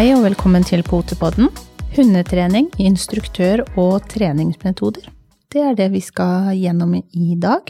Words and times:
Hei 0.00 0.14
og 0.16 0.22
velkommen 0.24 0.62
til 0.64 0.80
Potepodden. 0.80 1.50
Hundetrening, 1.92 2.70
instruktør 2.80 3.60
og 3.76 4.06
treningsmetoder. 4.08 5.10
Det 5.52 5.60
er 5.60 5.76
det 5.76 5.90
vi 5.92 6.00
skal 6.00 6.54
gjennom 6.56 6.94
i 6.96 7.34
dag. 7.36 7.68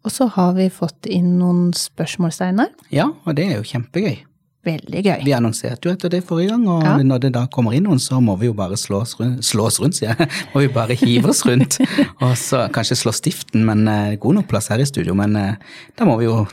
Og 0.00 0.14
så 0.14 0.30
har 0.32 0.54
vi 0.56 0.70
fått 0.72 1.04
inn 1.12 1.34
noen 1.36 1.74
spørsmål, 1.76 2.32
Steinar. 2.32 2.72
Ja, 2.88 3.10
og 3.12 3.36
det 3.36 3.50
er 3.50 3.58
jo 3.58 3.68
kjempegøy. 3.68 4.16
Veldig 4.64 5.04
gøy. 5.10 5.26
Vi 5.28 5.36
annonserte 5.36 5.90
jo 5.90 5.92
etter 5.92 6.16
det 6.16 6.22
forrige 6.24 6.56
gang, 6.56 6.66
og 6.72 6.88
Ja. 6.88 6.96
når 7.04 7.26
det 7.26 7.34
da 7.36 7.46
kommer 7.52 7.76
inn 7.76 7.84
noen, 7.84 8.00
så 8.00 8.16
må 8.16 8.40
vi 8.40 8.48
jo 8.48 8.56
bare 8.56 8.80
slå 8.80 9.02
oss 9.02 9.18
rundt, 9.20 9.44
slå 9.44 9.68
oss 9.68 9.78
rundt 9.78 10.00
sier 10.00 10.16
jeg. 10.16 10.32
Må 10.54 10.64
vi 10.64 10.72
bare 10.72 10.96
hive 10.96 11.28
oss 11.28 11.44
rundt. 11.44 11.82
Og 12.24 12.32
så 12.32 12.72
kanskje 12.72 12.96
slå 12.96 13.12
stiften, 13.12 13.66
men 13.68 13.86
eh, 13.86 14.16
god 14.16 14.40
nok 14.40 14.48
plass 14.48 14.72
her 14.72 14.80
i 14.80 14.88
studio, 14.88 15.12
men 15.12 15.36
eh, 15.36 15.56
da 15.98 16.08
må 16.08 16.16
vi 16.16 16.32
jo 16.32 16.46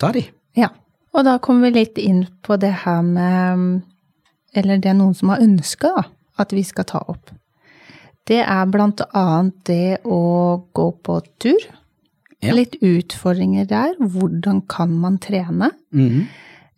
ta 0.00 0.10
de. 0.10 0.24
Ja. 0.56 0.72
Og 1.12 1.28
da 1.28 1.36
kommer 1.36 1.68
vi 1.68 1.84
litt 1.84 1.98
inn 1.98 2.30
på 2.40 2.56
det 2.56 2.72
her 2.86 3.02
med 3.02 3.82
Eller 4.54 4.78
det 4.82 4.92
er 4.92 4.98
noen 4.98 5.14
som 5.16 5.32
har 5.34 5.42
ønska 5.44 5.92
at 6.40 6.54
vi 6.54 6.64
skal 6.66 6.86
ta 6.88 7.00
opp. 7.10 7.32
Det 8.24 8.40
er 8.40 8.70
blant 8.72 9.02
annet 9.12 9.56
det 9.68 9.98
å 10.08 10.20
gå 10.74 10.86
på 11.04 11.18
tur. 11.42 11.66
Ja. 12.44 12.54
Litt 12.56 12.76
utfordringer 12.84 13.68
der. 13.68 13.94
Hvordan 13.98 14.64
kan 14.68 14.96
man 15.00 15.20
trene? 15.22 15.72
Mm 15.92 16.26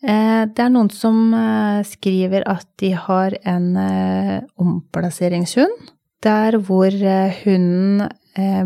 Det 0.07 0.61
er 0.63 0.69
noen 0.71 0.91
som 0.93 1.33
eh, 1.35 1.81
skriver 1.83 2.45
at 2.47 2.67
de 2.79 2.93
har 2.95 3.35
en 3.49 3.65
eh, 3.81 4.45
omplasseringshund, 4.61 5.89
der 6.23 6.59
hvor 6.61 6.93
hunden 7.41 8.05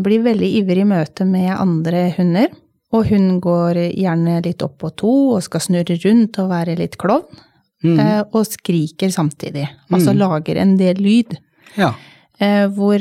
blir 0.03 0.21
veldig 0.21 0.49
ivrig 0.59 0.83
i 0.83 0.89
møte 0.91 1.25
med 1.25 1.55
andre 1.55 2.11
hunder. 2.17 2.51
Og 2.91 3.07
hun 3.07 3.39
går 3.41 3.79
gjerne 3.95 4.41
litt 4.43 4.61
opp 4.65 4.77
på 4.83 4.91
to 4.99 5.13
og 5.37 5.43
skal 5.45 5.63
snurre 5.63 5.97
rundt 6.03 6.39
og 6.43 6.51
være 6.51 6.75
litt 6.79 6.99
klovn. 6.99 7.39
Mhm. 7.83 7.99
eh, 7.99 8.23
Og 8.33 8.45
skriker 8.45 9.09
samtidig. 9.11 9.67
Altså 9.91 10.13
lager 10.15 10.57
en 10.61 10.77
del 10.77 10.95
lyd. 10.95 11.37
Ja. 11.77 11.93
Eh, 12.39 12.67
Hvor 12.67 12.99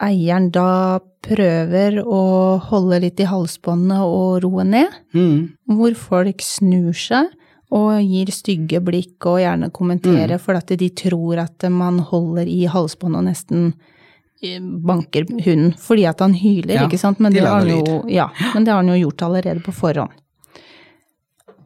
eieren 0.00 0.50
da 0.50 0.98
prøver 1.22 2.00
å 2.02 2.58
holde 2.60 3.00
litt 3.00 3.20
i 3.20 3.24
halsbåndet 3.30 4.00
og 4.02 4.42
roe 4.42 4.64
ned 4.64 4.88
Mm. 5.14 5.52
hvor 5.68 5.94
folk 5.94 6.38
snur 6.42 6.92
seg 6.92 7.28
og 7.70 8.02
gir 8.02 8.26
stygge 8.26 8.80
blikk 8.84 9.24
og 9.24 9.38
gjerne 9.40 9.70
kommenterer 9.72 10.38
for 10.40 10.54
at 10.58 10.66
de 10.66 10.88
tror 10.90 11.38
at 11.38 11.62
man 11.70 12.00
holder 12.00 12.46
i 12.46 12.66
halsbåndet 12.66 13.18
og 13.18 13.24
nesten 13.24 13.74
eh, 14.42 14.58
banker 14.58 15.24
hunden 15.44 15.72
fordi 15.78 16.04
at 16.08 16.18
han 16.18 16.34
hyler, 16.34 16.74
Ja, 16.74 16.88
ikke 16.88 16.98
sant? 16.98 17.20
Men 17.20 17.32
det, 17.32 17.42
har 17.46 17.60
han 17.60 17.68
jo, 17.68 18.02
ja, 18.10 18.28
men 18.54 18.64
det 18.64 18.72
har 18.74 18.82
han 18.82 18.88
jo 18.98 19.08
gjort 19.08 19.22
allerede 19.22 19.62
på 19.62 19.72
forhånd. 19.72 20.10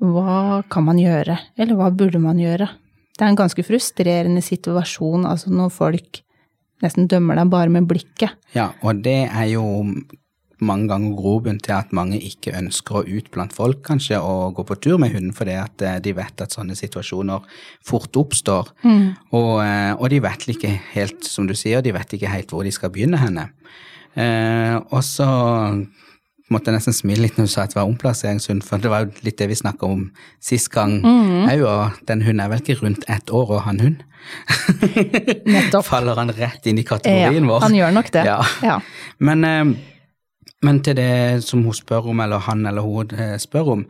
Hva 0.02 0.62
kan 0.72 0.86
man 0.86 1.00
gjøre, 1.00 1.38
eller 1.56 1.78
hva 1.78 1.90
burde 1.94 2.20
man 2.22 2.40
gjøre? 2.40 2.68
Det 3.16 3.24
er 3.24 3.32
en 3.32 3.38
ganske 3.38 3.64
frustrerende 3.64 4.42
situasjon, 4.44 5.24
altså 5.28 5.52
når 5.54 5.72
folk 5.72 6.22
nesten 6.84 7.08
dømmer 7.08 7.38
deg 7.40 7.50
bare 7.52 7.72
med 7.72 7.88
blikket. 7.88 8.36
ja, 8.52 8.70
og 8.84 9.00
det 9.04 9.22
er 9.30 9.46
jo 9.54 9.64
mange 10.64 10.88
ganger 10.88 11.16
grobunn 11.16 11.58
til 11.60 11.74
at 11.76 11.92
mange 11.96 12.18
ikke 12.22 12.54
ønsker 12.56 13.00
å 13.00 13.04
ut 13.04 13.28
blant 13.32 13.52
folk, 13.52 13.82
kanskje, 13.84 14.20
og 14.20 14.56
gå 14.56 14.64
på 14.68 14.78
tur 14.80 15.00
med 15.00 15.12
hunden 15.12 15.34
fordi 15.36 15.56
at 15.60 15.84
eh, 15.84 15.98
de 16.00 16.14
vet 16.16 16.40
at 16.40 16.54
sånne 16.56 16.76
situasjoner 16.78 17.44
fort 17.84 18.16
oppstår. 18.16 18.72
Og, 19.36 19.52
eh, 19.64 19.92
og 19.92 20.08
de 20.12 20.22
vet 20.24 20.48
ikke 20.54 20.72
helt, 20.94 21.28
som 21.28 21.48
du 21.48 21.54
sier, 21.56 21.84
de 21.84 21.92
vet 21.96 22.16
ikke 22.16 22.32
helt 22.32 22.52
hvor 22.54 22.64
de 22.64 22.72
skal 22.72 22.92
begynne 22.94 23.20
henne. 23.20 23.50
Eh, 24.16 24.76
og 24.80 25.02
så 25.04 25.28
måtte 26.52 26.70
nesten 26.70 26.94
smile 26.94 27.24
litt 27.24 27.38
når 27.38 27.48
du 27.48 27.50
sa 27.50 27.64
at 27.66 27.72
det 27.74 27.78
var 27.80 27.88
omplasseringshund, 27.90 28.62
for 28.62 28.78
det 28.78 28.90
var 28.92 29.02
jo 29.06 29.24
litt 29.26 29.38
det 29.40 29.48
vi 29.50 29.56
snakka 29.58 29.88
om 29.90 30.04
sist 30.42 30.68
gang 30.74 31.00
òg, 31.02 31.64
og 31.66 31.96
den 32.06 32.22
hunden 32.22 32.44
er 32.44 32.52
vel 32.52 32.62
ikke 32.62 32.78
rundt 32.84 33.04
ett 33.10 33.32
år 33.34 33.50
og 33.56 33.64
han 33.66 33.80
hund? 33.82 34.04
Nettopp. 35.46 35.84
Faller 35.90 36.18
han 36.18 36.30
rett 36.36 36.66
inn 36.70 36.78
i 36.78 36.84
Ja, 36.84 36.90
kategorien 36.94 37.46
vår? 37.50 37.60
han 37.66 37.74
gjør 37.74 37.92
nok 37.98 38.10
det. 38.14 38.24
Ja. 38.28 38.38
Ja. 38.62 38.78
Men, 39.18 39.44
eh, 39.44 39.64
men 40.66 40.80
til 40.86 40.96
det 40.98 41.42
som 41.46 41.62
hun 41.66 41.74
spør 41.76 42.08
om, 42.12 42.20
eller 42.24 42.38
han 42.46 42.66
eller 42.66 42.82
hun 42.86 43.10
eh, 43.18 43.36
spør 43.42 43.72
om, 43.76 43.86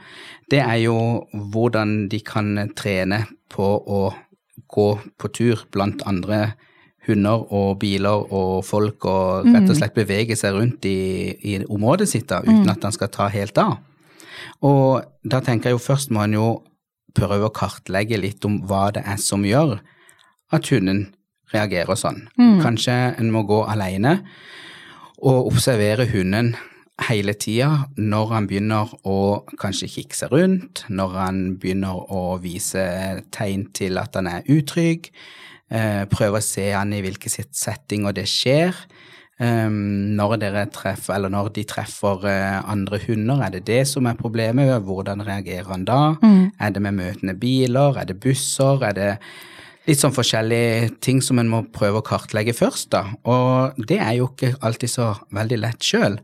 det 0.50 0.61
er 0.65 0.81
jo 0.87 0.97
hvordan 1.33 2.09
de 2.12 2.21
kan 2.25 2.55
trene 2.77 3.25
på 3.53 3.65
å 3.87 4.03
gå 4.72 4.89
på 5.21 5.28
tur 5.37 5.66
blant 5.72 6.03
andre 6.09 6.55
hunder 7.06 7.44
og 7.55 7.78
biler 7.83 8.27
og 8.34 8.65
folk, 8.67 9.05
og 9.06 9.47
rett 9.47 9.69
og 9.71 9.78
slett 9.78 9.97
bevege 9.97 10.37
seg 10.39 10.56
rundt 10.56 10.87
i, 10.89 11.34
i 11.41 11.59
området 11.65 12.09
sitt 12.11 12.28
da, 12.31 12.43
uten 12.43 12.71
at 12.72 12.83
han 12.83 12.94
skal 12.94 13.12
ta 13.15 13.28
helt 13.33 13.59
av. 13.62 13.78
Og 14.67 15.03
da 15.25 15.41
tenker 15.45 15.71
jeg 15.71 15.78
jo 15.78 15.84
først 15.84 16.12
må 16.15 16.25
en 16.25 16.37
jo 16.37 16.49
prøve 17.16 17.49
å 17.49 17.55
kartlegge 17.55 18.19
litt 18.21 18.45
om 18.45 18.61
hva 18.69 18.91
det 18.95 19.05
er 19.09 19.21
som 19.22 19.45
gjør 19.47 19.78
at 20.55 20.71
hunden 20.71 21.06
reagerer 21.55 21.99
sånn. 21.99 22.27
Kanskje 22.62 22.95
en 23.16 23.33
må 23.33 23.45
gå 23.49 23.62
alene 23.65 24.19
og 25.22 25.53
observere 25.53 26.09
hunden 26.11 26.55
hele 27.06 27.34
tida 27.37 27.87
når 27.97 28.31
han 28.33 28.47
begynner 28.49 28.93
å 29.05 29.45
kanskje 29.61 29.89
kikke 29.93 30.16
seg 30.16 30.33
rundt, 30.33 30.84
når 30.89 31.16
han 31.16 31.41
begynner 31.61 31.99
å 32.12 32.39
vise 32.43 32.84
tegn 33.34 33.69
til 33.77 34.00
at 34.00 34.16
han 34.16 34.28
er 34.31 34.47
utrygg, 34.49 35.11
prøve 36.10 36.38
å 36.38 36.44
se 36.44 36.69
an 36.78 36.93
i 36.94 37.03
hvilke 37.03 37.31
sitt 37.32 37.56
settinger 37.59 38.15
det 38.15 38.28
skjer. 38.31 38.77
Um, 39.37 40.15
når 40.16 40.38
treffer, 40.72 41.12
eller 41.12 41.28
når 41.28 41.50
de 41.59 41.65
treffer 41.69 42.22
eh, 42.25 42.71
andre 42.72 42.97
hunder, 43.03 43.43
er 43.44 43.50
det 43.53 43.66
det 43.69 43.82
som 43.88 44.06
er 44.09 44.16
problemet? 44.16 44.81
Hvordan 44.81 45.21
reagerer 45.27 45.69
han 45.69 45.84
da? 45.84 46.16
Er 46.59 46.71
det 46.72 46.81
med 46.82 46.97
møtende 46.97 47.34
biler? 47.34 47.99
Er 48.00 48.09
det 48.09 48.21
busser? 48.21 48.81
Er 48.81 48.97
det 48.97 49.10
litt 49.87 50.03
sånn 50.03 50.15
forskjellige 50.15 50.91
ting 51.05 51.23
som 51.23 51.39
en 51.41 51.51
må 51.51 51.63
prøve 51.75 52.03
å 52.03 52.07
kartlegge 52.07 52.55
først, 52.57 52.91
da. 52.95 53.05
Og 53.29 53.79
det 53.89 54.01
er 54.03 54.17
jo 54.19 54.31
ikke 54.33 54.57
alltid 54.67 54.93
så 54.93 55.11
veldig 55.35 55.61
lett 55.63 55.87
sjøl. 55.87 56.21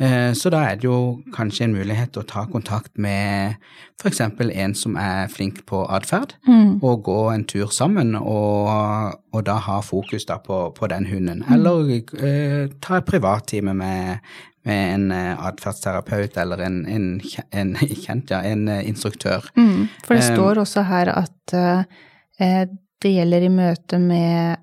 Så 0.00 0.48
da 0.48 0.62
er 0.64 0.78
det 0.80 0.86
jo 0.86 1.18
kanskje 1.34 1.66
en 1.66 1.74
mulighet 1.76 2.14
å 2.16 2.22
ta 2.24 2.46
kontakt 2.48 2.94
med 2.96 3.58
f.eks. 4.00 4.20
en 4.40 4.74
som 4.78 4.96
er 4.96 5.28
flink 5.28 5.60
på 5.68 5.82
atferd, 5.92 6.32
og 6.80 7.02
gå 7.04 7.18
en 7.34 7.44
tur 7.44 7.68
sammen, 7.74 8.14
og, 8.16 9.18
og 9.34 9.44
da 9.44 9.58
ha 9.66 9.80
fokus 9.84 10.24
da 10.30 10.38
på, 10.40 10.62
på 10.76 10.88
den 10.88 11.10
hunden. 11.10 11.44
Eller 11.52 11.92
eh, 12.16 12.70
ta 12.80 13.00
et 13.00 13.10
privattime 13.10 13.74
med, 13.76 14.24
med 14.68 14.94
en 14.94 15.10
eh, 15.12 15.46
atferdsterapeut 15.50 16.36
eller 16.40 16.64
en, 16.66 16.82
en, 16.88 17.08
en 17.52 17.74
kjent, 18.04 18.32
ja, 18.32 18.42
en 18.44 18.68
eh, 18.68 18.86
instruktør. 18.88 19.50
Mm, 19.56 19.88
for 20.06 20.16
det 20.16 20.26
står 20.30 20.64
også 20.64 20.86
her 20.88 21.12
at 21.12 21.56
eh, 21.56 22.64
det 23.00 23.14
gjelder 23.14 23.42
i 23.46 23.48
møte 23.52 23.98
med 23.98 24.56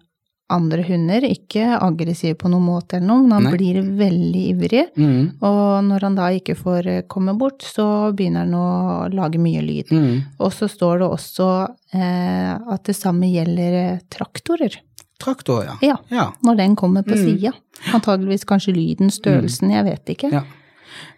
andre 0.49 0.83
hunder, 0.87 1.25
ikke 1.27 1.73
aggressiv 1.83 2.37
på 2.39 2.47
noen 2.47 2.63
måte 2.63 2.95
eller 2.95 3.07
noe, 3.09 3.23
men 3.25 3.31
han 3.35 3.43
Nei. 3.49 3.57
blir 3.57 3.81
veldig 3.99 4.43
ivrig. 4.53 4.83
Mm, 4.95 5.25
Og 5.43 5.83
når 5.89 6.05
han 6.07 6.15
da 6.15 6.27
ikke 6.31 6.55
får 6.55 6.87
eh, 6.87 7.01
komme 7.11 7.33
bort, 7.37 7.65
så 7.67 8.13
begynner 8.15 8.45
han 8.45 8.53
å 8.55 9.09
lage 9.11 9.41
mye 9.43 9.61
lyd. 9.65 9.91
mm. 9.91 10.21
Og 10.39 10.53
så 10.55 10.69
står 10.71 10.99
det 11.03 11.09
også 11.09 11.47
eh, 11.93 12.53
at 12.73 12.83
det 12.87 12.95
samme 12.95 13.27
gjelder 13.27 13.99
traktorer. 14.09 14.69
traktorer. 14.69 14.83
Traktor, 15.19 15.63
ja. 15.65 15.75
Ja, 15.81 15.97
ja. 16.13 16.25
når 16.45 16.55
den 16.57 16.75
kommer 16.75 17.01
på 17.03 17.15
Mm. 17.17 17.25
sida. 17.25 17.51
Antageligvis 17.93 18.45
kanskje 18.45 18.75
lyden, 18.75 19.09
størrelsen, 19.11 19.71
jeg 19.73 19.83
vet 19.83 20.05
ikke. 20.15 20.31
Ja. 20.31 20.43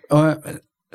Og 0.10 0.42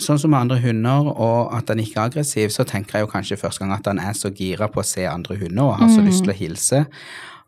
sånn 0.00 0.18
som 0.18 0.32
med 0.32 0.44
andre 0.44 0.58
hunder, 0.64 1.10
og 1.12 1.52
at 1.54 1.70
han 1.70 1.82
ikke 1.82 2.00
er 2.00 2.10
aggressiv, 2.10 2.50
så 2.50 2.66
tenker 2.66 2.98
jeg 2.98 3.06
jo 3.06 3.12
kanskje 3.12 3.38
første 3.38 3.62
gang 3.62 3.76
at 3.76 3.86
han 3.86 4.00
er 4.02 4.16
så 4.18 4.32
gira 4.34 4.68
på 4.72 4.82
å 4.82 4.86
se 4.86 5.06
andre 5.06 5.38
hunder 5.38 5.68
og 5.68 5.78
har 5.82 5.92
så 5.92 6.02
lyst 6.02 6.24
til 6.26 6.34
å 6.34 6.38
hilse, 6.38 6.80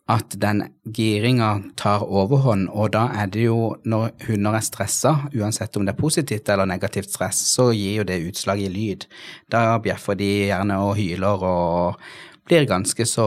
at 0.06 0.37
den 0.38 0.60
giringa 0.94 1.48
tar 1.75 2.04
overhånd, 2.06 2.69
og 2.70 2.93
da 2.94 3.08
er 3.19 3.26
det 3.34 3.48
jo 3.48 3.72
når 3.82 4.12
hunder 4.28 4.54
er 4.54 4.62
stressa, 4.62 5.16
uansett 5.34 5.75
om 5.76 5.87
det 5.87 5.96
er 5.96 5.98
positivt 5.98 6.52
eller 6.52 6.69
negativt 6.70 7.10
stress, 7.10 7.40
så 7.50 7.72
gir 7.75 8.00
jo 8.00 8.06
det 8.06 8.20
utslag 8.28 8.62
i 8.62 8.70
lyd. 8.70 9.08
Da 9.50 9.81
bjeffer 9.82 10.14
de 10.19 10.31
gjerne 10.52 10.78
og 10.84 10.94
hyler 11.00 11.43
og 11.50 12.06
blir 12.46 12.69
ganske 12.70 13.08
så 13.10 13.26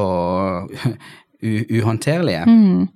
uhåndterlige. 1.43 2.45
uhåndterlige. 2.47 2.87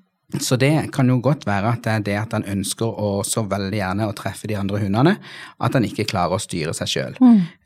Så 0.41 0.57
det 0.57 0.71
kan 0.95 1.09
jo 1.09 1.19
godt 1.23 1.45
være 1.47 1.75
at 1.75 1.83
det 1.85 1.91
er 1.93 2.05
det 2.07 2.15
at 2.21 2.33
han 2.37 2.47
ønsker 2.49 2.87
å 2.87 3.11
så 3.27 3.43
veldig 3.49 3.77
gjerne 3.77 4.07
å 4.09 4.15
treffe 4.17 4.49
de 4.49 4.57
andre 4.57 4.81
hundene, 4.81 5.17
at 5.59 5.77
han 5.77 5.85
ikke 5.85 6.07
klarer 6.09 6.37
å 6.37 6.41
styre 6.41 6.73
seg 6.77 6.89
sjøl. 6.89 7.19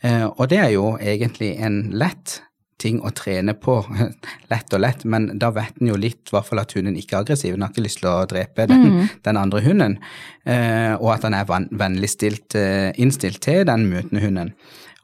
Eh, 0.03 0.25
og 0.27 0.47
det 0.51 0.59
er 0.63 0.73
jo 0.75 0.91
egentlig 0.99 1.53
en 1.63 1.79
lett 1.95 2.41
ting 2.81 2.99
å 3.01 3.11
trene 3.15 3.55
på. 3.57 3.79
lett 4.51 4.75
og 4.75 4.83
lett, 4.83 5.05
men 5.09 5.31
da 5.41 5.49
vet 5.55 5.79
en 5.81 5.91
jo 5.91 5.99
litt, 5.99 6.21
i 6.29 6.35
hvert 6.35 6.49
fall 6.49 6.61
at 6.61 6.75
hunden 6.77 6.97
ikke 6.99 7.17
er 7.17 7.25
aggressiv. 7.25 7.55
Den 7.55 7.65
har 7.65 7.73
ikke 7.73 7.85
lyst 7.87 8.01
til 8.03 8.11
å 8.11 8.27
drepe 8.29 8.67
den, 8.69 9.07
den 9.25 9.39
andre 9.39 9.63
hunden. 9.65 9.97
Eh, 10.45 10.93
og 10.97 11.11
at 11.15 11.25
han 11.27 11.37
er 11.37 11.47
vennlig 11.49 12.11
stilt, 12.13 12.57
eh, 12.59 12.91
innstilt 13.01 13.41
til 13.45 13.65
den 13.69 13.87
møtende 13.91 14.23
hunden. 14.23 14.53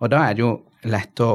Og 0.04 0.12
da 0.14 0.28
er 0.28 0.38
det 0.38 0.46
jo 0.46 0.54
lett 0.92 1.24
å, 1.24 1.32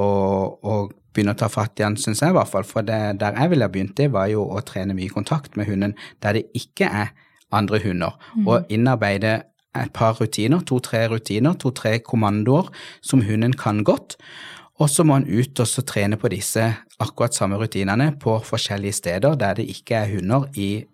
å 0.61 0.79
begynne 1.19 1.35
å 1.35 1.41
ta 1.43 1.51
fatt 1.53 1.81
igjen, 1.81 1.99
syns 1.99 2.23
jeg 2.23 2.33
i 2.33 2.39
hvert 2.39 2.51
fall. 2.53 2.67
For 2.67 2.87
det, 2.87 3.19
der 3.21 3.37
jeg 3.37 3.53
ville 3.53 3.69
begynt, 3.75 3.97
det 3.99 4.13
var 4.15 4.31
jo 4.31 4.47
å 4.47 4.63
trene 4.67 4.97
mye 4.97 5.13
kontakt 5.13 5.59
med 5.59 5.69
hunden 5.69 5.97
der 6.25 6.39
det 6.39 6.47
ikke 6.57 6.89
er 6.89 7.15
andre 7.55 7.81
hunder. 7.83 8.19
Og 8.47 8.71
innarbeide 8.73 9.41
et 9.79 9.93
par 9.95 10.17
rutiner, 10.19 10.63
to-tre 10.67 11.07
rutiner, 11.11 11.57
to-tre 11.61 11.99
kommandoer 12.05 12.71
som 13.05 13.23
hunden 13.25 13.55
kan 13.59 13.85
godt. 13.87 14.17
Og 14.79 14.91
så 14.91 15.05
må 15.05 15.19
han 15.19 15.27
ut 15.27 15.59
og 15.59 15.67
så 15.67 15.83
trene 15.83 16.19
på 16.21 16.31
disse 16.31 16.65
akkurat 17.03 17.35
samme 17.35 17.59
rutinene 17.59 18.13
på 18.21 18.39
forskjellige 18.47 18.99
steder 19.01 19.35
der 19.39 19.59
det 19.59 19.67
ikke 19.71 19.99
er 19.99 20.13
hunder 20.15 20.47
i 20.55 20.87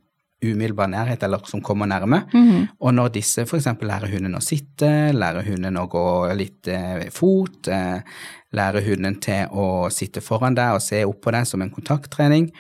umiddelbar 0.53 0.91
nærhet 0.93 1.23
eller 1.27 1.45
som 1.49 1.63
kommer 1.65 1.89
nærme. 1.91 2.23
Mhm. 2.33 2.69
Og 2.81 2.95
når 2.95 3.13
disse 3.17 3.45
f.eks. 3.47 3.67
lærer 3.81 4.13
hunden 4.13 4.37
å 4.37 4.43
sitte, 4.45 4.91
lærer 5.15 5.47
hunden 5.49 5.79
å 5.81 5.89
gå 5.91 6.07
litt 6.37 6.69
eh, 6.69 7.07
fot, 7.15 7.69
eh, 7.69 8.01
lærer 8.55 8.87
hunden 8.87 9.19
til 9.23 9.51
å 9.51 9.89
sitte 9.91 10.23
foran 10.25 10.57
deg 10.57 10.77
og 10.77 10.83
se 10.85 11.05
opp 11.05 11.23
på 11.25 11.35
deg 11.35 11.49
som 11.49 11.63
en 11.65 11.73
kontakttrening, 11.75 12.51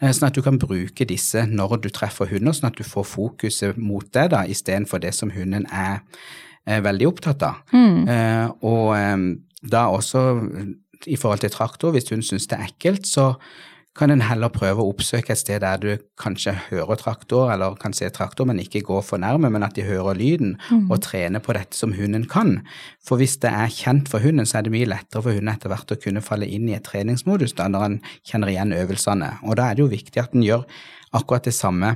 eh, 0.00 0.10
sånn 0.10 0.28
at 0.30 0.38
du 0.38 0.42
kan 0.44 0.60
bruke 0.60 1.06
disse 1.08 1.46
når 1.50 1.80
du 1.84 1.90
treffer 1.90 2.30
hunder, 2.30 2.56
sånn 2.56 2.70
at 2.70 2.78
du 2.80 2.86
får 2.86 3.08
fokuset 3.10 3.80
mot 3.80 4.06
deg 4.12 4.32
da, 4.34 4.44
istedenfor 4.46 5.02
det 5.04 5.14
som 5.16 5.32
hunden 5.34 5.68
er, 5.72 6.00
er 6.66 6.84
veldig 6.84 7.10
opptatt 7.10 7.44
av. 7.44 7.60
Mm. 7.74 8.08
Eh, 8.08 8.48
og 8.64 8.88
eh, 8.96 9.28
da 9.64 9.86
også 9.92 10.24
i 11.10 11.16
forhold 11.20 11.42
til 11.44 11.52
traktor, 11.52 11.92
hvis 11.92 12.08
hun 12.12 12.22
syns 12.24 12.48
det 12.48 12.58
er 12.58 12.68
ekkelt, 12.68 13.08
så 13.08 13.34
kan 13.94 14.10
en 14.10 14.24
heller 14.26 14.50
prøve 14.50 14.82
å 14.82 14.90
oppsøke 14.90 15.30
et 15.34 15.38
sted 15.38 15.60
der 15.62 15.78
du 15.78 15.90
kanskje 16.18 16.56
hører 16.68 16.98
traktor, 16.98 17.52
eller 17.54 17.76
kan 17.78 17.94
se 17.94 18.08
traktor, 18.10 18.48
men 18.48 18.58
ikke 18.58 18.82
gå 18.86 18.98
for 19.06 19.22
nærme, 19.22 19.50
men 19.54 19.62
at 19.62 19.76
de 19.76 19.84
hører 19.86 20.18
lyden, 20.18 20.56
og 20.90 21.04
trene 21.06 21.38
på 21.42 21.54
dette 21.54 21.78
som 21.78 21.94
hunden 21.94 22.26
kan. 22.30 22.56
For 23.06 23.22
hvis 23.22 23.36
det 23.44 23.52
er 23.54 23.70
kjent 23.70 24.10
for 24.10 24.24
hunden, 24.24 24.48
så 24.50 24.58
er 24.58 24.66
det 24.66 24.74
mye 24.74 24.90
lettere 24.90 25.22
for 25.22 25.30
hunden 25.30 25.52
etter 25.52 25.70
hvert 25.70 25.94
å 25.94 26.00
kunne 26.00 26.24
falle 26.26 26.48
inn 26.50 26.66
i 26.70 26.74
et 26.74 26.86
treningsmodus 26.86 27.54
da, 27.54 27.68
når 27.70 27.86
han 27.86 28.00
kjenner 28.26 28.50
igjen 28.50 28.74
øvelsene. 28.74 29.30
Og 29.46 29.60
da 29.60 29.70
er 29.70 29.78
det 29.78 29.86
jo 29.86 29.92
viktig 29.94 30.24
at 30.24 30.34
en 30.34 30.46
gjør 30.46 30.66
akkurat 31.14 31.46
det 31.46 31.54
samme 31.54 31.94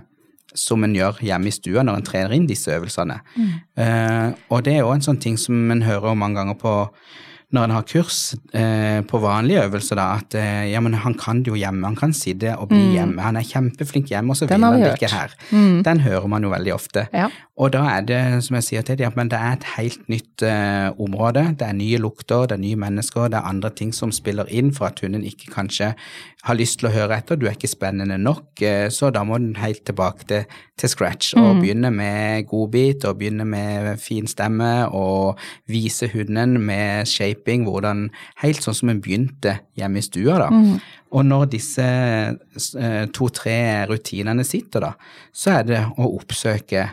som 0.57 0.85
en 0.85 0.95
gjør 0.97 1.19
hjemme 1.27 1.51
i 1.51 1.55
stua 1.55 1.83
når 1.85 1.99
en 1.99 2.07
trener 2.07 2.35
inn 2.37 2.47
disse 2.49 2.73
øvelsene. 2.73 3.19
Eh, 3.77 4.29
og 4.49 4.63
det 4.65 4.79
er 4.79 4.85
jo 4.85 4.95
en 4.95 5.05
sånn 5.05 5.21
ting 5.21 5.37
som 5.41 5.71
en 5.75 5.85
hører 5.85 6.17
mange 6.19 6.41
ganger 6.41 6.57
på 6.63 6.75
når 7.57 7.65
en 7.65 7.73
har 7.73 7.85
kurs 7.89 8.17
eh, 8.53 8.99
på 9.09 9.19
vanlige 9.23 9.63
øvelser, 9.65 9.97
da, 9.97 10.09
at 10.21 10.35
eh, 10.37 10.67
ja, 10.69 10.83
men 10.85 10.99
han 11.01 11.15
kan 11.17 11.41
det 11.41 11.49
jo 11.49 11.57
hjemme, 11.57 11.87
han 11.87 11.97
kan 11.97 12.13
sitte 12.13 12.53
og 12.61 12.69
bli 12.69 12.83
hjemme, 12.93 13.23
han 13.25 13.39
er 13.41 13.47
kjempeflink 13.49 14.11
hjemme, 14.13 14.35
og 14.35 14.37
så 14.37 14.49
vil 14.51 14.67
han 14.67 14.85
ikke 14.85 15.09
her. 15.09 15.33
Mm. 15.49 15.79
Den 15.87 16.03
hører 16.05 16.29
man 16.29 16.45
jo 16.45 16.53
veldig 16.53 16.75
ofte. 16.77 17.07
Ja. 17.17 17.31
Og 17.57 17.73
da 17.73 17.87
er 17.95 18.05
det, 18.07 18.21
som 18.45 18.59
jeg 18.59 18.67
sier 18.69 18.85
til 18.85 19.01
dem, 19.01 19.17
at 19.17 19.33
det 19.33 19.41
er 19.41 19.57
et 19.57 19.65
helt 19.79 20.05
nytt 20.13 20.45
eh, 20.45 20.91
område. 21.01 21.47
Det 21.59 21.71
er 21.71 21.79
nye 21.79 22.03
lukter, 22.05 22.45
det 22.51 22.59
er 22.59 22.63
nye 22.67 22.83
mennesker, 22.85 23.33
det 23.33 23.41
er 23.41 23.49
andre 23.49 23.73
ting 23.73 23.97
som 23.97 24.13
spiller 24.13 24.51
inn 24.53 24.69
for 24.77 24.93
at 24.93 25.01
hunden 25.01 25.25
ikke 25.25 25.49
kanskje 25.57 25.95
har 26.47 26.55
lyst 26.55 26.79
til 26.79 26.89
å 26.89 26.93
høre 26.95 27.17
etter. 27.19 27.39
Du 27.39 27.47
er 27.49 27.57
ikke 27.57 27.71
spennende 27.71 28.19
nok, 28.21 28.61
eh, 28.63 28.87
så 28.95 29.11
da 29.15 29.25
må 29.27 29.41
den 29.41 29.57
helt 29.59 29.83
tilbake 29.89 30.27
til, 30.31 30.61
til 30.79 30.93
scratch 30.93 31.35
og 31.39 31.59
begynne 31.63 31.91
med 31.91 32.47
godbit 32.51 33.05
og 33.09 33.19
begynne 33.19 33.47
med 33.49 33.99
fin 33.99 34.29
stemme 34.31 34.87
og 34.95 35.41
vise 35.67 36.07
hunden 36.13 36.61
med 36.63 37.09
shaping 37.11 37.67
hvordan 37.67 38.07
Helt 38.39 38.63
sånn 38.63 38.77
som 38.77 38.91
en 38.93 39.01
begynte 39.03 39.57
hjemme 39.79 39.99
i 39.99 40.05
stua, 40.07 40.37
da. 40.45 40.49
Og 41.11 41.25
når 41.27 41.49
disse 41.57 41.85
eh, 41.89 43.05
to-tre 43.17 43.59
rutinene 43.91 44.45
sitter, 44.47 44.85
da, 44.85 44.93
så 45.35 45.59
er 45.59 45.69
det 45.69 45.83
å 45.99 46.07
oppsøke 46.21 46.87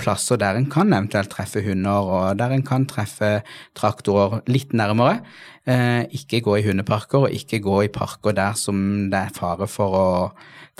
plasser 0.00 0.38
der 0.40 0.56
en 0.58 0.68
kan 0.70 0.92
eventuelt 0.92 1.30
treffe 1.32 1.62
hunder, 1.64 2.08
og 2.14 2.38
der 2.38 2.54
en 2.54 2.64
kan 2.66 2.86
treffe 2.88 3.40
traktorer 3.78 4.40
litt 4.50 4.72
nærmere. 4.76 5.20
Eh, 5.66 6.08
ikke 6.18 6.42
gå 6.42 6.56
i 6.58 6.64
hundeparker, 6.66 7.26
og 7.26 7.36
ikke 7.36 7.62
gå 7.62 7.82
i 7.86 7.92
parker 7.92 8.34
der 8.36 8.56
som 8.58 9.10
det 9.12 9.20
er 9.20 9.36
fare 9.36 9.68
for 9.70 9.98
å 9.98 10.08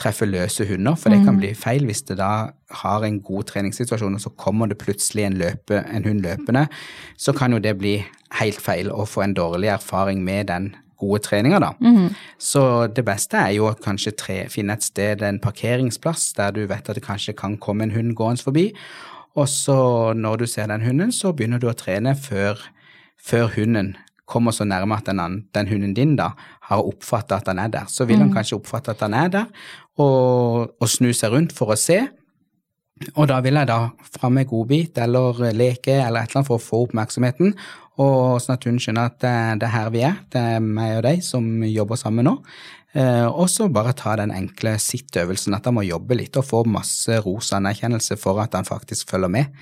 treffe 0.01 0.27
løse 0.27 0.65
hunder, 0.67 0.97
for 0.97 1.13
det 1.13 1.21
kan 1.27 1.37
bli 1.39 1.53
feil 1.55 1.85
hvis 1.87 2.03
det 2.09 2.17
da 2.19 2.33
har 2.83 3.05
en 3.05 3.21
god 3.21 3.51
treningssituasjon, 3.51 4.17
og 4.17 4.25
så 4.25 4.33
kommer 4.41 4.71
det 4.71 4.81
plutselig 4.81 5.27
en, 5.29 5.37
løpe, 5.39 5.83
en 5.85 6.07
hund 6.09 6.25
løpende, 6.25 6.65
så 7.21 7.35
kan 7.37 7.53
jo 7.53 7.61
det 7.63 7.77
bli 7.79 7.99
helt 8.41 8.63
feil 8.65 8.89
og 8.91 9.11
få 9.13 9.27
en 9.27 9.37
dårlig 9.37 9.69
erfaring 9.75 10.25
med 10.25 10.49
den 10.49 10.73
gode 11.03 11.21
treninger, 11.27 11.63
da. 11.63 11.73
Så 12.39 12.63
det 12.95 13.05
beste 13.07 13.41
er 13.41 13.57
jo 13.59 13.69
å 13.69 13.75
kanskje 13.79 14.15
tre, 14.17 14.39
finne 14.53 14.79
et 14.79 14.87
sted, 14.87 15.23
en 15.27 15.41
parkeringsplass, 15.43 16.31
der 16.39 16.55
du 16.55 16.63
vet 16.71 16.89
at 16.89 16.99
det 16.99 17.05
kanskje 17.05 17.37
kan 17.39 17.59
komme 17.59 17.89
en 17.89 17.97
hund 17.97 18.15
gående 18.19 18.47
forbi. 18.47 18.71
Og 19.37 19.49
så 19.49 19.77
når 20.17 20.43
du 20.43 20.47
ser 20.47 20.71
den 20.71 20.85
hunden, 20.85 21.13
så 21.13 21.33
begynner 21.33 21.61
du 21.61 21.69
å 21.71 21.77
trene 21.77 22.15
før, 22.19 22.61
før 23.17 23.53
hunden 23.57 23.95
kommer 24.33 24.55
så 24.55 24.65
nærme 24.65 24.97
at 24.97 25.09
den, 25.09 25.45
den 25.55 25.69
hunden 25.69 25.95
din 25.97 26.17
da 26.17 26.33
har 26.69 26.85
oppfatta 26.87 27.41
at 27.41 27.51
han 27.51 27.61
er 27.61 27.73
der. 27.73 27.89
Så 27.89 28.07
vil 28.09 28.23
han 28.23 28.33
kanskje 28.33 28.57
oppfatte 28.61 28.95
at 28.95 29.05
han 29.05 29.15
er 29.19 29.31
der, 29.33 29.47
og, 30.01 30.73
og 30.81 30.89
snu 30.89 31.11
seg 31.17 31.35
rundt 31.35 31.53
for 31.57 31.75
å 31.75 31.79
se. 31.79 32.01
Og 33.17 33.27
da 33.29 33.41
vil 33.43 33.59
jeg 33.59 33.69
da 33.69 33.79
fram 34.15 34.37
med 34.39 34.49
godbit 34.51 34.99
eller 35.03 35.41
leke 35.57 35.97
eller 35.97 36.23
et 36.23 36.31
eller 36.31 36.43
annet 36.43 36.49
for 36.49 36.61
å 36.61 36.63
få 36.63 36.85
oppmerksomheten, 36.87 37.57
og 38.01 38.39
sånn 38.41 38.57
at 38.57 38.69
hun 38.69 38.79
skjønner 38.81 39.11
at 39.11 39.19
det, 39.21 39.67
er 39.67 39.75
her 39.75 39.91
vi 39.93 40.05
er, 40.07 40.23
det 40.33 40.45
er 40.57 40.63
meg 40.65 40.97
og 41.01 41.03
deg 41.09 41.25
som 41.27 41.45
jobber 41.67 42.01
sammen 42.01 42.29
nå. 42.31 42.39
Eh, 42.93 43.25
og 43.25 43.47
så 43.49 43.71
bare 43.73 43.95
ta 43.97 44.13
den 44.21 44.33
enkle 44.37 44.75
sittøvelsen, 44.81 45.55
at 45.57 45.65
han 45.69 45.79
må 45.79 45.85
jobbe 45.87 46.17
litt 46.19 46.37
og 46.37 46.45
få 46.45 46.61
masse 46.69 47.17
ros 47.25 47.49
og 47.53 47.59
anerkjennelse 47.63 48.19
for 48.21 48.41
at 48.43 48.53
han 48.57 48.69
faktisk 48.69 49.15
følger 49.15 49.33
med. 49.33 49.55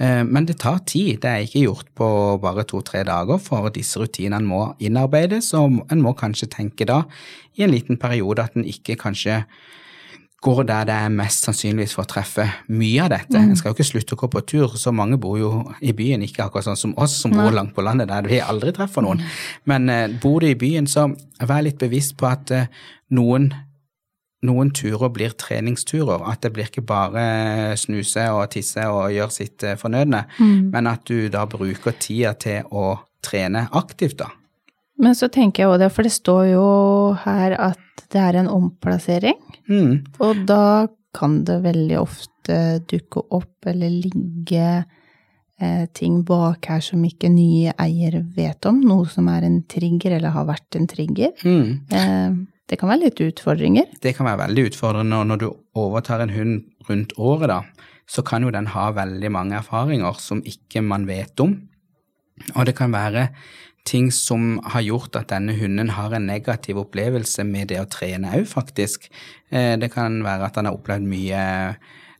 Eh, 0.00 0.22
men 0.24 0.48
det 0.48 0.56
tar 0.62 0.80
tid, 0.88 1.20
det 1.20 1.28
er 1.28 1.44
ikke 1.44 1.66
gjort 1.66 1.92
på 1.98 2.08
bare 2.40 2.64
to-tre 2.68 3.04
dager, 3.08 3.40
for 3.44 3.68
disse 3.74 4.00
rutinene 4.00 4.40
må 4.48 4.62
innarbeides, 4.80 5.52
og 5.58 5.82
en 5.92 6.04
må 6.04 6.14
kanskje 6.16 6.48
tenke 6.52 6.88
da 6.88 7.02
i 7.58 7.66
en 7.66 7.74
liten 7.74 8.00
periode 8.00 8.48
at 8.48 8.56
en 8.56 8.64
ikke 8.64 8.96
kanskje 9.00 9.42
går 10.42 10.62
der 10.66 10.86
det 10.88 10.94
er 10.94 11.12
mest 11.14 11.46
sannsynligvis 11.46 11.94
for 11.94 12.02
å 12.02 12.10
treffe 12.10 12.46
mye 12.74 13.04
av 13.04 13.12
dette. 13.12 13.38
En 13.38 13.54
skal 13.58 13.70
jo 13.70 13.76
ikke 13.76 13.86
slutte 13.86 14.16
å 14.16 14.20
gå 14.24 14.28
på 14.32 14.42
tur, 14.52 14.74
så 14.80 14.90
mange 14.94 15.18
bor 15.22 15.36
jo 15.38 15.50
i 15.80 15.94
byen, 15.96 16.24
ikke 16.26 16.48
akkurat 16.48 16.66
sånn 16.66 16.80
som 16.80 16.94
oss 17.00 17.14
som 17.22 17.34
bor 17.36 17.54
langt 17.54 17.76
på 17.76 17.84
landet 17.86 18.10
der 18.10 18.26
vi 18.26 18.40
aldri 18.42 18.72
treffer 18.74 19.06
noen. 19.06 19.22
Men 19.70 19.86
eh, 19.92 20.08
bor 20.22 20.42
du 20.42 20.48
i 20.50 20.58
byen, 20.58 20.90
så 20.90 21.12
vær 21.38 21.62
litt 21.62 21.78
bevisst 21.78 22.16
på 22.18 22.26
at 22.30 22.50
eh, 22.54 22.72
noen 23.14 23.52
noen 24.42 24.72
turer 24.74 25.12
blir 25.14 25.36
treningsturer, 25.38 26.24
at 26.26 26.42
det 26.42 26.50
blir 26.56 26.66
ikke 26.66 26.82
bare 26.82 27.76
snuse 27.78 28.24
og 28.34 28.48
tisse 28.50 28.82
og 28.90 29.12
gjøre 29.14 29.30
sitt 29.30 29.62
fornødne, 29.78 30.24
mm. 30.34 30.72
men 30.74 30.90
at 30.90 31.06
du 31.06 31.28
da 31.30 31.44
bruker 31.46 31.94
tida 32.02 32.34
til 32.34 32.66
å 32.74 32.96
trene 33.22 33.68
aktivt, 33.78 34.18
da. 34.18 34.32
Men 34.98 35.14
så 35.14 35.28
tenker 35.32 35.62
jeg 35.64 35.70
også 35.70 35.82
det, 35.82 35.92
for 35.92 36.02
det 36.06 36.12
står 36.12 36.42
jo 36.52 36.64
her 37.24 37.54
at 37.58 37.78
det 38.12 38.20
er 38.20 38.36
en 38.42 38.48
omplassering, 38.52 39.38
Mm. 39.68 40.04
og 40.20 40.46
da 40.46 40.88
kan 41.14 41.44
det 41.44 41.62
veldig 41.62 41.98
ofte 42.00 42.56
dukke 42.90 43.22
opp 43.30 43.66
eller 43.66 43.88
ligge 43.88 44.84
eh, 45.60 45.86
ting 45.94 46.22
bak 46.24 46.66
her 46.66 46.80
som 46.80 47.02
ikke 47.04 47.30
nye 47.30 47.72
eier 47.78 48.16
vet 48.36 48.66
om, 48.66 48.80
noe 48.80 49.06
som 49.06 49.28
er 49.28 49.44
en 49.46 49.62
trigger 49.70 50.16
eller 50.18 50.30
har 50.34 50.44
vært 50.48 50.76
en 50.76 50.86
trigger. 50.90 51.32
Mm. 51.44 51.80
Eh, 51.92 52.32
det 52.68 52.78
kan 52.80 52.88
være 52.88 53.04
litt 53.04 53.20
utfordringer. 53.20 53.86
Det 54.02 54.14
kan 54.16 54.26
være 54.26 54.46
veldig 54.48 54.66
utfordrende, 54.72 55.16
og 55.20 55.26
når 55.30 55.38
du 55.38 55.48
overtar 55.78 56.20
en 56.24 56.30
hund 56.34 56.62
rundt 56.88 57.12
året, 57.18 57.48
da, 57.48 57.60
så 58.08 58.24
kan 58.26 58.42
jo 58.42 58.50
den 58.50 58.66
ha 58.72 58.90
veldig 58.92 59.30
mange 59.30 59.56
erfaringer 59.60 60.18
som 60.20 60.42
ikke 60.42 60.82
man 60.82 61.06
vet 61.06 61.38
om. 61.40 61.54
Og 62.56 62.66
det 62.66 62.74
kan 62.74 62.90
være 62.92 63.28
ting 63.88 64.10
som 64.14 64.60
har 64.74 64.84
gjort 64.86 65.16
at 65.18 65.32
denne 65.32 65.54
hunden 65.58 65.90
har 65.96 66.14
en 66.14 66.28
negativ 66.28 66.78
opplevelse 66.84 67.44
med 67.46 67.72
det 67.72 67.80
å 67.82 67.88
trene 67.90 68.30
òg, 68.38 68.46
faktisk. 68.46 69.08
Eh, 69.50 69.76
Det 69.76 69.92
kan 69.92 70.22
være 70.22 70.46
at 70.46 70.56
han 70.56 70.66
har 70.66 70.74
opplevd 70.74 71.02
mye 71.02 71.76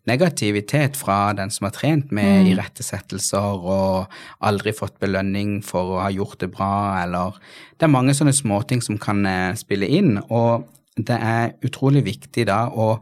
negativitet 0.09 0.97
fra 0.99 1.33
den 1.33 1.51
som 1.51 1.69
har 1.69 1.75
trent 1.77 2.11
med 2.11 2.49
irettesettelser 2.51 3.63
og 3.63 4.11
aldri 4.43 4.73
fått 4.75 4.99
belønning 4.99 5.61
for 5.63 5.95
å 5.95 6.01
ha 6.03 6.11
gjort 6.11 6.41
det 6.41 6.51
bra, 6.51 7.03
eller 7.05 7.39
Det 7.79 7.87
er 7.87 7.99
mange 7.99 8.15
sånne 8.15 8.35
småting 8.35 8.83
som 8.83 8.99
kan 8.99 9.25
eh, 9.27 9.55
spille 9.55 9.87
inn, 9.87 10.19
og 10.31 10.67
det 10.97 11.17
er 11.17 11.55
utrolig 11.65 12.05
viktig 12.05 12.47
da 12.47 12.69
å 12.69 13.01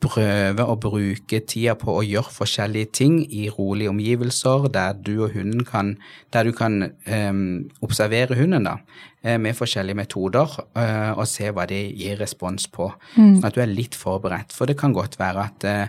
prøve 0.00 0.64
å 0.64 0.76
bruke 0.80 1.40
tida 1.44 1.74
på 1.78 1.92
å 1.98 2.04
gjøre 2.04 2.32
forskjellige 2.32 2.90
ting 3.00 3.18
i 3.26 3.48
rolige 3.52 3.92
omgivelser, 3.92 4.68
der 4.72 4.96
du 4.96 5.26
og 5.26 5.34
hunden 5.36 5.64
kan 5.68 5.96
Der 6.32 6.44
du 6.46 6.52
kan 6.52 6.92
um, 7.10 7.68
observere 7.82 8.36
hunden, 8.38 8.64
da, 8.64 8.76
eh, 9.24 9.36
med 9.36 9.56
forskjellige 9.58 9.98
metoder, 9.98 10.46
uh, 10.78 11.18
og 11.18 11.26
se 11.26 11.50
hva 11.50 11.66
de 11.66 11.80
gir 11.90 12.20
respons 12.20 12.68
på. 12.70 12.86
Sånn 13.16 13.44
at 13.44 13.56
du 13.56 13.60
er 13.60 13.66
litt 13.66 13.98
forberedt. 13.98 14.54
For 14.54 14.70
det 14.70 14.78
kan 14.78 14.94
godt 14.94 15.18
være 15.18 15.48
at 15.50 15.66
eh, 15.66 15.88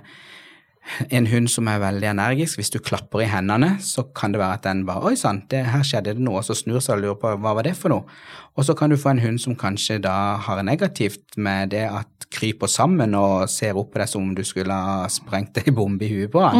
en 1.09 1.27
hund 1.29 1.49
som 1.51 1.67
er 1.69 1.81
veldig 1.81 2.09
energisk, 2.11 2.59
hvis 2.59 2.73
du 2.73 2.79
klapper 2.83 3.23
i 3.23 3.29
hendene, 3.29 3.75
så 3.83 4.03
kan 4.17 4.33
det 4.33 4.41
være 4.41 4.59
at 4.59 4.65
den 4.65 4.85
bare 4.87 5.11
Oi 5.11 5.15
sann, 5.19 5.43
her 5.51 5.85
skjedde 5.85 6.15
det 6.17 6.25
noe, 6.25 6.41
og 6.41 6.47
så 6.47 6.57
snur 6.57 6.81
seg 6.81 6.97
og 6.97 7.03
lurer 7.03 7.19
på 7.21 7.33
hva 7.41 7.55
var 7.57 7.67
det 7.67 7.75
for 7.77 7.93
noe. 7.93 8.19
Og 8.59 8.65
så 8.67 8.75
kan 8.75 8.91
du 8.91 8.97
få 8.99 9.13
en 9.13 9.21
hund 9.23 9.39
som 9.39 9.55
kanskje 9.55 10.01
da 10.03 10.15
har 10.43 10.63
negativt 10.67 11.37
med 11.37 11.71
det 11.71 11.85
at 11.87 12.27
kryper 12.31 12.69
sammen 12.71 13.15
og 13.17 13.49
ser 13.51 13.77
opp 13.79 13.91
på 13.93 14.01
deg 14.01 14.09
som 14.11 14.23
om 14.23 14.33
du 14.35 14.43
skulle 14.47 14.75
ha 14.75 15.05
sprengt 15.11 15.59
ei 15.61 15.73
bombe 15.75 16.07
i 16.07 16.11
huet 16.13 16.31
på 16.31 16.43
han. 16.43 16.57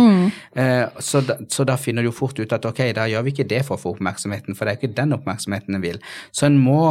Eh, 0.56 0.86
så, 1.00 1.24
da, 1.26 1.40
så 1.52 1.66
da 1.68 1.78
finner 1.80 2.04
du 2.04 2.12
fort 2.16 2.40
ut 2.40 2.56
at 2.56 2.68
ok, 2.68 2.84
da 2.98 3.08
gjør 3.12 3.26
vi 3.28 3.36
ikke 3.36 3.50
det 3.52 3.64
for 3.68 3.78
å 3.78 3.82
få 3.82 3.96
oppmerksomheten, 3.96 4.58
for 4.58 4.68
det 4.68 4.76
er 4.76 4.82
ikke 4.82 5.00
den 5.00 5.16
oppmerksomheten 5.18 5.80
en 5.80 5.84
vil. 5.84 6.02
Så 6.36 6.48
en 6.50 6.60
må 6.62 6.84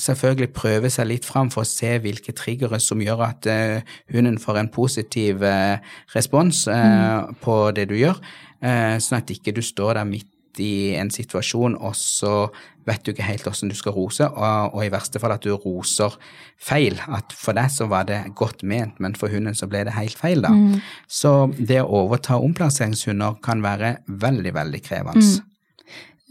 selvfølgelig 0.00 0.50
prøve 0.56 0.90
seg 0.90 1.08
litt 1.08 1.26
fram 1.26 1.50
for 1.54 1.62
å 1.62 1.68
se 1.68 1.92
hvilke 2.02 2.34
triggere 2.36 2.80
som 2.82 3.02
gjør 3.02 3.24
at 3.28 3.48
uh, 3.50 3.96
hunden 4.14 4.40
får 4.42 4.60
en 4.60 4.70
positiv 4.74 5.44
uh, 5.46 5.78
respons 6.14 6.66
eh, 6.70 7.34
på 7.44 7.56
det 7.76 7.88
du 7.90 7.98
gjør, 7.98 8.18
sånn 8.64 9.18
at 9.18 9.28
ikke 9.28 9.52
du 9.52 9.60
står 9.60 9.98
der 9.98 10.06
midt 10.08 10.60
i 10.62 10.94
en 10.96 11.10
situasjon, 11.12 11.74
og 11.76 11.92
så 11.98 12.46
vet 12.88 13.02
du 13.04 13.10
ikke 13.12 13.26
helt 13.26 13.44
hvordan 13.44 13.72
du 13.72 13.76
skal 13.76 13.92
rose, 13.96 14.24
og, 14.24 14.76
og 14.76 14.84
i 14.86 14.92
verste 14.92 15.20
fall 15.20 15.34
at 15.34 15.44
du 15.44 15.52
roser 15.52 16.14
feil. 16.56 16.96
At 17.04 17.34
for 17.36 17.56
deg 17.58 17.72
så 17.74 17.88
var 17.90 18.06
det 18.08 18.20
godt 18.38 18.62
ment, 18.64 18.96
men 19.04 19.16
for 19.18 19.32
hunden 19.32 19.56
så 19.58 19.68
ble 19.68 19.82
det 19.84 19.96
helt 19.98 20.16
feil, 20.20 20.44
da. 20.44 20.52
Mm. 20.54 20.78
Så 21.10 21.34
det 21.58 21.82
å 21.82 22.04
overta 22.04 22.38
omplasseringshunder 22.40 23.36
kan 23.44 23.64
være 23.64 23.98
veldig, 24.08 24.54
veldig 24.56 24.82
krevende. 24.86 25.26
Mm. 25.26 25.50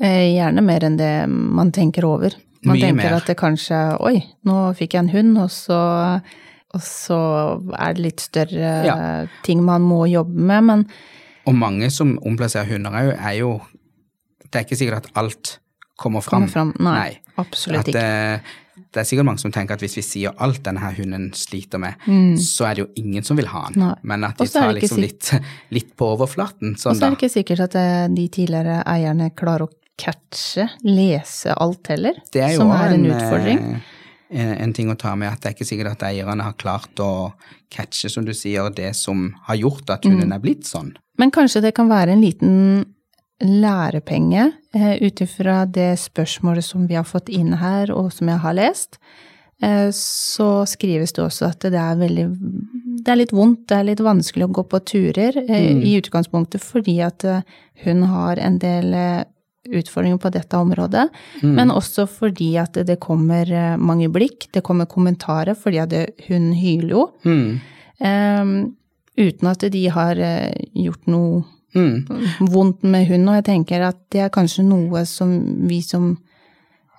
Gjerne 0.04 0.66
mer 0.66 0.88
enn 0.88 0.98
det 0.98 1.14
man 1.30 1.70
tenker 1.76 2.08
over. 2.08 2.34
Man 2.66 2.78
Mye 2.78 2.82
tenker 2.88 2.96
mer. 3.04 3.14
at 3.18 3.26
det 3.28 3.36
kanskje 3.38 3.80
Oi, 4.02 4.24
nå 4.46 4.58
fikk 4.78 4.94
jeg 4.96 5.04
en 5.04 5.10
hund, 5.14 5.38
og 5.44 5.50
så, 5.52 6.22
og 6.74 6.82
så 6.82 7.18
er 7.78 7.94
det 7.98 8.04
litt 8.06 8.20
større 8.24 8.72
Ja. 8.86 8.96
ting 9.44 9.64
man 9.66 9.82
må 9.82 10.06
jobbe 10.10 10.34
med, 10.40 10.64
men 10.64 10.86
Og 11.46 11.56
mange 11.60 11.90
som 11.92 12.18
omplasserer 12.24 12.70
hunder, 12.72 12.92
òg, 12.92 13.18
er 13.20 13.38
jo 13.42 13.62
Det 14.50 14.56
er 14.62 14.64
ikke 14.68 14.78
sikkert 14.80 15.06
at 15.06 15.12
alt 15.16 15.60
kommer 15.98 16.22
fram. 16.22 16.48
kommer 16.48 16.52
fram 16.52 16.74
Nei, 16.80 17.20
absolutt 17.38 17.80
At 17.80 17.88
ikke. 17.88 18.00
det, 18.00 18.42
det 18.94 19.00
er 19.02 19.04
sikkert 19.10 19.26
mange 19.26 19.40
som 19.42 19.52
tenker 19.52 19.74
at 19.74 19.82
hvis 19.82 19.96
vi 19.98 20.02
sier 20.06 20.34
alt 20.40 20.64
denne 20.64 20.80
hunden 20.98 21.32
sliter 21.34 21.80
med, 21.82 21.94
så 22.38 22.66
er 22.70 22.76
det 22.76 22.84
jo 22.84 22.90
ingen 23.02 23.24
som 23.24 23.38
vil 23.38 23.48
ha 23.50 23.68
den. 23.70 23.82
Mm. 23.82 23.88
Nei. 23.88 23.96
Men 24.04 24.24
at 24.24 24.38
de 24.38 24.48
tar 24.48 24.72
liksom 24.74 25.00
litt, 25.02 25.32
litt 25.74 25.96
på 25.98 26.06
overflaten. 26.16 26.74
Og 26.74 26.82
Sånn 26.82 26.96
så 27.00 27.06
er 27.08 27.10
det 27.16 27.18
ikke 27.20 27.34
sikkert 27.34 27.60
at 27.68 27.76
eh, 27.76 28.08
de 28.14 28.28
tidligere 28.30 28.84
eierne 28.86 29.32
klarer 29.36 29.66
å 29.66 29.70
catche, 29.98 30.68
lese 30.84 31.54
alt 31.54 31.88
heller, 31.94 32.18
er 32.36 32.56
som 32.58 32.72
er 32.72 32.94
en 32.94 33.06
en, 33.06 33.12
utfordring. 33.12 33.60
eh, 33.76 33.90
En, 34.34 34.50
en 34.64 34.74
ting 34.74 34.90
å 34.90 34.96
ta 34.98 35.12
med 35.16 35.30
at 35.30 35.42
det 35.42 35.50
er 35.52 35.54
ikke 35.54 35.68
sikkert 35.70 35.92
at 35.92 36.04
eierne 36.10 36.42
har 36.44 36.54
klart 36.58 36.98
å 37.00 37.34
catche, 37.70 38.10
som 38.10 38.26
du 38.26 38.34
sier, 38.34 38.70
det 38.74 38.96
som 38.96 39.36
har 39.46 39.56
gjort 39.56 39.90
at 39.94 40.06
hunden 40.06 40.28
Mm. 40.30 40.34
er 40.34 40.40
blitt 40.40 40.66
sånn. 40.66 40.96
Men 41.20 41.30
kanskje 41.32 41.62
det 41.62 41.76
kan 41.76 41.88
være 41.90 42.12
en 42.16 42.22
liten 42.22 42.86
lærepenge 43.44 44.52
eh, 44.74 44.96
ut 45.04 45.22
ifra 45.22 45.66
det 45.66 46.00
spørsmålet 46.00 46.64
som 46.66 46.88
vi 46.88 46.96
har 46.96 47.04
fått 47.08 47.30
inn 47.30 47.54
her, 47.60 47.92
og 47.92 48.12
som 48.14 48.30
jeg 48.32 48.40
har 48.40 48.54
lest. 48.58 48.98
Eh, 49.62 49.90
så 49.94 50.66
skrives 50.70 51.14
det 51.14 51.24
også 51.24 51.50
at 51.52 51.60
det 51.60 51.80
er 51.80 51.96
veldig 52.00 52.28
Det 53.04 53.12
er 53.12 53.20
litt 53.20 53.34
vondt, 53.36 53.68
det 53.68 53.78
er 53.78 53.84
litt 53.84 54.00
vanskelig 54.00 54.46
å 54.48 54.54
gå 54.54 54.64
på 54.72 54.80
turer 54.88 55.36
mm. 55.44 55.82
i 55.84 55.98
utgangspunktet 56.00 56.62
fordi 56.64 57.02
at 57.04 57.26
hun 57.84 58.04
har 58.08 58.40
en 58.40 58.58
del 58.60 58.94
utfordringer 59.70 60.18
på 60.20 60.30
dette 60.34 60.58
området, 60.60 61.06
men 61.44 61.70
også 61.72 62.04
fordi 62.10 62.58
at 62.60 62.74
det 62.86 62.98
kommer 63.00 63.48
eh, 63.52 63.78
mange 63.80 64.10
blikk, 64.12 64.50
det 64.52 64.64
kommer 64.64 64.86
kommentarer 64.92 65.56
fordi 65.56 65.80
at 65.80 65.90
det, 65.94 66.06
hun 66.28 66.52
hyler 66.54 66.90
jo. 66.90 67.06
Mm. 67.24 67.60
Um, 68.04 68.76
uten 69.18 69.48
at 69.48 69.64
de 69.72 69.84
har 69.94 70.20
eh, 70.20 70.54
gjort 70.76 71.08
noe 71.08 71.44
Mm. 71.74 72.04
vondt 72.54 72.84
med 72.86 73.08
hun. 73.10 73.24
og 73.30 73.34
jeg 73.40 73.46
tenker 73.48 73.82
at 73.82 73.98
det 74.14 74.20
er 74.22 74.30
kanskje 74.30 74.62
noe 74.64 75.00
som 75.10 75.32
vi 75.66 75.80
som 75.82 76.12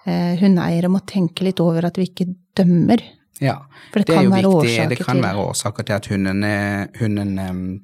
eh, 0.04 0.35
hundeeiere 0.40 0.88
må 0.90 0.99
tenke 1.06 1.44
litt 1.47 1.61
over, 1.62 1.85
at 1.87 1.94
vi 1.97 2.09
ikke 2.09 2.26
dømmer. 2.59 2.99
Ja, 3.38 3.61
For 3.92 4.00
det 4.02 4.09
det, 4.09 4.16
kan 4.16 4.30
være 4.33 4.42
viktig. 4.42 4.50
årsaker 4.56 4.88
Det 4.88 4.99
kan 4.99 5.14
til- 5.14 5.23
være 5.28 5.44
årsaker 5.47 5.83
til 5.87 5.92
at 5.94 6.06
hunden, 6.11 6.42
eh, 6.42 6.87
hunden 6.99 7.38
um, 7.38 7.80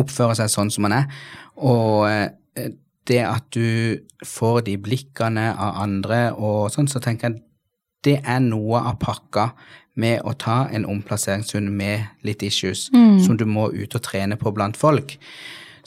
oppfører 0.00 0.34
seg 0.40 0.48
sånn 0.48 0.70
som 0.72 0.84
han 0.88 0.92
er. 0.92 1.06
Og 1.60 2.08
det 3.08 3.22
at 3.24 3.44
du 3.54 3.98
får 4.26 4.62
de 4.68 4.76
blikkene 4.80 5.50
av 5.56 5.82
andre 5.82 6.20
og 6.36 6.68
sånn, 6.74 6.88
så 6.90 7.00
tenker 7.02 7.30
jeg 7.30 7.42
det 8.06 8.18
er 8.22 8.40
noe 8.44 8.78
av 8.78 8.98
pakka 9.02 9.50
med 9.98 10.22
å 10.22 10.34
ta 10.38 10.68
en 10.70 10.86
omplasseringshund 10.86 11.72
med 11.74 12.04
litt 12.22 12.44
issues, 12.46 12.86
som 13.24 13.36
du 13.36 13.44
må 13.48 13.66
ut 13.74 13.96
og 13.98 14.04
trene 14.06 14.38
på 14.38 14.52
blant 14.54 14.78
folk. 14.78 15.16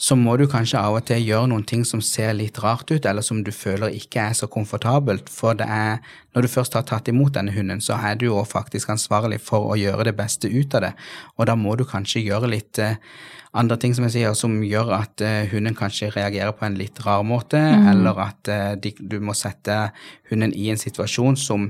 Så 0.02 0.16
må 0.18 0.32
du 0.34 0.48
kanskje 0.50 0.80
av 0.82 0.96
og 0.98 1.04
til 1.06 1.22
gjøre 1.22 1.46
noen 1.52 1.62
ting 1.68 1.84
som 1.86 2.00
ser 2.02 2.32
litt 2.34 2.56
rart 2.58 2.90
ut, 2.90 3.04
eller 3.06 3.22
som 3.22 3.44
du 3.46 3.52
føler 3.54 3.94
ikke 3.94 4.24
er 4.24 4.32
så 4.34 4.48
komfortabelt. 4.50 5.28
For 5.30 5.54
det 5.54 5.68
er, 5.70 6.00
når 6.34 6.42
du 6.42 6.50
først 6.50 6.74
har 6.74 6.86
tatt 6.88 7.10
imot 7.12 7.36
denne 7.36 7.52
hunden, 7.54 7.78
så 7.78 8.00
er 8.02 8.16
du 8.18 8.26
jo 8.26 8.40
faktisk 8.42 8.90
ansvarlig 8.90 9.38
for 9.46 9.70
å 9.70 9.76
gjøre 9.78 10.08
det 10.08 10.16
beste 10.18 10.50
ut 10.50 10.74
av 10.74 10.88
det. 10.88 10.90
Og 11.38 11.46
da 11.46 11.54
må 11.54 11.76
du 11.78 11.84
kanskje 11.86 12.24
gjøre 12.24 12.50
litt 12.50 12.80
eh, 12.82 12.98
andre 13.54 13.76
ting 13.78 13.94
som 13.94 14.08
jeg 14.08 14.16
sier, 14.16 14.34
som 14.34 14.56
gjør 14.66 14.90
at 14.96 15.22
eh, 15.22 15.44
hunden 15.52 15.76
kanskje 15.78 16.10
reagerer 16.16 16.54
på 16.56 16.66
en 16.66 16.78
litt 16.80 16.98
rar 17.06 17.22
måte, 17.22 17.60
eller 17.92 18.18
at 18.24 18.50
eh, 18.50 18.72
de, 18.82 18.94
du 18.98 19.20
må 19.22 19.36
sette 19.38 19.76
hunden 20.32 20.54
i 20.56 20.66
en 20.72 20.82
situasjon 20.82 21.38
som, 21.38 21.68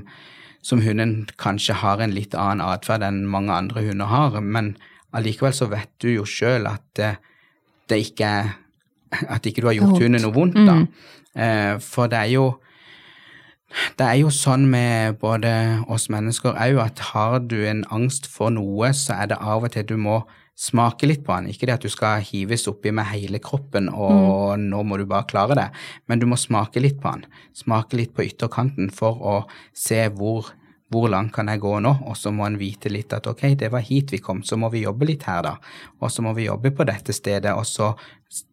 som 0.65 0.81
hunden 0.81 1.27
kanskje 1.37 1.77
har 1.83 2.01
en 2.01 2.17
litt 2.17 2.33
annen 2.33 2.65
atferd 2.65 3.05
enn 3.05 3.27
mange 3.29 3.53
andre 3.53 3.85
hunder 3.91 4.09
har. 4.09 4.39
Men 4.41 4.73
allikevel 5.13 5.53
så 5.53 5.69
vet 5.69 5.93
du 6.01 6.09
jo 6.15 6.25
sjøl 6.25 6.65
at 6.71 7.03
eh, 7.03 7.21
det 7.89 8.03
ikke 8.09 8.35
er 8.41 8.53
At 9.35 9.45
ikke 9.45 9.61
du 9.61 9.67
har 9.69 9.75
gjort 9.77 9.99
hunden 10.01 10.23
noe 10.25 10.33
vondt, 10.33 10.55
da. 10.57 10.73
Mm. 11.37 11.81
for 11.85 12.09
det 12.09 12.17
er 12.17 12.31
jo 12.33 12.45
det 13.97 14.05
er 14.05 14.19
jo 14.21 14.29
sånn 14.33 14.67
med 14.69 15.19
både 15.21 15.51
oss 15.91 16.07
mennesker 16.13 16.57
òg 16.61 16.79
at 16.83 17.01
har 17.11 17.39
du 17.49 17.59
en 17.65 17.83
angst 17.93 18.27
for 18.29 18.53
noe, 18.53 18.91
så 18.93 19.17
er 19.23 19.31
det 19.31 19.39
av 19.41 19.65
og 19.65 19.73
til 19.73 19.87
du 19.89 19.95
må 19.97 20.19
smake 20.59 21.09
litt 21.09 21.23
på 21.25 21.33
den. 21.33 21.49
Ikke 21.49 21.65
det 21.65 21.77
at 21.79 21.85
du 21.85 21.89
skal 21.89 22.21
hives 22.25 22.67
oppi 22.69 22.93
med 22.93 23.09
hele 23.09 23.41
kroppen 23.41 23.89
og 23.89 24.59
nå 24.61 24.83
må 24.85 24.99
du 25.01 25.07
bare 25.09 25.27
klare 25.29 25.57
det, 25.57 25.69
men 26.07 26.21
du 26.21 26.27
må 26.29 26.37
smake 26.37 26.83
litt 26.83 26.99
på 27.01 27.15
den. 27.15 27.25
Smake 27.57 27.97
litt 27.97 28.13
på 28.13 28.25
ytterkanten 28.27 28.91
for 28.93 29.17
å 29.17 29.37
se 29.73 30.05
hvor, 30.13 30.53
hvor 30.93 31.09
langt 31.09 31.33
kan 31.33 31.49
jeg 31.49 31.61
gå 31.63 31.73
nå, 31.83 31.95
og 32.05 32.17
så 32.19 32.31
må 32.33 32.45
en 32.47 32.59
vite 32.61 32.91
litt 32.93 33.13
at 33.15 33.27
ok, 33.29 33.47
det 33.59 33.71
var 33.73 33.85
hit 33.85 34.13
vi 34.13 34.21
kom, 34.23 34.43
så 34.45 34.59
må 34.61 34.69
vi 34.73 34.85
jobbe 34.85 35.09
litt 35.09 35.25
her 35.29 35.41
da, 35.45 35.55
og 35.99 36.11
så 36.13 36.25
må 36.25 36.35
vi 36.37 36.47
jobbe 36.47 36.73
på 36.75 36.85
dette 36.87 37.15
stedet, 37.15 37.53
og 37.57 37.65
så 37.67 37.93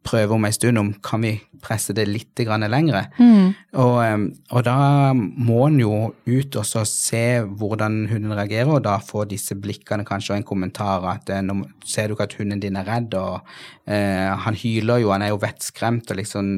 prøve 0.04 0.34
om 0.34 0.44
en 0.44 0.52
stund 0.52 0.78
om 0.80 0.90
kan 1.04 1.22
vi 1.24 1.34
presse 1.60 1.94
det 1.96 2.06
litt 2.08 2.40
lenger. 2.40 3.06
Mm. 3.18 3.52
Og, 3.80 4.30
og 4.50 4.64
da 4.64 5.12
må 5.14 5.66
en 5.66 5.78
jo 5.80 5.94
ut 6.26 6.56
og 6.56 6.66
så 6.66 6.84
se 6.88 7.40
hvordan 7.44 8.06
hunden 8.10 8.32
reagerer, 8.36 8.68
og 8.68 8.84
da 8.84 8.98
få 9.04 9.24
disse 9.28 9.56
blikkene 9.56 10.04
kanskje 10.08 10.34
og 10.34 10.40
en 10.40 10.48
kommentar 10.48 11.06
at 11.08 11.30
eh, 11.30 11.42
nå 11.44 11.62
ser 11.84 12.08
du 12.08 12.16
ikke 12.16 12.28
at 12.28 12.36
hunden 12.40 12.60
din 12.60 12.76
er 12.80 12.88
redd, 12.88 13.14
og 13.16 13.40
eh, 13.86 14.32
han 14.44 14.56
hyler 14.56 15.04
jo, 15.04 15.12
han 15.14 15.24
er 15.24 15.34
jo 15.34 15.40
vettskremt, 15.42 16.10
og 16.10 16.20
liksom 16.20 16.52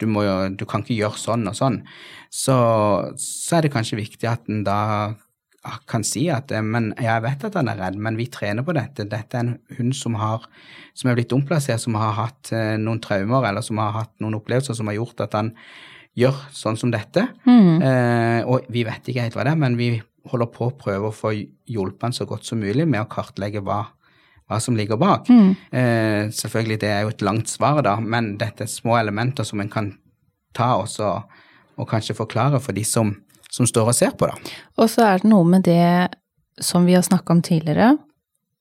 du, 0.00 0.06
må 0.10 0.24
du 0.56 0.66
kan 0.68 0.84
ikke 0.84 0.98
gjøre 0.98 1.20
sånn 1.20 1.46
og 1.50 1.56
sånn. 1.58 1.80
Så, 2.32 2.56
så 3.20 3.56
er 3.56 3.66
det 3.66 3.72
kanskje 3.74 4.00
viktig 4.00 4.28
at 4.30 4.50
en 4.50 4.64
da 4.66 4.80
kan 5.90 6.04
si 6.06 6.26
at 6.32 6.52
eh, 6.54 6.64
men 6.64 6.92
jeg 7.02 7.22
vet 7.24 7.44
at 7.48 7.58
han 7.58 7.70
er 7.70 7.80
redd, 7.80 7.98
men 8.02 8.18
vi 8.18 8.28
trener 8.32 8.66
på 8.66 8.74
dette. 8.76 9.06
Dette 9.10 9.38
er 9.38 9.44
en 9.44 9.54
hund 9.78 9.96
som, 9.98 10.16
har, 10.20 10.46
som 10.94 11.10
er 11.10 11.18
blitt 11.18 11.34
omplassert, 11.36 11.82
som 11.82 11.98
har 11.98 12.14
hatt 12.20 12.52
eh, 12.54 12.76
noen 12.80 13.02
traumer 13.02 13.48
eller 13.48 13.64
som 13.66 13.80
har 13.82 13.94
hatt 13.96 14.14
noen 14.22 14.38
opplevelser 14.38 14.78
som 14.78 14.90
har 14.90 14.98
gjort 14.98 15.24
at 15.26 15.36
han 15.38 15.52
gjør 16.16 16.38
sånn 16.56 16.78
som 16.80 16.92
dette. 16.94 17.26
Eh, 17.84 18.40
og 18.48 18.68
vi 18.72 18.86
vet 18.88 19.10
ikke 19.10 19.26
helt 19.26 19.36
hva 19.36 19.46
det 19.46 19.56
er, 19.56 19.62
men 19.66 19.78
vi 19.80 19.90
holder 20.26 20.50
på 20.50 20.68
å 20.68 20.76
prøve 20.78 21.10
å 21.10 21.14
få 21.14 21.34
hjulpet 21.34 22.08
han 22.08 22.16
så 22.16 22.26
godt 22.28 22.46
som 22.48 22.62
mulig 22.62 22.86
med 22.88 23.02
å 23.02 23.10
kartlegge 23.10 23.62
hva, 23.66 23.84
hva 24.46 24.60
som 24.62 24.76
ligger 24.78 24.98
bak. 25.00 25.28
Eh, 25.30 26.30
selvfølgelig, 26.30 26.80
det 26.82 26.90
er 26.92 27.04
jo 27.04 27.12
et 27.14 27.24
langt 27.26 27.50
svar, 27.50 27.82
da, 27.82 27.96
men 28.00 28.36
dette 28.40 28.66
er 28.66 28.70
små 28.70 28.96
elementer 28.98 29.46
som 29.46 29.62
en 29.62 29.70
kan 29.72 29.92
ta 30.56 30.76
også, 30.80 31.12
og 31.76 31.88
kanskje 31.90 32.16
forklare 32.16 32.60
for 32.62 32.76
de 32.76 32.84
som, 32.86 33.12
som 33.50 33.68
står 33.68 33.92
og 33.92 33.98
ser 33.98 34.14
på, 34.18 34.30
da. 34.30 34.56
Og 34.78 34.90
så 34.92 35.06
er 35.10 35.22
det 35.22 35.32
noe 35.32 35.46
med 35.48 35.66
det 35.66 36.08
som 36.62 36.86
vi 36.88 36.94
har 36.96 37.04
snakka 37.04 37.36
om 37.36 37.42
tidligere, 37.44 37.96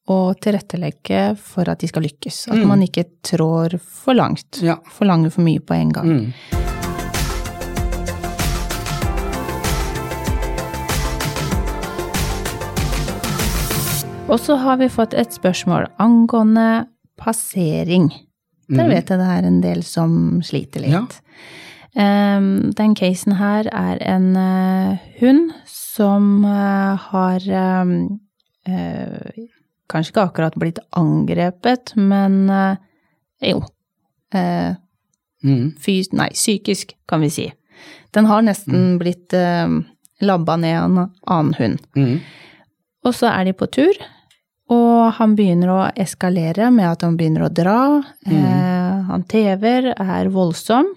å 0.06 0.20
tilrettelegge 0.38 1.22
for 1.42 1.70
at 1.72 1.82
de 1.82 1.90
skal 1.90 2.06
lykkes. 2.06 2.44
At 2.54 2.62
man 2.70 2.84
ikke 2.86 3.08
trår 3.26 3.80
for 3.82 4.14
langt. 4.14 4.62
Ja. 4.62 4.78
Forlanger 4.94 5.34
for 5.34 5.48
mye 5.48 5.64
på 5.66 5.74
en 5.80 5.96
gang. 5.96 6.12
Mm. 6.14 6.75
Og 14.26 14.40
så 14.42 14.56
har 14.58 14.80
vi 14.82 14.88
fått 14.90 15.14
et 15.14 15.34
spørsmål 15.36 15.86
angående 16.02 16.88
passering. 17.22 18.10
Der 18.74 18.88
vet 18.90 19.12
jeg 19.12 19.22
det 19.22 19.28
er 19.30 19.46
en 19.46 19.60
del 19.62 19.84
som 19.86 20.42
sliter 20.44 20.82
litt. 20.82 21.20
Ja. 21.20 22.06
Em, 22.06 22.72
den 22.76 22.96
casen 22.98 23.38
her 23.38 23.70
er 23.70 24.02
en 24.04 24.32
eh, 24.36 25.04
hund 25.22 25.54
som 25.70 26.44
eh, 26.44 27.06
har 27.12 27.46
em, 27.46 27.94
eh, 28.68 29.46
kanskje 29.94 30.16
ikke 30.16 30.26
akkurat 30.26 30.58
blitt 30.60 30.82
angrepet, 30.98 31.94
men 31.96 32.50
jo. 33.46 33.62
Mm. 35.46 35.76
fys 35.80 36.10
nei, 36.18 36.32
psykisk, 36.34 36.96
kan 37.08 37.22
vi 37.22 37.30
si. 37.30 37.46
Den 38.18 38.26
har 38.26 38.42
nesten 38.44 38.98
blitt 39.00 39.34
eh, 39.38 39.70
labba 40.26 40.58
ned 40.58 40.80
av 40.80 40.90
en 40.90 41.00
annen 41.06 41.54
hund. 41.60 41.86
Mm. 41.96 42.18
Og 43.06 43.14
så 43.14 43.30
er 43.30 43.46
de 43.46 43.54
på 43.54 43.68
tur, 43.70 43.94
og 44.74 45.12
han 45.20 45.36
begynner 45.38 45.70
å 45.70 45.82
eskalere 46.02 46.72
med 46.74 46.88
at 46.90 47.04
han 47.06 47.18
begynner 47.20 47.46
å 47.46 47.54
dra. 47.54 47.78
Eh, 48.26 49.04
han 49.12 49.24
TV-er, 49.30 49.92
er 50.02 50.30
voldsom, 50.34 50.88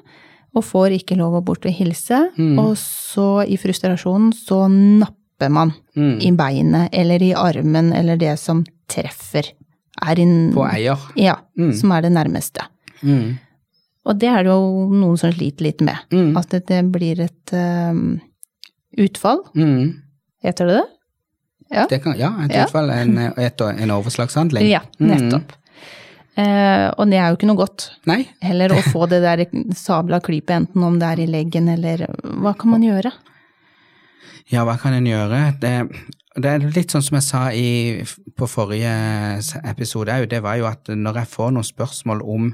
og 0.57 0.65
får 0.65 0.95
ikke 0.97 1.19
lov 1.21 1.37
å 1.37 1.43
bort 1.45 1.67
og 1.69 1.75
hilse. 1.77 2.23
Og 2.59 2.73
så, 2.81 3.27
i 3.45 3.59
frustrasjonen, 3.61 4.33
så 4.33 4.65
napper 4.73 5.51
man 5.53 5.75
Mm. 5.95 6.17
i 6.23 6.31
beinet 6.33 6.89
eller 6.93 7.23
i 7.23 7.33
armen 7.35 7.93
eller 7.93 8.17
det 8.17 8.39
som 8.39 8.65
treffer. 8.89 9.53
Er 10.07 10.19
in, 10.19 10.53
På 10.55 10.65
eier. 10.67 10.97
Ja, 11.17 11.37
Mm. 11.59 11.73
som 11.75 11.93
er 11.93 12.03
det 12.03 12.13
nærmeste. 12.13 12.65
Mm. 13.03 13.39
Og 14.07 14.19
det 14.19 14.29
er 14.29 14.43
det 14.45 14.51
jo 14.51 14.89
noen 14.91 15.19
som 15.19 15.31
sliter 15.33 15.63
litt 15.63 15.81
med. 15.83 15.97
Mm. 16.11 16.37
At 16.39 16.49
det, 16.49 16.67
det 16.67 16.91
blir 16.91 17.21
et 17.21 17.53
um, 17.53 18.21
utfall. 18.97 19.43
Mm. 19.55 20.01
Heter 20.43 20.67
det 20.67 20.75
det? 20.81 20.87
Ja. 21.71 21.87
Det 21.91 21.99
kan, 22.03 22.15
ja, 22.19 22.31
et 22.47 22.53
Ja. 22.57 22.67
fall 22.67 22.91
en, 22.91 23.17
en 23.19 23.91
overslagshandling. 23.91 24.69
Ja, 24.71 24.81
Mm. 25.01 25.09
nettopp. 25.11 25.53
Eh, 26.39 26.89
og 26.97 27.09
det 27.11 27.19
er 27.19 27.29
jo 27.33 27.37
ikke 27.37 27.49
noe 27.51 27.59
godt. 27.59 27.91
Nei, 28.07 28.29
Heller 28.41 28.71
å 28.71 28.83
få 28.95 29.09
det 29.11 29.21
der 29.25 29.43
sabla 29.75 30.21
klypet, 30.23 30.55
enten 30.55 30.85
om 30.87 30.99
det 31.01 31.09
er 31.09 31.21
i 31.25 31.27
leggen 31.27 31.69
eller 31.69 32.07
Hva 32.23 32.55
kan 32.57 32.71
man 32.71 32.83
gjøre? 32.87 33.11
Ja, 34.49 34.63
hva 34.65 34.79
kan 34.81 34.95
en 34.97 35.05
gjøre? 35.05 35.41
Det, 35.61 35.73
det 36.41 36.47
er 36.55 36.63
litt 36.73 36.95
sånn 36.95 37.03
som 37.05 37.19
jeg 37.19 37.27
sa 37.27 37.41
i, 37.53 38.05
på 38.39 38.47
forrige 38.49 38.93
episode 39.69 40.15
òg, 40.15 40.29
det 40.31 40.41
var 40.47 40.57
jo 40.57 40.69
at 40.71 40.89
når 40.89 41.19
jeg 41.21 41.29
får 41.35 41.51
noen 41.53 41.67
spørsmål 41.69 42.23
om 42.25 42.47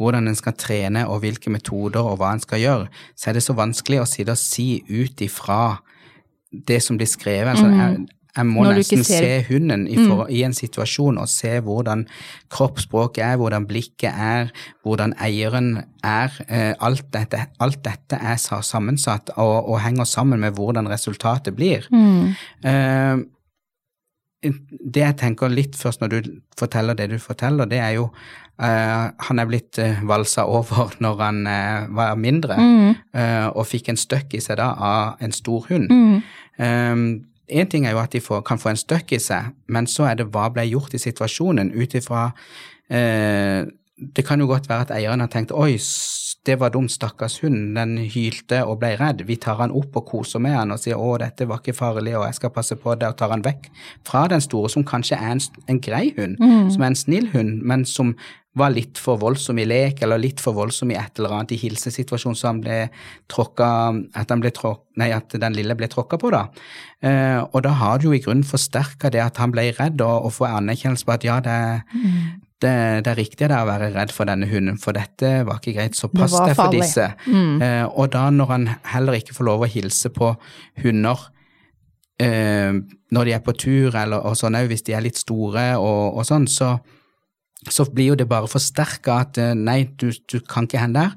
hvordan 0.00 0.26
en 0.32 0.34
skal 0.38 0.56
trene 0.58 1.04
og 1.06 1.20
hvilke 1.22 1.52
metoder 1.54 2.02
og 2.02 2.18
hva 2.18 2.32
en 2.34 2.42
skal 2.42 2.58
gjøre, 2.64 2.88
så 3.14 3.30
er 3.30 3.38
det 3.38 3.44
så 3.46 3.54
vanskelig 3.54 4.00
å 4.02 4.08
sitte 4.10 4.34
og 4.34 4.40
si 4.42 4.80
ut 4.88 5.22
ifra 5.22 5.76
det 6.50 6.80
som 6.82 6.96
blir 6.98 7.06
skrevet. 7.10 7.52
Altså, 7.52 7.68
jeg, 7.68 8.08
jeg 8.36 8.46
må 8.46 8.64
nesten 8.68 9.04
ser- 9.04 9.24
se 9.24 9.44
hunden 9.48 9.86
i, 9.88 9.96
for, 9.96 10.26
i 10.28 10.42
en 10.46 10.52
situasjon 10.56 11.18
og 11.18 11.28
se 11.28 11.54
hvordan 11.64 12.06
kroppsspråket 12.52 13.24
er, 13.24 13.36
hvordan 13.40 13.66
blikket 13.66 14.12
er, 14.12 14.50
hvordan 14.84 15.14
eieren 15.22 15.84
er. 16.04 16.34
Eh, 16.48 16.74
alt, 16.80 17.06
dette, 17.12 17.46
alt 17.60 17.80
dette 17.84 18.18
er 18.20 18.36
sammensatt 18.36 19.32
og, 19.36 19.68
og 19.68 19.80
henger 19.80 20.04
sammen 20.04 20.40
med 20.40 20.52
hvordan 20.58 20.88
resultatet 20.92 21.56
blir. 21.56 21.88
Eh, 22.64 23.24
det 24.46 25.02
jeg 25.02 25.16
tenker 25.18 25.52
litt 25.52 25.76
først 25.78 26.02
når 26.02 26.12
du 26.12 26.28
forteller 26.58 26.94
det 26.94 27.08
du 27.10 27.16
forteller, 27.18 27.66
det 27.66 27.78
er 27.82 27.96
jo 27.96 28.04
uh, 28.60 29.06
Han 29.28 29.40
er 29.40 29.48
blitt 29.48 29.78
uh, 29.82 30.02
valsa 30.06 30.44
over 30.46 30.92
når 31.04 31.22
han 31.22 31.40
uh, 31.46 31.86
var 31.96 32.14
mindre, 32.20 32.58
eh, 33.14 33.46
og 33.48 33.66
fikk 33.66 33.88
en 33.92 34.00
støkk 34.00 34.36
i 34.36 34.42
seg 34.44 34.60
da 34.60 34.72
av 34.76 35.24
en 35.24 35.32
stor 35.32 35.66
hund. 35.70 35.90
Én 37.48 37.68
ting 37.70 37.86
er 37.86 37.94
jo 37.94 38.02
at 38.02 38.12
de 38.12 38.20
får, 38.20 38.42
kan 38.46 38.58
få 38.58 38.72
en 38.72 38.80
støkk 38.80 39.16
i 39.16 39.22
seg, 39.22 39.52
men 39.70 39.86
så 39.86 40.08
er 40.10 40.18
det 40.18 40.30
hva 40.34 40.48
ble 40.50 40.66
gjort 40.66 40.96
i 40.96 41.02
situasjonen 41.02 41.70
ut 41.76 41.94
ifra 41.94 42.30
eh, 42.90 43.66
Det 43.96 44.24
kan 44.26 44.40
jo 44.40 44.48
godt 44.50 44.68
være 44.68 44.88
at 44.88 44.90
eieren 44.92 45.22
har 45.22 45.30
tenkt 45.32 45.54
oi, 45.56 45.78
det 46.46 46.58
var 46.60 46.70
dumt, 46.70 46.92
stakkars 46.92 47.38
hund, 47.42 47.74
den 47.74 47.96
hylte 48.12 48.60
og 48.68 48.78
ble 48.82 48.92
redd. 49.00 49.22
Vi 49.26 49.38
tar 49.40 49.56
han 49.58 49.72
opp 49.74 49.96
og 49.96 50.04
koser 50.06 50.42
med 50.42 50.54
han 50.54 50.74
og 50.74 50.78
sier 50.82 51.00
å, 51.00 51.14
dette 51.18 51.46
var 51.48 51.62
ikke 51.62 51.74
farlig 51.74 52.12
og 52.14 52.26
jeg 52.28 52.38
skal 52.38 52.52
passe 52.54 52.76
på 52.78 52.94
det, 52.94 53.08
og 53.08 53.16
tar 53.18 53.32
han 53.32 53.44
vekk 53.46 53.70
fra 54.06 54.26
den 54.30 54.44
store, 54.44 54.70
som 54.70 54.84
kanskje 54.86 55.16
er 55.16 55.32
en, 55.32 55.42
en 55.66 55.80
grei 55.82 56.10
hund, 56.18 56.36
som 56.74 56.84
er 56.84 56.92
en 56.92 56.98
snill 56.98 57.30
hund, 57.32 57.62
men 57.66 57.86
som 57.88 58.14
var 58.56 58.72
litt 58.72 59.00
for 59.00 59.20
voldsom 59.20 59.58
i 59.60 59.66
lek, 59.68 60.00
eller 60.04 60.20
litt 60.20 60.40
for 60.40 60.56
voldsom 60.56 60.90
i 60.92 60.96
et 60.96 61.18
eller 61.20 61.34
annet 61.36 61.52
i 61.56 61.60
hilsesituasjonen, 61.60 62.38
så 62.38 62.48
han 62.50 62.62
ble 62.64 62.78
tråkka 63.32 63.68
At, 64.16 64.32
at 65.12 65.36
den 65.36 65.52
lille 65.52 65.76
ble 65.76 65.88
tråkka 65.92 66.16
på, 66.16 66.30
da. 66.32 66.46
Eh, 67.04 67.42
og 67.52 67.62
da 67.66 67.74
har 67.76 67.98
det 67.98 68.08
jo 68.08 68.14
i 68.16 68.22
grunnen 68.24 68.46
forsterka 68.48 69.10
det 69.12 69.20
at 69.20 69.36
han 69.36 69.52
ble 69.52 69.68
redd, 69.76 70.00
og, 70.00 70.28
og 70.28 70.32
få 70.32 70.48
anerkjennelse 70.48 71.04
på 71.04 71.12
at 71.12 71.26
ja, 71.26 71.36
det, 71.44 71.58
det, 72.64 72.72
det 73.04 73.12
er 73.12 73.20
riktig 73.20 73.50
det 73.52 73.60
å 73.60 73.68
være 73.68 73.92
redd 73.92 74.14
for 74.16 74.28
denne 74.28 74.48
hunden, 74.48 74.80
for 74.80 74.96
dette 74.96 75.42
var 75.44 75.60
ikke 75.60 75.76
greit, 75.76 75.98
så 75.98 76.08
pass 76.08 76.32
deg 76.32 76.56
for 76.56 76.72
disse. 76.72 77.10
disse. 77.26 77.46
Eh, 77.66 77.84
og 77.92 78.12
da 78.16 78.28
når 78.32 78.52
han 78.54 78.68
heller 78.94 79.20
ikke 79.20 79.36
får 79.36 79.50
lov 79.50 79.66
å 79.66 79.72
hilse 79.76 80.12
på 80.16 80.32
hunder 80.84 81.28
eh, 82.22 82.72
når 83.12 83.28
de 83.28 83.34
er 83.36 83.44
på 83.44 83.54
tur, 83.60 83.92
eller 83.92 84.24
og 84.24 84.36
sånn 84.38 84.56
òg, 84.58 84.70
hvis 84.72 84.86
de 84.86 84.96
er 84.96 85.04
litt 85.04 85.20
store 85.20 85.74
og, 85.76 86.16
og 86.16 86.26
sånn, 86.26 86.48
så 86.50 86.78
så 87.68 87.86
blir 87.90 88.12
jo 88.12 88.16
det 88.18 88.28
bare 88.30 88.48
forsterka 88.50 89.20
at 89.24 89.38
eh, 89.42 89.54
nei, 89.58 89.82
du, 90.00 90.10
du 90.32 90.38
kan 90.40 90.68
ikke 90.68 90.82
hen 90.82 90.96
der. 90.96 91.14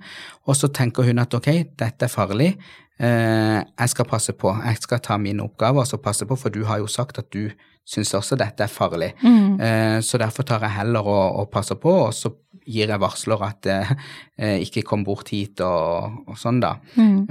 Og 0.50 0.58
så 0.58 0.70
tenker 0.74 1.08
hun 1.08 1.22
at 1.22 1.34
ok, 1.36 1.50
dette 1.80 2.08
er 2.08 2.12
farlig, 2.12 2.54
eh, 3.00 3.60
jeg 3.60 3.94
skal 3.94 4.08
passe 4.10 4.34
på, 4.34 4.54
jeg 4.66 4.82
skal 4.82 5.02
ta 5.06 5.18
min 5.22 5.42
oppgave 5.44 5.84
og 5.84 5.90
så 5.90 6.00
passe 6.02 6.26
på, 6.26 6.38
for 6.40 6.54
du 6.54 6.64
har 6.70 6.82
jo 6.82 6.90
sagt 6.90 7.22
at 7.22 7.30
du 7.34 7.50
syns 7.90 8.14
også 8.14 8.38
dette 8.38 8.64
er 8.66 8.70
farlig. 8.70 9.14
Eh, 9.62 9.98
så 10.06 10.20
derfor 10.22 10.46
tar 10.46 10.66
jeg 10.66 10.78
heller 10.78 11.06
og, 11.06 11.40
og 11.42 11.50
passer 11.54 11.80
på, 11.82 11.94
og 12.10 12.14
så 12.14 12.34
gir 12.70 12.92
jeg 12.92 13.02
varsler 13.02 13.46
at 13.48 13.70
eh, 13.70 13.94
eh, 14.38 14.58
ikke 14.66 14.86
kom 14.86 15.06
bort 15.08 15.32
hit 15.34 15.62
og, 15.66 16.20
og 16.30 16.38
sånn, 16.38 16.62
da. 16.62 16.76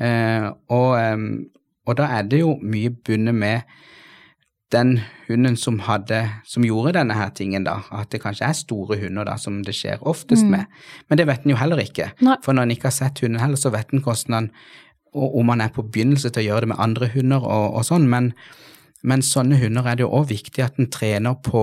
Eh, 0.02 0.48
og, 0.74 0.96
og 1.86 1.98
da 1.98 2.08
er 2.18 2.26
det 2.30 2.42
jo 2.42 2.56
mye 2.62 2.90
bundet 2.90 3.38
med 3.38 3.78
den 4.72 4.98
hunden 5.28 5.56
som, 5.56 5.78
hadde, 5.86 6.20
som 6.44 6.64
gjorde 6.66 6.92
denne 6.98 7.14
her 7.16 7.30
tingen, 7.36 7.64
da, 7.64 7.78
at 7.94 8.10
det 8.12 8.20
kanskje 8.20 8.50
er 8.50 8.56
store 8.56 8.98
hunder 9.00 9.24
da, 9.24 9.38
som 9.40 9.62
det 9.64 9.72
skjer 9.76 10.02
oftest 10.08 10.44
med. 10.44 10.68
Men 11.08 11.20
det 11.20 11.24
vet 11.30 11.46
en 11.46 11.54
jo 11.54 11.60
heller 11.60 11.80
ikke. 11.80 12.10
Nei. 12.20 12.36
For 12.44 12.56
når 12.56 12.68
en 12.68 12.74
ikke 12.76 12.90
har 12.90 12.98
sett 12.98 13.22
hunden 13.24 13.40
heller, 13.40 13.60
så 13.60 13.72
vet 13.72 13.94
en 13.96 14.04
hvordan 14.04 14.36
han 14.36 14.50
og 15.16 15.38
om 15.40 15.48
han 15.52 15.62
er 15.64 15.72
på 15.72 15.84
begynnelse 15.86 16.30
til 16.32 16.44
å 16.44 16.48
gjøre 16.48 16.66
det 16.66 16.72
med 16.74 16.82
andre 16.84 17.08
hunder 17.14 17.44
og, 17.44 17.78
og 17.78 17.86
sånn, 17.86 18.08
men, 18.10 18.32
men 19.08 19.24
sånne 19.24 19.58
hunder 19.60 19.88
er 19.88 19.98
det 19.98 20.04
jo 20.04 20.12
òg 20.20 20.28
viktig 20.32 20.64
at 20.64 20.80
en 20.80 20.90
trener 20.92 21.38
på 21.44 21.62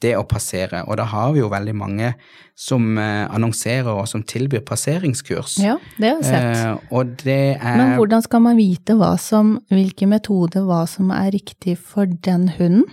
det 0.00 0.14
å 0.16 0.24
passere, 0.28 0.82
og 0.88 0.96
da 1.00 1.04
har 1.10 1.32
vi 1.34 1.42
jo 1.42 1.50
veldig 1.52 1.74
mange 1.76 2.12
som 2.58 2.96
eh, 3.00 3.24
annonserer 3.28 3.90
og 3.92 4.06
som 4.08 4.22
tilbyr 4.26 4.62
passeringskurs. 4.68 5.58
Ja, 5.60 5.76
det 6.00 6.12
har 6.12 6.22
jeg 6.22 6.28
sett. 6.28 6.60
Eh, 6.60 6.94
og 6.96 7.12
det 7.20 7.40
er 7.56 7.76
Men 7.80 7.96
hvordan 7.98 8.24
skal 8.24 8.44
man 8.44 8.56
vite 8.60 8.96
hva 9.00 9.12
som, 9.20 9.58
hvilke 9.72 10.08
metoder, 10.08 10.64
hva 10.68 10.86
som 10.88 11.12
er 11.16 11.32
riktig 11.36 11.76
for 11.78 12.08
den 12.08 12.48
hunden? 12.56 12.88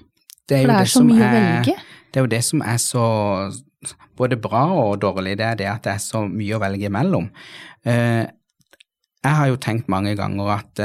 det 0.48 0.62
For 0.63 0.72
det 0.72 0.80
er 0.80 0.91
så 0.91 1.00
som 1.00 1.10
mye 1.12 1.24
å 1.24 1.32
velge. 1.36 1.78
Det 2.08 2.20
er 2.20 2.28
jo 2.28 2.32
det 2.32 2.43
som 2.48 2.63
er 2.63 2.82
så 2.82 3.06
både 4.17 4.39
bra 4.41 4.65
og 4.76 5.00
dårlig, 5.04 5.38
det 5.39 5.48
er 5.48 5.58
det 5.60 5.72
at 5.72 5.88
det 5.88 5.96
er 5.96 6.04
så 6.04 6.24
mye 6.28 6.56
å 6.56 6.62
velge 6.63 6.88
imellom. 6.89 7.32
Eh, 7.88 8.28
jeg 9.24 9.39
har 9.39 9.50
jo 9.52 9.60
tenkt 9.60 9.89
mange 9.91 10.15
ganger 10.15 10.54
at 10.60 10.80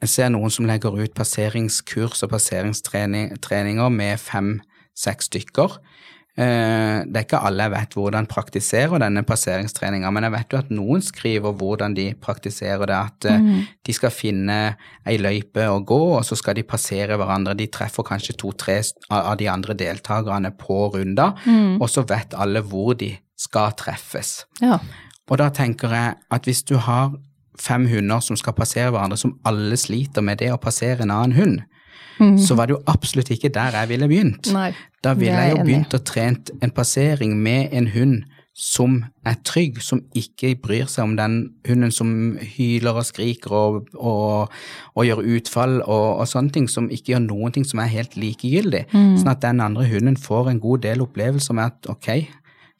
jeg 0.00 0.08
ser 0.08 0.30
noen 0.32 0.52
som 0.52 0.68
legger 0.68 0.96
ut 0.96 1.12
passeringskurs 1.16 2.22
og 2.24 2.32
passeringstreninger 2.32 3.92
med 3.92 4.20
fem-seks 4.96 5.26
stykker. 5.26 5.78
Eh, 6.38 7.04
Det 7.06 7.16
er 7.16 7.24
ikke 7.24 7.44
alle 7.46 7.62
jeg 7.62 7.72
vet 7.72 7.94
hvordan 7.94 8.26
praktiserer 8.26 8.98
denne 8.98 9.22
passeringstreninga, 9.22 10.10
men 10.10 10.24
jeg 10.24 10.32
vet 10.32 10.52
jo 10.52 10.58
at 10.58 10.70
noen 10.70 11.00
skriver 11.00 11.52
hvordan 11.52 11.94
de 11.94 12.14
praktiserer 12.14 12.86
det, 12.86 12.94
at 12.94 13.40
mm. 13.40 13.62
de 13.84 13.92
skal 13.92 14.10
finne 14.10 14.76
ei 15.06 15.16
løype 15.16 15.64
å 15.68 15.80
gå, 15.80 16.18
og 16.18 16.24
så 16.24 16.36
skal 16.36 16.54
de 16.54 16.62
passere 16.62 17.16
hverandre. 17.16 17.56
De 17.56 17.66
treffer 17.66 18.02
kanskje 18.02 18.36
to-tre 18.36 18.82
av 19.10 19.36
de 19.38 19.48
andre 19.48 19.74
deltakerne 19.74 20.52
på 20.56 20.92
runder, 20.94 21.32
og 21.80 21.88
så 21.88 22.04
vet 22.04 22.34
alle 22.34 22.60
hvor 22.60 22.94
de 22.94 23.16
skal 23.36 23.72
treffes. 23.72 24.46
Ja. 24.60 24.78
Og 25.28 25.38
da 25.38 25.48
tenker 25.50 25.88
jeg 25.88 26.16
at 26.30 26.44
hvis 26.44 26.62
du 26.62 26.76
har 26.76 27.16
fem 27.58 27.86
hunder 27.88 28.20
som 28.20 28.36
skal 28.36 28.52
passere 28.52 28.90
hverandre, 28.90 29.16
som 29.16 29.38
alle 29.44 29.76
sliter 29.76 30.22
med 30.22 30.38
det 30.38 30.52
å 30.52 30.60
passere 30.60 31.02
en 31.02 31.10
annen 31.10 31.32
hund, 31.36 31.62
så 32.18 32.54
var 32.56 32.66
det 32.66 32.76
jo 32.76 32.82
absolutt 32.86 33.30
ikke 33.30 33.50
der 33.52 33.74
jeg 33.76 33.88
ville 33.88 34.08
begynt. 34.08 34.52
Nei, 34.52 34.70
da 35.04 35.12
ville 35.14 35.36
jeg 35.36 35.56
jo 35.56 35.64
begynt 35.64 35.94
å 35.94 36.02
trent 36.04 36.50
en 36.62 36.70
passering 36.70 37.36
med 37.36 37.68
en 37.72 37.86
hund 37.92 38.24
som 38.56 39.04
er 39.28 39.34
trygg, 39.44 39.82
som 39.84 40.00
ikke 40.16 40.54
bryr 40.62 40.86
seg 40.88 41.04
om 41.04 41.16
den 41.18 41.34
hunden 41.68 41.92
som 41.92 42.38
hyler 42.40 42.96
og 42.96 43.04
skriker 43.04 43.52
og, 43.52 43.90
og, 44.00 44.48
og 44.96 45.04
gjør 45.04 45.20
utfall 45.36 45.74
og, 45.82 46.06
og 46.22 46.24
sånne 46.30 46.54
ting, 46.54 46.68
som 46.72 46.88
ikke 46.88 47.12
gjør 47.12 47.20
noen 47.26 47.52
ting 47.52 47.66
som 47.68 47.82
er 47.84 47.92
helt 47.92 48.16
likegyldig. 48.16 48.86
Mm. 48.94 49.18
Sånn 49.20 49.28
at 49.34 49.44
den 49.44 49.60
andre 49.60 49.84
hunden 49.90 50.16
får 50.16 50.48
en 50.54 50.62
god 50.64 50.86
del 50.88 51.04
opplevelser 51.04 51.58
med 51.58 51.68
at 51.74 51.90
ok, 51.92 52.08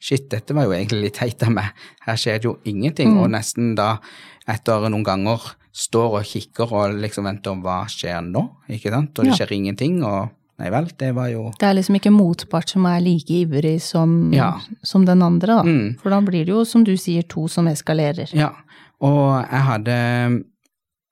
shit, 0.01 0.25
dette 0.33 0.57
var 0.57 0.65
jo 0.65 0.73
egentlig 0.73 1.03
litt 1.11 1.19
teit 1.21 1.45
av 1.45 1.53
meg, 1.53 1.69
her 2.09 2.17
skjer 2.17 2.41
det 2.41 2.49
jo 2.49 2.57
ingenting, 2.65 3.13
Mm. 3.13 3.21
og 3.21 3.31
nesten 3.37 3.75
da 3.77 3.99
etter 4.49 4.89
noen 4.89 5.05
ganger 5.05 5.45
står 5.77 6.15
og 6.19 6.25
kikker 6.25 6.71
og 6.73 6.95
liksom 7.03 7.27
venter 7.29 7.59
hva 7.61 7.83
skjer 7.91 8.23
nå, 8.25 8.41
ikke 8.73 8.89
sant, 8.93 9.13
og 9.19 9.25
det 9.27 9.31
Ja. 9.33 9.37
skjer 9.41 9.53
ingenting, 9.57 9.99
og 10.03 10.29
nei 10.57 10.71
vel, 10.73 10.87
det 10.97 11.11
var 11.13 11.27
jo 11.29 11.51
Det 11.59 11.67
er 11.69 11.75
liksom 11.77 11.95
ikke 11.99 12.11
motpart 12.15 12.69
som 12.73 12.85
er 12.89 12.99
like 13.05 13.29
ivrig 13.29 13.79
som, 13.81 14.31
Ja. 14.33 14.55
som 14.83 15.05
den 15.05 15.21
andre, 15.21 15.47
da. 15.59 15.63
Mm. 15.63 15.99
For 16.01 16.09
da 16.09 16.19
blir 16.21 16.45
det 16.45 16.53
jo, 16.55 16.63
som 16.65 16.83
du 16.83 16.95
sier, 16.97 17.21
to 17.29 17.47
som 17.47 17.67
eskalerer. 17.67 18.33
Ja, 18.33 18.51
og 19.01 19.45
jeg 19.51 19.61
hadde 19.61 20.43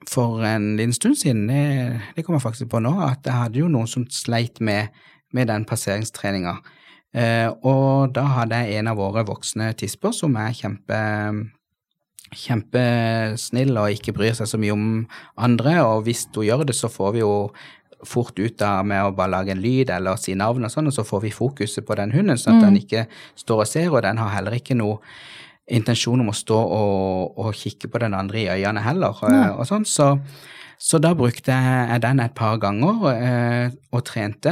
for 0.10 0.42
en 0.44 0.76
liten 0.78 0.94
stund 0.94 1.16
siden, 1.18 1.48
det, 1.48 2.02
det 2.16 2.26
kommer 2.26 2.40
jeg 2.40 2.52
faktisk 2.54 2.70
på 2.70 2.82
nå, 2.82 2.92
at 3.10 3.24
jeg 3.26 3.34
hadde 3.34 3.60
jo 3.62 3.68
noen 3.68 3.88
som 3.88 4.06
sleit 4.10 4.60
med, 4.62 4.90
med 5.34 5.48
den 5.48 5.66
passeringstreninga. 5.66 6.58
Eh, 7.16 7.48
og 7.64 8.14
da 8.14 8.24
hadde 8.42 8.52
jeg 8.66 8.80
en 8.80 8.88
av 8.92 8.98
våre 8.98 9.24
voksne 9.26 9.74
tisper 9.78 10.12
som 10.14 10.36
er 10.36 10.52
kjempe 10.58 10.98
kjempesnill 12.34 13.76
og 13.78 13.94
ikke 13.94 14.14
bryr 14.16 14.36
seg 14.38 14.50
så 14.50 14.60
mye 14.62 14.74
om 14.76 14.86
andre, 15.38 15.78
og 15.86 16.06
hvis 16.08 16.26
hun 16.36 16.48
gjør 16.48 16.66
det, 16.70 16.78
så 16.78 16.90
får 16.92 17.16
vi 17.16 17.24
jo 17.24 17.34
fort 18.06 18.38
ut 18.38 18.62
av 18.62 18.86
med 18.86 19.02
å 19.02 19.14
bare 19.16 19.34
lage 19.34 19.54
en 19.54 19.62
lyd 19.62 19.90
eller 19.94 20.20
si 20.22 20.36
navn 20.38 20.68
og 20.68 20.74
sånn, 20.74 20.90
og 20.92 20.96
så 20.96 21.06
får 21.08 21.24
vi 21.26 21.34
fokuset 21.34 21.86
på 21.86 21.98
den 21.98 22.14
hunden, 22.14 22.38
sånn 22.38 22.60
at 22.60 22.68
den 22.68 22.78
ikke 22.82 23.06
står 23.40 23.64
og 23.64 23.70
ser, 23.70 23.90
og 23.94 24.04
den 24.06 24.22
har 24.22 24.34
heller 24.36 24.58
ikke 24.58 24.78
noe 24.78 25.00
intensjon 25.66 26.22
om 26.22 26.30
å 26.30 26.36
stå 26.38 26.58
og, 26.58 27.40
og 27.42 27.56
kikke 27.58 27.90
på 27.90 28.02
den 28.04 28.14
andre 28.14 28.44
i 28.44 28.50
øynene 28.60 28.84
heller, 28.86 29.16
og, 29.16 29.40
og 29.56 29.66
sånn, 29.70 29.88
så, 29.90 30.12
Så 30.82 31.00
da 31.00 31.14
brukte 31.16 31.56
jeg 31.56 32.02
den 32.04 32.20
et 32.20 32.34
par 32.36 32.58
ganger 32.62 33.06
eh, 33.12 33.76
og 33.96 34.04
trente. 34.08 34.52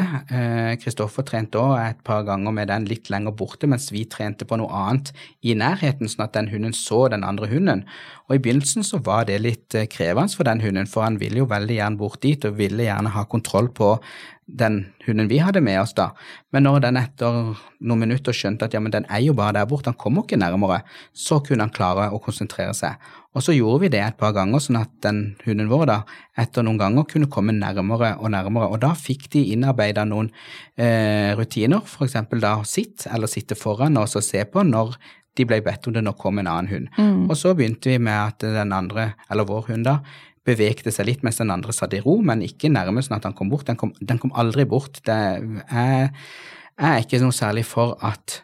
Kristoffer 0.80 1.26
trente 1.28 1.60
òg 1.60 1.76
et 1.82 2.00
par 2.08 2.24
ganger 2.28 2.56
med 2.56 2.70
den 2.72 2.88
litt 2.88 3.12
lenger 3.12 3.36
borte, 3.36 3.68
mens 3.68 3.90
vi 3.92 4.06
trente 4.10 4.48
på 4.48 4.58
noe 4.60 4.72
annet 4.72 5.12
i 5.44 5.56
nærheten, 5.60 6.08
sånn 6.08 6.26
at 6.26 6.36
den 6.38 6.48
hunden 6.54 6.76
så 6.78 7.06
den 7.12 7.26
andre 7.28 7.50
hunden. 7.52 7.84
Og 8.30 8.38
i 8.38 8.44
begynnelsen 8.44 8.88
så 8.88 9.02
var 9.04 9.28
det 9.28 9.42
litt 9.44 9.76
krevende 9.92 10.32
for 10.34 10.48
den 10.48 10.64
hunden, 10.64 10.88
for 10.88 11.04
han 11.04 11.20
ville 11.22 11.44
jo 11.44 11.50
veldig 11.52 11.76
gjerne 11.82 12.00
bort 12.00 12.22
dit 12.24 12.48
og 12.48 12.56
ville 12.58 12.88
gjerne 12.88 13.12
ha 13.14 13.26
kontroll 13.30 13.68
på 13.76 13.98
den 14.46 14.80
hunden 15.06 15.30
vi 15.32 15.40
hadde 15.40 15.62
med 15.64 15.80
oss 15.82 15.94
da. 15.98 16.10
Men 16.52 16.66
når 16.68 16.84
den 16.84 17.00
etter 17.00 17.54
noen 17.80 18.02
minutter 18.02 18.36
skjønte 18.36 18.68
at 18.68 18.76
ja, 18.76 18.82
men 18.84 18.94
den 18.94 19.08
er 19.10 19.24
jo 19.24 19.36
bare 19.38 19.56
der 19.58 19.70
borte, 19.70 19.92
han 19.92 20.00
kommer 20.00 20.26
ikke 20.26 20.40
nærmere, 20.40 20.82
så 21.16 21.40
kunne 21.44 21.68
han 21.68 21.74
klare 21.74 22.10
å 22.12 22.20
konsentrere 22.24 22.76
seg. 22.78 23.00
Og 23.34 23.42
så 23.42 23.56
gjorde 23.56 23.86
vi 23.86 23.94
det 23.96 24.04
et 24.04 24.20
par 24.20 24.36
ganger, 24.36 24.62
sånn 24.62 24.78
at 24.78 24.92
den 25.06 25.24
hunden 25.46 25.72
vår 25.72 25.88
da, 25.90 25.98
etter 26.40 26.66
noen 26.66 26.82
ganger 26.82 27.08
kunne 27.10 27.32
komme 27.34 27.56
nærmere 27.56 28.14
og 28.20 28.30
nærmere. 28.36 28.70
Og 28.70 28.84
da 28.84 28.94
fikk 28.98 29.30
de 29.34 29.48
innarbeida 29.56 30.06
noen 30.06 30.30
eh, 30.78 31.34
rutiner, 31.40 31.82
f.eks. 31.82 32.20
da 32.44 32.56
sitt, 32.68 33.08
eller 33.10 33.32
sitte 33.32 33.58
foran 33.58 33.98
og 34.02 34.10
så 34.12 34.22
se 34.22 34.46
på 34.46 34.66
når 34.68 34.98
de 35.34 35.48
ble 35.50 35.64
bedt 35.66 35.88
om 35.90 35.96
det, 35.96 36.04
når 36.06 36.20
kom 36.20 36.38
en 36.38 36.50
annen 36.52 36.70
hund. 36.70 36.92
Mm. 36.98 37.24
Og 37.26 37.34
så 37.40 37.56
begynte 37.58 37.90
vi 37.90 37.98
med 37.98 38.14
at 38.14 38.46
den 38.46 38.76
andre, 38.76 39.14
eller 39.34 39.50
vår 39.50 39.72
hund 39.72 39.88
da, 39.90 39.98
bevegde 40.48 40.92
seg 40.92 41.08
litt 41.08 41.22
mens 41.24 41.40
den 41.40 41.54
andre 41.54 41.74
satt 41.76 41.96
i 41.96 42.02
ro, 42.04 42.18
men 42.26 42.44
ikke 42.44 42.72
nærmest 42.72 43.10
sånn 43.10 43.20
at 43.20 43.28
han 43.30 43.36
kom 43.38 43.52
bort. 43.52 43.68
Den 43.70 43.80
kom, 43.80 43.94
den 44.00 44.20
kom 44.20 44.34
aldri 44.36 44.66
bort. 44.70 45.00
Det 45.08 45.16
er, 45.16 46.10
er 46.78 47.04
ikke 47.04 47.22
noe 47.24 47.36
særlig 47.36 47.66
for 47.70 47.96
at 48.04 48.42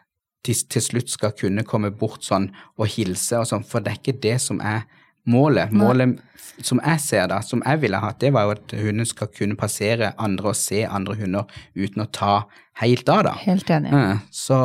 de 0.47 0.55
til 0.71 0.83
slutt 0.83 1.12
skal 1.12 1.35
kunne 1.35 1.65
komme 1.67 1.91
bort 1.91 2.23
sånn 2.23 2.47
og 2.79 2.88
hilse 2.93 3.41
og 3.41 3.49
sånn, 3.49 3.67
for 3.67 3.83
det 3.83 3.91
er 3.91 3.99
ikke 3.99 4.21
det 4.23 4.38
som 4.43 4.62
er 4.63 4.85
målet. 5.29 5.73
Målet 5.75 6.17
som 6.65 6.81
jeg 6.83 7.03
ser 7.03 7.27
da, 7.31 7.39
som 7.45 7.62
jeg 7.65 7.81
ville 7.83 7.99
hatt, 8.01 8.19
det 8.21 8.31
var 8.35 8.47
jo 8.47 8.55
at 8.55 8.73
hunden 8.79 9.07
skal 9.07 9.29
kunne 9.35 9.59
passere 9.59 10.13
andre 10.19 10.51
og 10.51 10.57
se 10.59 10.83
andre 10.88 11.15
hunder 11.19 11.62
uten 11.75 12.03
å 12.03 12.09
ta 12.15 12.33
helt 12.81 13.12
av, 13.12 13.23
da. 13.27 13.35
Helt 13.43 13.69
enig. 13.75 13.93
Så, 14.35 14.59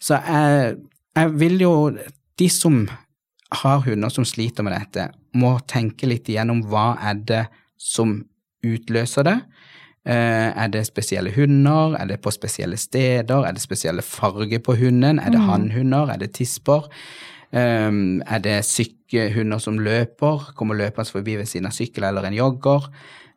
så 0.00 0.20
jeg, 0.20 0.76
jeg 1.14 1.34
vil 1.40 1.60
jo 1.62 1.74
De 2.34 2.48
som 2.50 2.80
har 3.52 3.84
hunder 3.84 4.08
som 4.08 4.24
sliter 4.24 4.64
med 4.66 4.74
dette, 4.76 5.10
må 5.34 5.58
tenke 5.70 6.08
litt 6.08 6.28
igjennom 6.30 6.62
hva 6.70 6.94
er 7.02 7.20
det 7.26 7.44
som 7.80 8.22
utløser 8.64 9.26
det. 9.28 9.38
Uh, 10.04 10.50
er 10.52 10.68
det 10.68 10.84
spesielle 10.84 11.32
hunder? 11.32 11.96
Er 11.96 12.08
det 12.10 12.20
på 12.24 12.32
spesielle 12.34 12.76
steder? 12.76 13.44
Er 13.44 13.56
det 13.56 13.64
spesielle 13.64 14.04
farger 14.04 14.60
på 14.60 14.76
hunden? 14.76 15.18
Er 15.18 15.32
det 15.32 15.40
mm. 15.40 15.48
hannhunder? 15.48 16.12
Er 16.12 16.20
det 16.20 16.34
tisper? 16.36 16.88
Um, 17.54 18.22
er 18.26 18.40
det 18.44 18.64
sykkehunder 18.68 19.58
som 19.62 19.78
løper? 19.78 20.50
Kommer 20.56 20.74
løpende 20.74 21.10
forbi 21.10 21.38
ved 21.38 21.48
siden 21.48 21.70
av 21.70 21.76
sykkel 21.76 22.04
eller 22.04 22.26
en 22.28 22.36
jogger? 22.36 22.88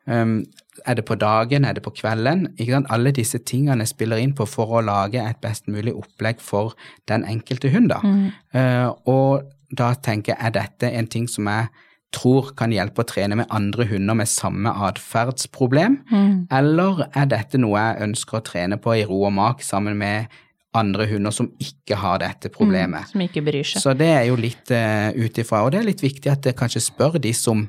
Um, 0.08 0.42
er 0.86 0.94
det 0.94 1.04
på 1.04 1.14
dagen? 1.14 1.64
Er 1.64 1.72
det 1.72 1.82
på 1.82 1.90
kvelden? 1.96 2.48
Alle 2.90 3.12
disse 3.12 3.38
tingene 3.38 3.86
spiller 3.86 4.20
inn 4.20 4.34
på 4.34 4.46
for 4.46 4.78
å 4.78 4.84
lage 4.84 5.22
et 5.22 5.40
best 5.40 5.68
mulig 5.68 5.94
opplegg 5.94 6.40
for 6.40 6.76
den 7.08 7.24
enkelte 7.24 7.70
hund. 7.72 7.94
Mm. 8.04 8.28
Uh, 8.54 8.92
og 9.06 9.48
da 9.70 9.92
tenker 9.94 10.34
jeg 10.34 10.40
er 10.48 10.54
dette 10.54 10.90
en 10.90 11.08
ting 11.10 11.28
som 11.30 11.48
jeg 11.50 11.68
tror 12.14 12.52
kan 12.56 12.72
hjelpe 12.72 13.04
å 13.04 13.08
trene 13.08 13.36
med 13.36 13.50
andre 13.52 13.84
hunder 13.90 14.16
med 14.16 14.30
samme 14.30 14.72
atferdsproblem, 14.88 15.98
mm. 16.08 16.36
eller 16.56 17.04
er 17.12 17.28
dette 17.28 17.60
noe 17.60 17.80
jeg 17.82 18.06
ønsker 18.08 18.38
å 18.38 18.44
trene 18.46 18.78
på 18.80 18.94
i 18.96 19.04
ro 19.08 19.26
og 19.28 19.34
mak 19.36 19.64
sammen 19.66 19.98
med 20.00 20.38
andre 20.76 21.08
hunder 21.10 21.34
som 21.34 21.50
ikke 21.60 21.98
har 21.98 22.20
dette 22.22 22.50
problemet. 22.52 23.08
Mm, 23.08 23.12
som 23.12 23.24
ikke 23.24 23.42
bryr 23.44 23.66
seg. 23.66 23.82
Så 23.82 23.94
det 23.98 24.08
er 24.14 24.24
jo 24.28 24.38
litt 24.40 24.72
uh, 24.72 25.10
ut 25.16 25.40
ifra, 25.40 25.62
og 25.64 25.72
det 25.74 25.82
er 25.82 25.88
litt 25.88 26.04
viktig 26.04 26.32
at 26.32 26.48
jeg 26.48 26.56
kanskje 26.56 26.84
spør 26.86 27.18
de 27.22 27.32
som, 27.36 27.66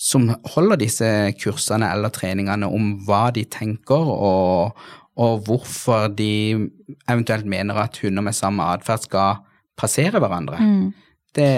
som 0.00 0.28
holder 0.54 0.80
disse 0.80 1.10
kursene 1.40 1.88
eller 1.92 2.12
treningene 2.12 2.68
om 2.68 2.94
hva 3.06 3.28
de 3.36 3.46
tenker, 3.48 4.12
og, 4.16 4.76
og 5.16 5.48
hvorfor 5.48 6.10
de 6.12 6.68
eventuelt 7.08 7.48
mener 7.48 7.84
at 7.84 8.00
hunder 8.04 8.24
med 8.24 8.36
samme 8.36 8.68
atferd 8.76 9.08
skal 9.08 9.42
passere 9.76 10.20
hverandre. 10.20 10.60
Mm. 10.60 11.05
Det 11.36 11.52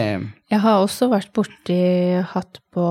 Jeg 0.50 0.60
har 0.64 0.82
også 0.82 1.10
vært 1.12 1.32
borti 1.36 1.78
hatt 2.32 2.60
på 2.74 2.86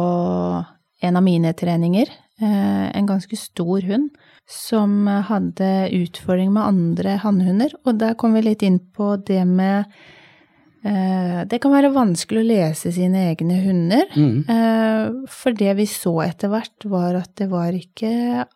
en 1.03 1.19
av 1.19 1.23
mine 1.23 1.53
treninger, 1.53 2.09
eh, 2.41 2.85
en 2.97 3.09
ganske 3.09 3.37
stor 3.37 3.85
hund, 3.85 4.09
som 4.47 5.05
hadde 5.07 5.89
utfordring 5.93 6.53
med 6.55 6.63
andre 6.63 7.17
hannhunder, 7.21 7.73
og 7.85 7.99
der 7.99 8.15
kom 8.15 8.37
vi 8.37 8.45
litt 8.45 8.63
inn 8.63 8.79
på 8.79 9.17
det 9.27 9.43
med 9.45 9.85
eh, 10.87 11.43
det 11.49 11.59
kan 11.61 11.75
være 11.75 11.93
vanskelig 11.93 12.41
å 12.41 12.47
lese 12.47 12.93
sine 12.95 13.27
egne 13.33 13.59
hunder. 13.65 14.07
Mm. 14.15 14.37
Eh, 14.47 15.03
for 15.29 15.57
det 15.57 15.75
vi 15.81 15.89
så 15.91 16.15
etter 16.25 16.53
hvert, 16.53 16.87
var 16.87 17.19
at 17.19 17.35
det 17.41 17.49
var 17.51 17.75
ikke 17.75 18.47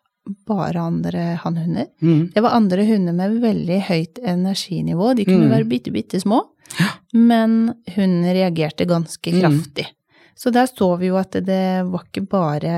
bare 0.46 0.80
andre 0.80 1.22
hannhunder. 1.42 1.86
Mm. 2.02 2.30
Det 2.34 2.42
var 2.44 2.56
andre 2.56 2.84
hunder 2.86 3.16
med 3.16 3.40
veldig 3.42 3.78
høyt 3.88 4.20
energinivå. 4.22 5.12
De 5.18 5.26
kunne 5.26 5.48
mm. 5.48 5.54
være 5.56 5.70
bitte, 5.70 5.94
bitte 5.94 6.20
små. 6.22 6.44
Men 7.12 7.72
hun 7.96 8.20
reagerte 8.24 8.86
ganske 8.88 9.32
mm. 9.32 9.40
kraftig. 9.40 9.88
Mm. 9.90 9.98
Så 10.34 10.50
der 10.50 10.66
så 10.70 10.94
vi 10.96 11.10
jo 11.10 11.18
at 11.20 11.36
det 11.44 11.64
var 11.90 12.06
ikke 12.06 12.24
bare 12.30 12.76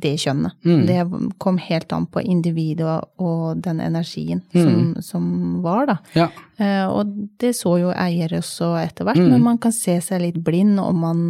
det 0.00 0.14
kjønnet. 0.22 0.54
Mm. 0.64 0.84
Det 0.86 1.32
kom 1.42 1.58
helt 1.60 1.92
an 1.92 2.06
på 2.06 2.22
individet 2.22 3.00
og, 3.20 3.58
den 3.62 3.82
energien 3.84 4.40
mm. 4.52 4.62
som, 4.62 5.02
som, 5.02 5.24
var, 5.64 5.90
da. 5.90 5.96
Ja. 6.14 6.28
Eh, 6.56 6.86
og 6.88 7.10
det 7.42 7.52
så 7.58 7.76
jo 7.82 7.90
eier 7.92 8.32
også 8.38 8.72
etter 8.80 9.08
hvert, 9.08 9.20
men 9.20 9.42
man 9.44 9.58
kan 9.60 9.74
se 9.74 9.98
seg 10.04 10.22
litt 10.22 10.38
blind 10.46 10.80
om 10.80 11.04
man 11.04 11.26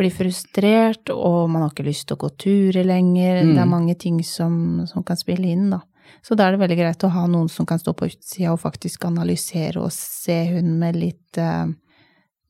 blir 0.00 0.12
frustrert, 0.14 1.12
og 1.12 1.50
man 1.52 1.64
har 1.64 1.74
ikke 1.74 1.86
lyst 1.86 2.08
til 2.08 2.16
å 2.16 2.22
gå 2.24 2.32
turer 2.40 2.86
lenger. 2.88 3.42
Det 3.44 3.58
er 3.58 3.68
mm. 3.68 3.72
mange 3.72 3.96
ting 4.00 4.20
som, 4.26 4.82
som 4.88 5.04
kan 5.06 5.20
spille 5.20 5.52
inn, 5.52 5.68
da. 5.74 5.82
Så 6.26 6.36
da 6.36 6.46
er 6.46 6.54
det 6.54 6.62
veldig 6.64 6.78
greit 6.80 7.04
å 7.06 7.12
ha 7.14 7.26
noen 7.30 7.48
som 7.52 7.66
kan 7.68 7.80
stå 7.80 7.94
på 7.96 8.08
utsida 8.10 8.52
og 8.52 8.62
faktisk 8.64 9.06
analysere 9.08 9.80
og 9.80 9.92
se 9.94 10.36
hunden 10.50 10.76
med 10.80 10.98
litt 10.98 11.40
uh, 11.40 11.70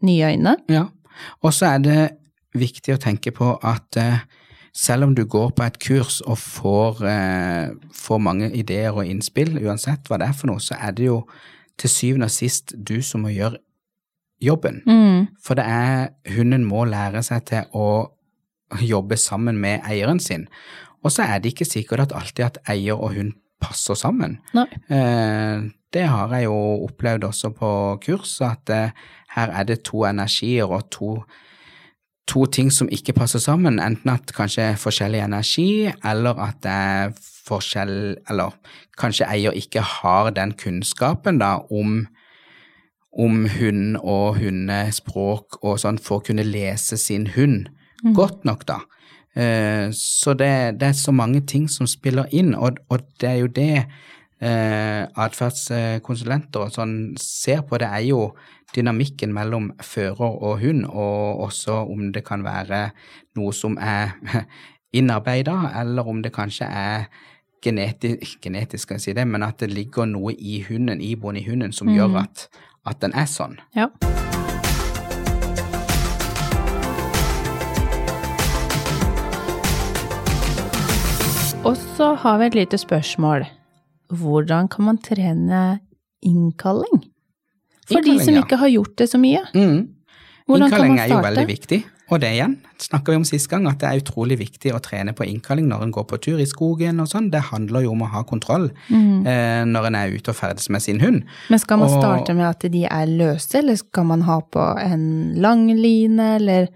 nye 0.06 0.32
øyne. 0.32 0.56
Ja, 0.72 0.86
og 1.44 1.54
så 1.54 1.74
er 1.74 1.84
det 1.84 2.00
viktig 2.56 2.96
å 2.96 3.02
tenke 3.02 3.34
på 3.36 3.52
at 3.60 4.00
uh, 4.00 4.22
selv 4.72 5.08
om 5.08 5.14
du 5.14 5.26
går 5.28 5.52
på 5.58 5.66
et 5.66 5.78
kurs 5.82 6.20
og 6.24 6.40
får, 6.40 7.02
uh, 7.04 7.92
får, 7.94 8.22
mange 8.26 8.50
ideer 8.56 8.96
og 8.96 9.06
innspill, 9.06 9.58
uansett 9.60 10.08
hva 10.08 10.18
det 10.20 10.30
er 10.30 10.36
for 10.36 10.50
noe, 10.50 10.62
så 10.62 10.78
er 10.80 10.96
det 10.96 11.10
jo 11.10 11.22
til 11.80 11.92
syvende 11.92 12.30
og 12.30 12.34
sist 12.34 12.74
du 12.74 12.98
som 13.06 13.24
må 13.24 13.34
gjøre 13.34 13.60
jobben. 14.40 14.82
Mm. 14.86 15.26
For 15.42 15.58
det 15.58 15.66
er 15.68 16.08
Hunden 16.36 16.64
må 16.64 16.84
lære 16.88 17.22
seg 17.26 17.44
til 17.50 17.76
å 17.76 17.88
jobbe 18.80 19.18
sammen 19.18 19.58
med 19.60 19.84
eieren 19.88 20.20
sin. 20.22 20.46
Og 21.04 21.12
så 21.12 21.24
er 21.26 21.40
det 21.40 21.54
ikke 21.54 21.68
sikkert 21.68 22.06
at 22.06 22.16
alltid 22.16 22.44
at 22.46 22.58
eier 22.70 22.98
og 22.98 23.14
hund 23.16 23.34
passer 23.60 23.96
sammen. 23.98 24.38
Eh, 24.56 25.68
det 25.92 26.06
har 26.06 26.32
jeg 26.34 26.46
jo 26.46 26.56
opplevd 26.86 27.26
også 27.28 27.52
på 27.56 27.70
kurs, 28.04 28.38
at 28.44 28.72
eh, 28.72 28.92
her 29.34 29.52
er 29.52 29.66
det 29.68 29.82
to 29.88 30.04
energier 30.08 30.70
og 30.70 30.86
to, 30.92 31.10
to 32.28 32.46
ting 32.46 32.70
som 32.72 32.88
ikke 32.92 33.16
passer 33.16 33.42
sammen. 33.42 33.80
Enten 33.82 34.12
at 34.12 34.32
kanskje 34.36 34.72
forskjellig 34.80 35.24
energi, 35.24 35.90
eller 36.04 36.40
at 36.40 36.62
det 36.64 36.76
er 36.76 37.18
forskjell 37.50 38.16
Eller 38.30 38.52
kanskje 39.00 39.26
eier 39.26 39.56
ikke 39.56 39.82
har 39.82 40.30
den 40.30 40.52
kunnskapen 40.54 41.40
da 41.40 41.56
om 41.72 42.04
om 43.12 43.44
hund 43.50 43.96
og 44.00 44.38
hundespråk 44.38 45.58
og 45.64 45.80
sånn 45.82 45.98
for 45.98 46.20
å 46.20 46.26
kunne 46.30 46.46
lese 46.46 46.98
sin 47.00 47.26
hund 47.34 47.68
mm. 48.04 48.14
godt 48.14 48.46
nok, 48.46 48.66
da. 48.68 48.78
Eh, 49.34 49.90
så 49.94 50.34
det, 50.34 50.78
det, 50.80 50.88
er 50.88 50.98
så 50.98 51.12
mange 51.14 51.40
ting 51.46 51.68
som 51.70 51.88
spiller 51.90 52.30
inn, 52.34 52.54
og, 52.54 52.78
og 52.90 53.04
det 53.20 53.28
er 53.28 53.38
jo 53.40 53.50
det 53.54 53.74
eh, 54.40 55.02
atferdskonsulenter 55.06 56.66
og 56.66 56.74
sånn 56.74 56.96
ser 57.20 57.62
på. 57.66 57.78
Det 57.82 57.90
er 57.90 58.06
jo 58.08 58.30
dynamikken 58.74 59.34
mellom 59.34 59.70
fører 59.82 60.30
og 60.30 60.60
hund, 60.62 60.86
og 60.86 61.46
også 61.48 61.82
om 61.90 62.10
det 62.14 62.24
kan 62.26 62.46
være 62.46 62.88
noe 63.38 63.54
som 63.54 63.78
er 63.82 64.14
innarbeida, 64.98 65.72
eller 65.82 66.06
om 66.06 66.22
det 66.22 66.34
kanskje 66.34 66.66
er 66.66 67.10
genetisk, 67.60 68.38
genetisk, 68.42 68.82
skal 68.86 68.96
jeg 68.96 69.04
si 69.04 69.14
det, 69.16 69.26
men 69.28 69.44
at 69.44 69.60
det 69.60 69.70
ligger 69.72 70.08
noe 70.08 70.32
i 70.32 70.62
hunden, 70.64 71.02
iboende 71.04 71.42
i 71.42 71.48
hunden, 71.48 71.74
som 71.76 71.90
mm. 71.90 71.94
gjør 71.98 72.20
at, 72.22 72.46
at 72.88 73.00
den 73.02 73.12
er 73.12 73.28
sånn. 73.28 73.58
Ja. 73.76 73.90
Og 81.60 81.76
så 81.76 82.14
har 82.16 82.38
vi 82.40 82.48
et 82.48 82.56
lite 82.56 82.78
spørsmål. 82.80 83.44
Hvordan 84.10 84.68
kan 84.72 84.86
man 84.88 84.98
trene 85.04 85.80
innkalling? 86.24 87.02
For 87.84 88.00
innkalling, 88.00 88.18
de 88.18 88.24
som 88.24 88.34
ja. 88.38 88.44
ikke 88.44 88.60
har 88.62 88.72
gjort 88.72 88.96
det 88.96 89.10
så 89.12 89.20
mye. 89.20 89.42
Mm. 89.52 89.80
Innkalling 90.50 90.96
er 90.98 91.12
jo 91.12 91.20
veldig 91.22 91.46
viktig. 91.50 91.82
Og 92.10 92.18
det 92.22 92.32
igjen 92.34 92.56
snakka 92.82 93.12
vi 93.12 93.20
om 93.20 93.24
sist 93.28 93.46
gang, 93.50 93.68
at 93.70 93.78
det 93.82 93.86
er 93.86 94.00
utrolig 94.00 94.40
viktig 94.40 94.72
å 94.74 94.80
trene 94.82 95.14
på 95.14 95.26
innkalling 95.28 95.68
når 95.70 95.84
en 95.86 95.94
går 95.94 96.06
på 96.10 96.18
tur 96.26 96.42
i 96.42 96.48
skogen 96.48 96.98
og 97.02 97.06
sånn. 97.10 97.30
Det 97.30 97.42
handler 97.52 97.84
jo 97.86 97.94
om 97.94 98.02
å 98.02 98.10
ha 98.10 98.24
kontroll 98.26 98.68
mm. 98.88 99.26
eh, 99.30 99.62
når 99.68 99.90
en 99.90 99.98
er 100.00 100.16
ute 100.16 100.32
og 100.32 100.38
ferdes 100.38 100.66
med 100.74 100.82
sin 100.82 101.00
hund. 101.04 101.22
Men 101.52 101.62
skal 101.62 101.78
man 101.82 101.92
og, 101.92 102.02
starte 102.02 102.34
med 102.34 102.48
at 102.48 102.66
de 102.72 102.84
er 102.88 103.06
løse, 103.10 103.52
eller 103.60 103.78
skal 103.78 104.08
man 104.10 104.26
ha 104.26 104.40
på 104.42 104.66
en 104.82 105.04
lang 105.38 105.68
line, 105.70 106.32
eller 106.40 106.70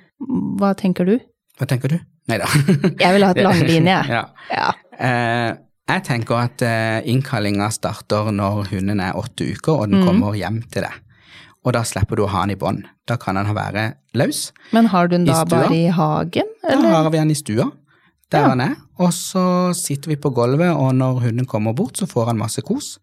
hva 0.60 0.74
tenker 0.78 1.08
du? 1.08 1.16
Hva 1.58 1.68
tenker 1.70 1.96
du? 1.96 1.98
Nei 2.30 2.38
da. 2.40 2.48
Jeg 3.02 3.16
vil 3.16 3.26
ha 3.26 3.34
et 3.34 3.42
jeg. 3.42 3.84
ja. 4.14 4.22
Ja. 4.48 4.68
Eh, 4.96 5.50
jeg 5.84 6.04
tenker 6.06 6.38
at 6.40 6.62
eh, 6.64 7.02
innkallinga 7.12 7.66
starter 7.74 8.30
når 8.32 8.70
hunden 8.70 9.02
er 9.04 9.18
åtte 9.20 9.44
uker 9.52 9.82
og 9.82 9.90
den 9.90 10.00
Mm. 10.00 10.06
kommer 10.06 10.38
hjem 10.38 10.62
til 10.72 10.86
deg. 10.86 11.02
Og 11.64 11.74
da 11.76 11.82
slipper 11.84 12.16
du 12.16 12.24
å 12.24 12.30
ha 12.32 12.46
den 12.46 12.54
i 12.54 12.60
bånd. 12.60 12.86
Da 13.08 13.16
kan 13.20 13.36
den 13.36 13.52
være 13.56 13.94
løs. 14.14 14.53
Men 14.72 14.87
har 14.92 15.09
du 15.09 15.16
den 15.16 15.24
da 15.29 15.44
bare 15.44 15.74
i 15.77 15.87
hagen, 15.92 16.48
Da 16.62 16.77
har 17.03 17.11
vi 17.11 17.18
den 17.18 17.31
i 17.31 17.35
stua, 17.35 17.70
der 18.33 18.38
Ja. 18.40 18.48
han 18.48 18.61
er. 18.61 18.74
Og 18.98 19.12
så 19.12 19.74
sitter 19.74 20.09
vi 20.09 20.16
på 20.16 20.31
gulvet, 20.31 20.70
og 20.70 20.94
når 20.94 21.20
hunden 21.20 21.46
kommer 21.46 21.72
bort, 21.74 21.98
så 21.98 22.07
får 22.07 22.27
han 22.27 22.38
masse 22.38 22.62
kos. 22.62 22.98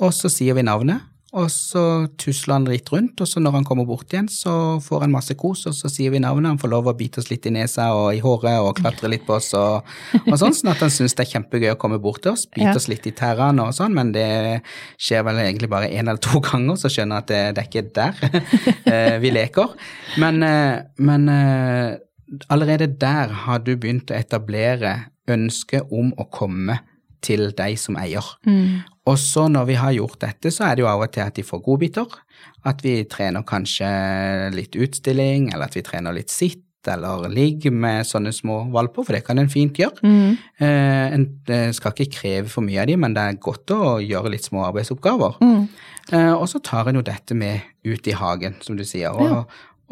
Og 0.00 0.12
så 0.12 0.28
sier 0.28 0.54
vi 0.54 0.62
navnet, 0.62 1.00
og 1.34 1.48
så 1.50 2.06
tusler 2.22 2.54
han 2.54 2.66
litt 2.70 2.88
rundt, 2.92 3.20
og 3.20 3.26
så 3.28 3.40
når 3.42 3.56
han 3.58 3.64
kommer 3.66 3.84
bort 3.84 4.12
igjen, 4.14 4.28
så 4.30 4.78
får 4.80 5.02
han 5.02 5.12
masse 5.12 5.34
kos, 5.36 5.64
og 5.66 5.74
så 5.74 5.90
sier 5.90 6.12
vi 6.14 6.20
navnet. 6.22 6.48
Han 6.54 6.60
får 6.62 6.70
lov 6.70 6.86
å 6.88 6.94
bite 6.96 7.18
oss 7.20 7.28
litt 7.32 7.48
i 7.50 7.52
nesa 7.52 7.88
og 7.98 8.14
i 8.14 8.22
håret 8.24 8.60
og 8.62 8.78
klatre 8.78 9.10
litt 9.10 9.26
på 9.26 9.34
oss 9.36 9.50
og, 9.58 9.82
og 10.22 10.38
sånn, 10.38 10.54
sånn 10.56 10.70
at 10.72 10.84
han 10.86 10.94
syns 10.94 11.16
det 11.18 11.26
er 11.26 11.32
kjempegøy 11.34 11.72
å 11.74 11.78
komme 11.82 11.98
bort 12.00 12.22
til 12.24 12.32
oss, 12.36 12.46
bite 12.46 12.70
Ja. 12.70 12.76
oss 12.78 12.88
litt 12.88 13.06
i 13.10 13.12
tærne 13.12 13.66
og 13.66 13.74
sånn, 13.76 13.92
men 13.98 14.14
det 14.14 14.62
skjer 15.02 15.26
vel 15.26 15.42
egentlig 15.42 15.68
bare 15.74 15.90
én 15.90 16.06
eller 16.06 16.22
to 16.22 16.40
ganger, 16.46 16.78
så 16.80 16.88
skjønner 16.92 17.18
jeg 17.18 17.26
at 17.26 17.28
det, 17.34 17.42
det 17.58 17.64
er 17.64 17.70
ikke 17.70 17.86
der 17.98 18.42
eh, 18.94 19.18
vi 19.26 19.34
leker. 19.34 19.76
Men, 20.22 20.42
eh, 20.46 20.80
men 21.02 21.28
eh, 21.28 21.98
allerede 22.48 22.88
der 23.02 23.34
har 23.44 23.60
du 23.66 23.74
begynt 23.76 24.10
å 24.14 24.16
etablere 24.18 24.96
ønsket 25.28 25.90
om 25.90 26.12
å 26.16 26.30
komme 26.30 26.78
til 27.26 27.50
deg 27.58 27.74
som 27.82 27.96
eier. 27.98 28.22
Mm. 28.46 28.84
Og 29.06 29.18
så 29.22 29.46
når 29.50 29.68
vi 29.68 29.78
har 29.78 29.94
gjort 29.94 30.20
dette, 30.24 30.50
så 30.50 30.66
er 30.66 30.76
det 30.76 30.82
jo 30.82 30.90
av 30.90 31.04
og 31.04 31.12
til 31.14 31.22
at 31.22 31.36
de 31.36 31.44
får 31.46 31.62
godbiter. 31.62 32.14
At 32.66 32.82
vi 32.82 32.98
trener 33.10 33.46
kanskje 33.46 33.88
litt 34.54 34.74
utstilling, 34.74 35.52
eller 35.52 35.68
at 35.68 35.76
vi 35.78 35.84
trener 35.86 36.16
litt 36.16 36.32
sitt 36.32 36.62
eller 36.86 37.26
ligg 37.32 37.66
med 37.74 38.06
sånne 38.06 38.30
små 38.34 38.60
valper, 38.74 39.06
for 39.06 39.16
det 39.16 39.24
kan 39.26 39.40
en 39.42 39.50
fint 39.50 39.78
gjøre. 39.78 40.02
Mm. 40.06 40.36
Eh, 40.62 41.14
en 41.16 41.24
eh, 41.50 41.70
skal 41.74 41.94
ikke 41.94 42.18
kreve 42.18 42.50
for 42.52 42.66
mye 42.66 42.82
av 42.82 42.90
dem, 42.90 43.02
men 43.02 43.16
det 43.16 43.24
er 43.24 43.40
godt 43.42 43.74
å 43.74 43.96
gjøre 44.02 44.30
litt 44.34 44.46
små 44.46 44.62
arbeidsoppgaver. 44.68 45.40
Mm. 45.42 45.64
Eh, 46.12 46.32
og 46.32 46.46
så 46.50 46.62
tar 46.62 46.90
en 46.90 47.00
jo 47.00 47.06
dette 47.06 47.34
med 47.34 47.66
ut 47.86 48.06
i 48.06 48.14
hagen, 48.14 48.58
som 48.62 48.78
du 48.78 48.84
sier. 48.86 49.14
Og, 49.14 49.26
Ja. 49.26 49.42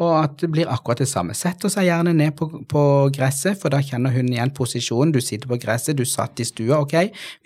Og 0.01 0.11
at 0.19 0.33
det 0.41 0.49
blir 0.51 0.69
akkurat 0.71 0.99
det 0.99 1.07
samme. 1.07 1.35
Setter 1.37 1.71
seg 1.71 1.87
gjerne 1.87 2.11
ned 2.15 2.35
på, 2.35 2.49
på 2.67 2.83
gresset, 3.15 3.55
for 3.61 3.71
da 3.71 3.79
kjenner 3.83 4.11
hun 4.15 4.31
igjen 4.33 4.51
posisjonen. 4.55 5.13
Du 5.15 5.21
sitter 5.23 5.47
på 5.51 5.59
gresset, 5.61 5.95
du 5.95 6.03
satt 6.07 6.41
i 6.43 6.47
stua, 6.47 6.81
ok. 6.83 6.97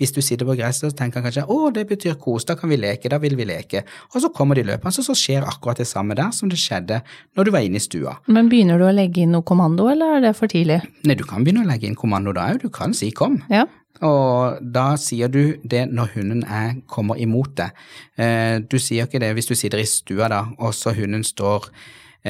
Hvis 0.02 0.16
du 0.16 0.22
sitter 0.26 0.50
på 0.50 0.58
gresset, 0.58 0.90
så 0.90 0.98
tenker 0.98 1.22
han 1.22 1.30
kanskje 1.30 1.46
å, 1.46 1.70
det 1.76 1.86
betyr 1.90 2.18
kos, 2.22 2.48
da 2.50 2.58
kan 2.60 2.72
vi 2.72 2.80
leke, 2.82 3.12
da 3.12 3.22
vil 3.22 3.38
vi 3.38 3.46
leke. 3.50 3.84
Og 4.14 4.24
så 4.24 4.32
kommer 4.34 4.58
de 4.58 4.66
løpende, 4.66 4.96
og 4.98 5.10
så 5.12 5.18
skjer 5.18 5.46
akkurat 5.46 5.82
det 5.84 5.90
samme 5.90 6.18
der 6.18 6.34
som 6.36 6.50
det 6.50 6.58
skjedde 6.62 7.04
når 7.38 7.50
du 7.50 7.54
var 7.54 7.68
inne 7.68 7.78
i 7.78 7.86
stua. 7.86 8.18
Men 8.32 8.50
begynner 8.50 8.82
du 8.82 8.88
å 8.88 8.96
legge 8.96 9.22
inn 9.26 9.36
noe 9.36 9.46
kommando, 9.46 9.86
eller 9.92 10.18
er 10.18 10.26
det 10.30 10.34
for 10.40 10.50
tidlig? 10.50 10.82
Nei, 11.06 11.18
du 11.20 11.26
kan 11.30 11.46
begynne 11.46 11.68
å 11.68 11.70
legge 11.70 11.90
inn 11.90 12.00
kommando 12.00 12.34
da 12.34 12.50
òg, 12.50 12.64
du 12.66 12.74
kan 12.74 12.98
si 12.98 13.12
kom. 13.14 13.44
Ja. 13.54 13.68
Og 14.06 14.60
da 14.64 14.94
sier 15.02 15.30
du 15.32 15.60
det 15.68 15.86
når 15.92 16.14
hunden 16.16 16.44
er, 16.48 16.78
kommer 16.88 17.20
imot 17.20 17.58
deg. 17.60 17.80
Eh, 18.18 18.58
du 18.64 18.78
sier 18.80 19.10
ikke 19.10 19.20
det 19.22 19.34
hvis 19.36 19.50
du 19.50 19.56
sitter 19.60 19.82
i 19.82 19.88
stua 19.90 20.30
da, 20.32 20.46
og 20.58 20.74
så 20.78 20.94
hunden 20.96 21.26
står 21.28 21.68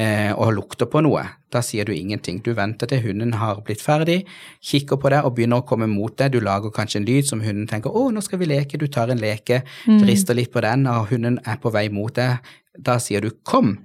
eh, 0.00 0.30
og 0.32 0.54
lukter 0.56 0.88
på 0.90 1.02
noe. 1.04 1.26
Da 1.52 1.62
sier 1.66 1.84
du 1.84 1.92
ingenting. 1.94 2.40
Du 2.46 2.52
venter 2.56 2.88
til 2.90 3.02
hunden 3.04 3.34
har 3.40 3.60
blitt 3.66 3.82
ferdig, 3.84 4.22
kikker 4.64 5.00
på 5.02 5.12
deg 5.12 5.26
og 5.26 5.36
begynner 5.36 5.60
å 5.60 5.66
komme 5.68 5.90
mot 5.90 6.14
deg. 6.16 6.32
Du 6.34 6.40
lager 6.44 6.72
kanskje 6.74 7.02
en 7.02 7.08
lyd 7.08 7.28
som 7.28 7.44
hunden 7.44 7.68
tenker 7.70 7.92
å, 7.92 8.08
nå 8.14 8.22
skal 8.24 8.40
vi 8.42 8.50
leke. 8.50 8.80
Du 8.80 8.88
tar 8.88 9.12
en 9.12 9.20
leke, 9.20 9.62
rister 10.08 10.38
litt 10.38 10.52
på 10.54 10.64
den, 10.64 10.86
og 10.90 11.10
hunden 11.12 11.40
er 11.44 11.60
på 11.60 11.72
vei 11.74 11.88
mot 11.92 12.14
deg. 12.16 12.40
Da 12.78 13.00
sier 13.02 13.24
du 13.24 13.34
kom. 13.44 13.76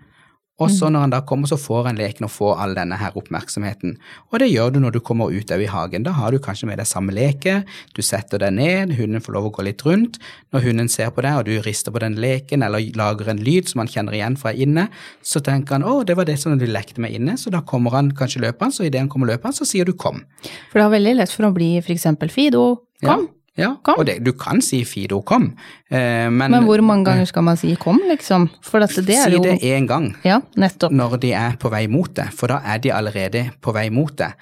Og 0.63 0.71
så 0.71 0.87
når 0.87 1.01
han 1.03 1.11
da 1.11 1.19
kommer, 1.27 1.49
så 1.51 1.57
får 1.59 1.89
han 1.89 1.97
leken 1.99 2.25
og 2.27 2.31
får 2.31 2.59
all 2.63 2.75
denne 2.77 2.95
her 2.95 3.15
oppmerksomheten. 3.19 3.97
Og 4.31 4.39
det 4.39 4.47
gjør 4.47 4.71
du 4.71 4.79
når 4.79 4.95
du 4.95 5.01
kommer 5.03 5.33
ut 5.33 5.51
i 5.51 5.67
hagen. 5.67 6.05
Da 6.07 6.13
har 6.15 6.31
du 6.31 6.39
kanskje 6.39 6.69
med 6.69 6.79
deg 6.79 6.87
samme 6.87 7.11
leke, 7.15 7.57
du 7.91 8.01
setter 8.05 8.39
deg 8.39 8.55
ned, 8.55 8.93
hunden 8.95 9.23
får 9.23 9.35
lov 9.35 9.49
å 9.49 9.53
gå 9.57 9.65
litt 9.67 9.83
rundt. 9.83 10.15
Når 10.55 10.63
hunden 10.69 10.91
ser 10.91 11.11
på 11.11 11.25
deg 11.25 11.41
og 11.41 11.49
du 11.49 11.59
rister 11.65 11.91
på 11.91 11.99
den 12.03 12.15
leken 12.23 12.63
eller 12.63 12.87
lager 12.95 13.33
en 13.33 13.43
lyd 13.43 13.67
som 13.67 13.83
han 13.83 13.91
kjenner 13.91 14.15
igjen 14.15 14.39
fra 14.39 14.55
inne, 14.55 14.87
så 15.19 15.43
tenker 15.43 15.75
han 15.75 15.87
å, 15.87 15.97
det 16.07 16.15
var 16.15 16.29
det 16.29 16.39
som 16.39 16.55
du 16.55 16.67
lekte 16.69 17.03
med 17.03 17.17
inne, 17.19 17.35
så 17.35 17.51
da 17.51 17.59
kommer 17.67 17.97
han 17.97 18.13
kanskje 18.15 18.45
løpende, 18.47 18.79
så 18.79 18.87
idet 18.87 19.03
han 19.03 19.11
kommer 19.11 19.33
løpende, 19.33 19.59
så 19.59 19.67
sier 19.67 19.83
du 19.83 19.91
kom. 19.99 20.23
For 20.71 20.79
det 20.79 20.87
er 20.87 20.95
veldig 20.95 21.17
lett 21.19 21.35
for 21.35 21.49
å 21.49 21.55
bli 21.55 21.73
eksempel 21.83 22.31
Fido, 22.31 22.67
kom. 23.03 23.27
Ja, 23.27 23.44
ja. 23.59 23.73
Kom. 23.85 23.99
og 24.01 24.07
det, 24.09 24.17
du 24.25 24.31
kan 24.37 24.61
si 24.65 24.81
Fido, 24.87 25.21
kom, 25.25 25.49
eh, 25.89 26.27
men, 26.29 26.51
Men 26.51 26.67
hvor 26.67 26.81
mange 26.85 27.07
ganger 27.09 27.29
skal 27.29 27.45
man 27.47 27.59
si 27.59 27.73
kom, 27.79 28.01
liksom? 28.09 28.49
For 28.65 28.83
dette, 28.83 29.03
det 29.05 29.17
er 29.17 29.29
Si 29.29 29.37
jo 29.37 29.43
det 29.43 29.57
én 29.63 29.87
gang. 29.89 30.11
Ja, 30.27 30.41
nettopp. 30.59 30.91
når 30.91 31.19
de 31.23 31.33
er 31.33 31.57
på 31.61 31.71
vei 31.73 31.85
mot 31.91 32.11
det, 32.15 32.29
for 32.35 32.51
da 32.51 32.61
er 32.65 32.81
de 32.83 32.91
allerede 32.93 33.49
på 33.61 33.73
vei 33.75 33.89
mot 33.89 34.15
det. 34.17 34.33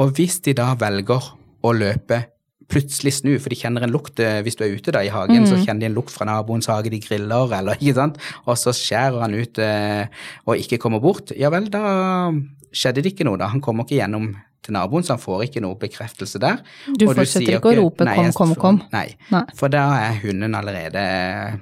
Og 0.00 0.14
hvis 0.16 0.40
de 0.46 0.54
da 0.56 0.72
velger 0.78 1.32
å 1.62 1.72
løpe 1.76 2.24
plutselig 2.70 3.16
snu, 3.18 3.32
for 3.42 3.50
de 3.50 3.58
kjenner 3.58 3.82
en 3.82 3.90
lukt 3.90 4.20
eh, 4.22 4.38
hvis 4.46 4.54
du 4.54 4.62
er 4.64 4.76
ute 4.78 4.94
da 4.94 5.02
i 5.02 5.10
hagen, 5.10 5.42
så 5.48 5.58
kjenner 5.58 5.82
de 5.82 5.88
en 5.90 5.96
lukt 5.98 6.12
fra 6.14 6.28
naboens 6.28 6.70
hage, 6.70 6.92
de 6.92 7.00
griller, 7.02 7.50
eller 7.58 7.80
ikke 7.80 7.96
sant, 7.98 8.20
og 8.46 8.54
så 8.60 8.70
skjærer 8.76 9.18
han 9.24 9.34
ut 9.34 9.58
eh, 9.58 10.06
og 10.46 10.62
ikke 10.62 10.78
kommer 10.78 11.02
bort, 11.02 11.34
ja 11.34 11.50
vel, 11.50 11.66
da 11.72 12.30
skjedde 12.70 13.02
det 13.02 13.16
ikke 13.16 13.26
noe 13.26 13.40
da, 13.40 13.50
han 13.50 13.62
kommer 13.64 13.82
ikke 13.82 13.98
gjennom 13.98 14.30
til 14.64 14.76
naboen, 14.76 15.04
så 15.06 15.14
han 15.16 15.22
får 15.22 15.46
ikke 15.48 15.62
noe 15.64 15.78
bekreftelse 15.80 16.40
der. 16.42 16.60
Du 16.86 17.06
Og 17.06 17.14
fortsetter 17.14 17.46
sier 17.46 17.58
ikke 17.58 17.72
å 17.72 17.76
rope 17.80 18.06
nei, 18.08 18.16
kom, 18.18 18.32
kom, 18.36 18.54
kom. 18.60 18.80
Nei, 18.92 19.06
Nei. 19.32 19.44
for 19.56 19.72
da 19.72 19.84
er 20.04 20.18
hunden 20.24 20.56
allerede 20.58 21.04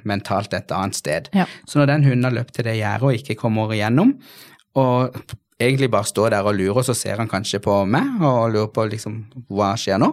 mentalt 0.09 0.57
et 0.59 0.75
annet 0.75 0.99
sted. 0.99 1.31
Ja. 1.37 1.47
Så 1.69 1.81
når 1.81 1.93
den 1.95 2.09
hunden 2.09 2.29
har 2.29 2.35
løpt 2.41 2.57
til 2.59 2.67
det 2.69 2.79
gjerdet 2.81 3.11
og 3.11 3.21
ikke 3.21 3.39
kommer 3.39 3.75
igjennom, 3.77 4.17
og 4.79 5.17
egentlig 5.59 5.91
bare 5.91 6.07
står 6.07 6.35
der 6.37 6.47
og 6.47 6.59
lurer, 6.59 6.85
så 6.87 6.95
ser 6.95 7.19
han 7.19 7.31
kanskje 7.31 7.63
på 7.63 7.81
meg 7.91 8.21
og 8.23 8.53
lurer 8.55 8.71
på 8.75 8.85
liksom 8.91 9.23
hva 9.51 9.73
skjer 9.79 9.99
nå, 10.03 10.13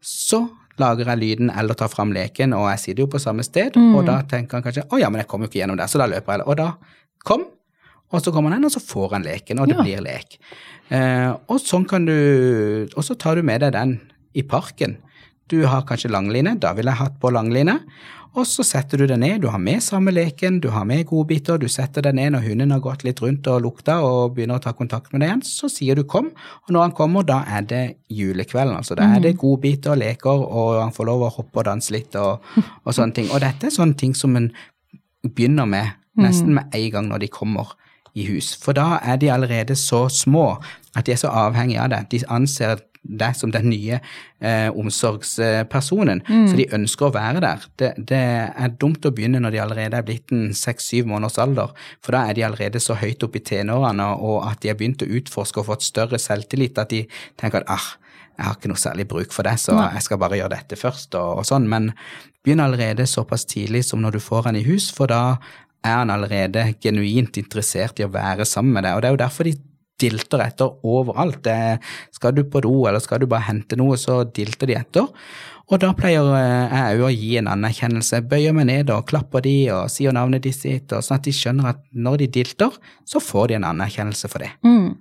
så 0.00 0.44
lager 0.80 1.08
jeg 1.08 1.20
lyden 1.22 1.50
eller 1.52 1.76
tar 1.76 1.88
fram 1.88 2.12
leken, 2.12 2.52
og 2.56 2.68
jeg 2.74 2.82
sitter 2.82 3.04
jo 3.04 3.10
på 3.12 3.20
samme 3.22 3.44
sted, 3.46 3.76
og 3.80 4.02
da 4.08 4.20
tenker 4.28 4.58
han 4.58 4.64
kanskje 4.64 4.84
å 4.92 5.00
ja, 5.00 5.08
men 5.12 5.22
jeg 5.22 5.28
kommer 5.30 5.48
jo 5.48 5.52
ikke 5.54 5.62
gjennom 5.62 5.78
der, 5.80 5.88
så 5.88 6.00
da 6.02 6.08
løper 6.12 6.36
jeg. 6.36 6.44
Og 6.44 6.58
da 6.60 6.66
kom, 7.24 7.46
og 8.12 8.22
så 8.22 8.32
kommer 8.32 8.50
han 8.52 8.60
inn, 8.60 8.68
og 8.68 8.72
så 8.74 8.82
får 8.82 9.16
han 9.16 9.24
leken, 9.26 9.60
og 9.60 9.68
det 9.68 9.76
Ja. 9.76 9.82
blir 9.82 10.02
lek. 10.04 10.38
Eh, 10.90 11.30
og 11.48 11.58
sånn 11.58 11.86
kan 11.88 12.04
du 12.06 12.86
Og 12.96 13.02
så 13.04 13.16
tar 13.18 13.34
du 13.36 13.42
med 13.42 13.60
deg 13.60 13.72
den 13.72 14.00
i 14.34 14.42
parken. 14.42 14.98
Du 15.48 15.64
har 15.66 15.82
kanskje 15.82 16.10
langline, 16.10 16.58
da 16.60 16.72
ville 16.74 16.90
jeg 16.90 16.98
hatt 16.98 17.18
på 17.20 17.30
langline. 17.32 17.80
Og 18.36 18.44
så 18.44 18.62
setter 18.62 18.98
du 18.98 19.06
deg 19.06 19.18
ned, 19.18 19.40
du 19.40 19.48
har 19.48 19.58
med 19.58 19.80
samme 19.80 20.12
leken, 20.12 20.60
du 20.60 20.68
har 20.68 20.84
med 20.84 21.06
godbiter, 21.06 21.58
du 21.58 21.68
setter 21.68 22.02
deg 22.02 22.14
ned 22.14 22.32
når 22.34 22.42
hunden 22.44 22.70
har 22.70 22.80
gått 22.80 23.02
litt 23.06 23.20
rundt 23.22 23.46
og 23.48 23.62
lukta 23.64 23.94
og 24.04 24.34
begynner 24.36 24.58
å 24.58 24.62
ta 24.62 24.72
kontakt 24.76 25.10
med 25.12 25.22
deg 25.22 25.30
igjen, 25.30 25.42
så 25.42 25.70
sier 25.72 25.96
du 25.96 26.02
kom, 26.04 26.26
og 26.66 26.68
når 26.70 26.80
han 26.82 26.92
kommer, 26.92 27.24
da 27.24 27.38
er 27.48 27.62
det 27.62 27.96
julekvelden, 28.12 28.76
altså. 28.76 28.94
Da 28.94 29.04
er 29.16 29.20
det 29.20 29.38
godbiter 29.38 29.92
og 29.92 29.98
leker, 30.02 30.28
og 30.52 30.82
han 30.82 30.92
får 30.92 31.06
lov 31.06 31.22
å 31.22 31.32
hoppe 31.32 31.56
og 31.62 31.64
danse 31.64 31.90
litt 31.96 32.14
og, 32.20 32.40
og 32.84 32.92
sånne 32.92 33.14
ting. 33.14 33.30
Og 33.32 33.40
dette 33.40 33.66
er 33.70 33.70
sånne 33.70 33.96
ting 33.96 34.12
som 34.14 34.36
en 34.36 34.52
begynner 35.24 35.66
med 35.66 35.94
nesten 36.20 36.52
med 36.54 36.74
en 36.74 36.90
gang 36.90 37.08
når 37.08 37.24
de 37.24 37.28
kommer 37.32 37.72
i 38.16 38.26
hus. 38.30 38.54
For 38.62 38.76
da 38.76 38.96
er 39.04 39.20
de 39.20 39.32
allerede 39.32 39.76
så 39.78 40.06
små 40.12 40.56
at 40.96 41.06
de 41.06 41.12
er 41.12 41.20
så 41.20 41.32
avhengige 41.32 41.82
av 41.82 41.92
det. 41.92 42.04
De 42.14 42.22
anser 42.32 42.80
deg 43.06 43.36
som 43.38 43.52
den 43.54 43.68
nye 43.70 43.98
eh, 44.40 44.68
omsorgspersonen, 44.74 46.22
så 46.26 46.56
de 46.58 46.66
ønsker 46.74 47.08
å 47.08 47.14
være 47.14 47.42
der. 47.44 47.66
Det, 47.78 47.90
det 48.10 48.22
er 48.48 48.72
dumt 48.80 49.06
å 49.06 49.12
begynne 49.14 49.40
når 49.42 49.54
de 49.54 49.60
allerede 49.62 50.00
er 50.00 50.06
blitt 50.06 50.34
en 50.34 50.48
seks-syv 50.56 51.06
måneders 51.10 51.38
alder, 51.42 51.74
for 52.02 52.16
da 52.16 52.24
er 52.26 52.38
de 52.38 52.46
allerede 52.48 52.82
så 52.82 52.98
høyt 52.98 53.22
oppe 53.26 53.38
i 53.40 53.44
tenårene, 53.46 54.08
og 54.16 54.40
at 54.48 54.62
de 54.64 54.72
har 54.72 54.80
begynt 54.80 55.04
å 55.06 55.10
utforske 55.20 55.62
og 55.62 55.70
fått 55.70 55.86
større 55.86 56.20
selvtillit, 56.22 56.80
at 56.82 56.90
de 56.90 57.04
tenker 57.38 57.62
at 57.62 57.76
ah, 57.76 57.92
jeg 58.36 58.44
har 58.44 58.56
ikke 58.58 58.68
noe 58.68 58.80
særlig 58.80 59.06
bruk 59.08 59.30
for 59.32 59.48
det, 59.48 59.54
så 59.62 59.76
Nei. 59.78 59.92
jeg 59.96 60.08
skal 60.08 60.20
bare 60.20 60.40
gjøre 60.40 60.56
dette 60.58 60.76
først, 60.76 61.14
og, 61.16 61.38
og 61.40 61.46
sånn. 61.48 61.68
Men 61.72 61.92
begynn 62.44 62.60
allerede 62.60 63.06
såpass 63.08 63.46
tidlig 63.48 63.86
som 63.88 64.02
når 64.04 64.18
du 64.18 64.20
får 64.22 64.50
han 64.50 64.58
i 64.58 64.66
hus, 64.66 64.90
for 64.94 65.08
da 65.10 65.38
er 65.86 66.02
han 66.02 66.12
allerede 66.12 66.68
genuint 66.82 67.38
interessert 67.40 68.00
i 68.00 68.06
å 68.06 68.12
være 68.12 68.46
sammen 68.48 68.76
med 68.76 68.86
deg. 68.86 68.96
Og 68.96 69.02
det 69.02 69.08
er 69.08 69.16
jo 69.16 69.24
derfor 69.24 69.48
de 69.48 69.56
dilter 70.00 70.42
etter 70.44 70.86
overalt. 70.86 71.42
Det, 71.44 71.78
skal 72.14 72.34
du 72.36 72.44
på 72.50 72.62
do, 72.64 72.74
eller 72.88 73.02
skal 73.02 73.22
du 73.22 73.28
bare 73.30 73.48
hente 73.48 73.78
noe, 73.80 73.96
så 74.00 74.22
dilter 74.24 74.70
de 74.70 74.76
etter. 74.78 75.08
Og 75.66 75.80
da 75.82 75.90
pleier 75.98 76.28
eh, 76.38 76.74
jeg 76.76 77.00
òg 77.00 77.06
å 77.08 77.14
gi 77.14 77.32
en 77.40 77.48
anerkjennelse. 77.50 78.22
Bøyer 78.30 78.54
meg 78.54 78.68
ned 78.68 78.92
og 78.94 79.08
klapper 79.08 79.42
de 79.46 79.56
og 79.74 79.90
sier 79.90 80.14
navnet 80.14 80.44
de 80.46 80.52
sitt, 80.54 80.92
og 80.92 81.02
sånn 81.02 81.18
at 81.18 81.26
de 81.26 81.34
skjønner 81.34 81.72
at 81.72 81.82
når 81.96 82.22
de 82.22 82.30
dilter, 82.38 82.78
så 83.08 83.22
får 83.22 83.50
de 83.50 83.58
en 83.58 83.68
anerkjennelse 83.72 84.30
for 84.30 84.44
det. 84.44 84.52
Mm. 84.66 84.94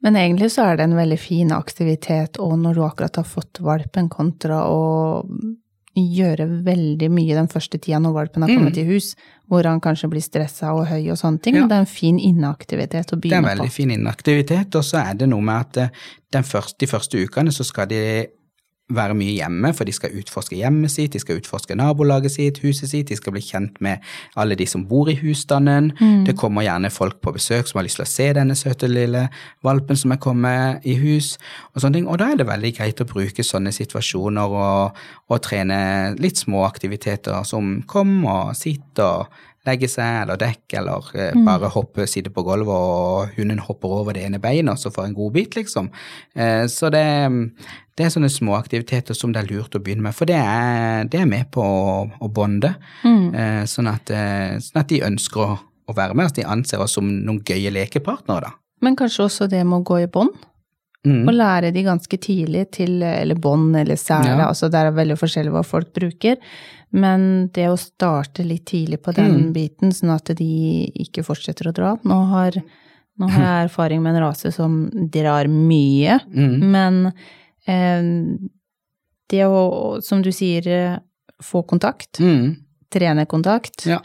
Men 0.00 0.16
egentlig 0.16 0.48
så 0.54 0.64
er 0.64 0.78
det 0.80 0.88
en 0.88 0.96
veldig 0.96 1.18
fin 1.20 1.52
aktivitet, 1.52 2.40
og 2.40 2.56
når 2.58 2.78
du 2.78 2.84
akkurat 2.86 3.20
har 3.20 3.28
fått 3.28 3.60
valpen, 3.62 4.08
kontra 4.10 4.64
å 4.64 4.80
gjøre 5.98 6.46
veldig 6.64 7.08
mye 7.10 7.34
den 7.34 7.48
første 7.50 7.78
tida 7.82 7.98
når 8.02 8.14
valpen 8.14 8.44
har 8.44 8.52
kommet 8.52 8.78
i 8.78 8.84
hus, 8.86 9.14
hvor 9.50 9.66
han 9.66 9.80
kanskje 9.82 10.10
blir 10.12 10.22
stressa 10.22 10.70
og 10.76 10.86
høy 10.86 11.10
og 11.10 11.18
sånne 11.18 11.42
ting. 11.42 11.56
Mm. 11.56 11.64
Ja. 11.64 11.68
Det 11.70 11.76
er 11.76 11.86
en 11.86 11.90
fin 11.90 12.18
inneaktivitet 12.18 13.12
å 13.12 13.18
Det 13.20 13.32
er 13.32 13.42
en 13.42 13.48
veldig 13.48 13.70
på. 13.72 13.76
fin 13.80 13.90
inneaktivitet, 13.90 14.76
og 14.78 14.86
så 14.86 15.02
er 15.02 15.18
det 15.18 15.30
noe 15.32 15.42
med 15.42 15.56
at 15.56 15.80
eh, 15.82 16.04
den 16.30 16.46
første, 16.46 16.78
de 16.78 16.90
første 16.90 17.18
ukene 17.18 17.52
så 17.52 17.66
skal 17.66 17.90
de 17.90 18.02
være 18.94 19.16
mye 19.18 19.34
hjemme, 19.36 19.72
for 19.76 19.88
de 19.88 19.94
skal 19.94 20.14
utforske 20.18 20.58
hjemmet 20.58 20.92
sitt, 20.92 21.14
de 21.14 21.22
skal 21.22 21.40
utforske 21.40 21.76
nabolaget 21.78 22.34
sitt, 22.34 22.60
huset 22.64 22.90
sitt, 22.90 23.08
de 23.10 23.18
skal 23.18 23.34
bli 23.34 23.42
kjent 23.44 23.80
med 23.84 24.04
alle 24.40 24.58
de 24.58 24.66
som 24.68 24.84
bor 24.88 25.10
i 25.10 25.16
husstanden. 25.20 25.92
Mm. 26.00 26.24
Det 26.28 26.36
kommer 26.38 26.66
gjerne 26.66 26.92
folk 26.92 27.20
på 27.22 27.34
besøk 27.36 27.70
som 27.70 27.80
har 27.80 27.88
lyst 27.88 28.00
til 28.00 28.06
å 28.06 28.10
se 28.10 28.28
denne 28.36 28.56
søte 28.58 28.90
lille 28.90 29.26
valpen 29.66 29.98
som 29.98 30.14
er 30.14 30.22
kommet 30.22 30.86
i 30.88 30.96
hus, 31.00 31.36
og 31.74 31.82
sånne 31.82 32.00
ting. 32.00 32.08
Og 32.10 32.20
da 32.20 32.30
er 32.32 32.40
det 32.40 32.48
veldig 32.50 32.74
greit 32.78 33.02
å 33.02 33.08
bruke 33.08 33.46
sånne 33.46 33.72
situasjoner 33.74 34.56
og, 34.62 35.04
og 35.30 35.44
trene 35.44 35.80
litt 36.20 36.40
små 36.40 36.64
aktiviteter 36.68 37.46
som 37.48 37.78
kom 37.90 38.20
og 38.28 38.54
sitt 38.58 39.00
og 39.02 39.30
legge 39.68 39.88
seg 39.92 40.22
eller 40.22 40.40
dekke 40.40 40.78
eller 40.80 41.08
mm. 41.36 41.44
bare 41.44 41.70
hoppe, 41.74 42.06
sitte 42.08 42.32
på 42.32 42.44
gulvet 42.46 42.72
og 42.72 43.34
hunden 43.36 43.60
hopper 43.60 43.92
over 44.00 44.16
det 44.16 44.24
ene 44.26 44.40
beinet 44.42 44.72
og 44.72 44.80
så 44.80 44.92
får 44.94 45.10
en 45.10 45.16
god 45.18 45.34
bit, 45.36 45.56
liksom. 45.58 45.90
Eh, 46.34 46.64
så 46.72 46.88
det, 46.92 47.04
det 47.98 48.06
er 48.06 48.14
sånne 48.14 48.32
små 48.32 48.56
aktiviteter 48.56 49.16
som 49.16 49.34
det 49.34 49.42
er 49.42 49.50
lurt 49.50 49.76
å 49.76 49.82
begynne 49.84 50.08
med, 50.08 50.16
for 50.16 50.30
det 50.30 50.38
er, 50.40 51.04
det 51.12 51.20
er 51.20 51.28
med 51.28 51.50
på 51.52 51.64
å, 51.64 52.06
å 52.08 52.32
bonde. 52.32 52.72
mm. 53.04 53.66
sånn, 53.68 53.90
at, 53.92 54.12
eh, 54.14 54.56
sånn 54.64 54.80
at 54.82 54.92
de 54.92 55.02
ønsker 55.10 55.44
å, 55.44 55.58
å 55.60 55.96
være 55.96 56.16
med, 56.16 56.32
at 56.32 56.40
de 56.40 56.48
anser 56.48 56.80
oss 56.80 56.96
som 56.96 57.08
noen 57.08 57.42
gøye 57.44 57.72
lekepartnere, 57.74 58.48
da. 58.48 58.56
Men 58.80 58.96
kanskje 58.96 59.26
også 59.26 59.50
det 59.52 59.60
med 59.68 59.82
å 59.82 59.84
gå 59.84 59.98
i 60.06 60.08
bånd? 60.08 60.46
Mm. 61.04 61.24
Og 61.24 61.32
lære 61.32 61.70
de 61.72 61.80
ganske 61.86 62.16
tidlig 62.20 62.66
til 62.76 62.98
Eller 63.00 63.38
bånd 63.40 63.76
eller 63.76 63.96
sele, 63.96 64.34
Ja. 64.36 64.48
altså 64.48 64.68
det 64.68 64.82
er 64.82 64.90
veldig 64.92 65.16
forskjellig 65.16 65.52
hva 65.54 65.62
folk 65.64 65.94
bruker. 65.96 66.36
Men 66.92 67.48
det 67.54 67.68
å 67.70 67.76
starte 67.78 68.42
litt 68.44 68.64
tidlig 68.66 69.00
på 69.02 69.12
den 69.14 69.30
Mm. 69.46 69.52
biten, 69.52 69.92
sånn 69.92 70.10
at 70.14 70.24
de 70.36 70.90
ikke 70.94 71.22
fortsetter 71.22 71.68
å 71.68 71.72
dra. 71.72 71.96
Nå 72.04 72.26
har, 72.30 72.52
nå 73.18 73.28
har 73.30 73.42
jeg 73.42 73.68
erfaring 73.70 74.02
med 74.02 74.16
en 74.16 74.22
rase 74.22 74.52
som 74.52 74.90
drar 75.10 75.46
mye, 75.46 76.18
Mm. 76.26 76.58
men 76.70 77.12
eh, 77.66 78.02
det 79.28 79.44
å, 79.46 80.02
som 80.02 80.22
du 80.22 80.30
sier, 80.32 81.00
få 81.42 81.62
kontakt, 81.66 82.18
Mm. 82.18 82.56
trene 82.90 83.26
kontakt, 83.26 83.86
Ja. 83.86 84.00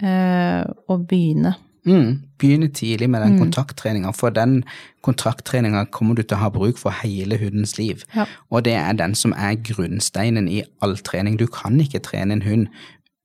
eh, 0.00 0.64
og 0.88 1.06
begynne. 1.06 1.54
Mm. 1.86 2.22
Begynne 2.38 2.68
tidlig 2.68 3.08
med 3.10 3.22
den 3.22 3.32
Mm. 3.36 3.38
kontakttreninga, 3.40 4.12
for 4.14 4.30
den 4.30 4.64
kontakttreninga 5.02 5.84
kommer 5.90 6.14
du 6.14 6.22
til 6.22 6.36
å 6.36 6.40
ha 6.40 6.48
bruk 6.50 6.78
for 6.78 6.90
hele 7.02 7.36
hundens 7.38 7.76
liv. 7.78 8.04
Ja. 8.14 8.26
Og 8.50 8.64
det 8.64 8.74
er 8.74 8.92
den 8.92 9.14
som 9.14 9.32
er 9.36 9.54
grunnsteinen 9.56 10.48
i 10.48 10.62
all 10.80 10.96
trening. 10.96 11.36
Du 11.38 11.46
kan 11.46 11.80
ikke 11.80 11.98
trene 12.02 12.32
en 12.32 12.42
hund 12.42 12.68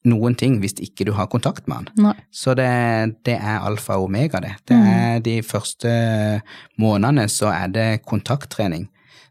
noen 0.06 0.36
ting 0.38 0.60
hvis 0.62 0.74
ikke 0.80 1.06
du 1.06 1.12
har 1.14 1.28
kontakt 1.28 1.68
med. 1.68 1.90
Nei. 1.98 2.14
Så 2.32 2.56
det, 2.56 3.16
det 3.26 3.36
er 3.42 3.60
alfa 3.60 3.94
og 3.98 4.06
omega, 4.10 4.40
det. 4.40 4.54
Det 4.68 4.78
Mm. 4.78 4.88
er 4.88 5.20
de 5.20 5.42
første 5.42 6.42
månedene 6.80 7.28
så 7.30 7.52
er 7.54 7.68
det 7.68 8.06
kontakttrening. 8.06 8.88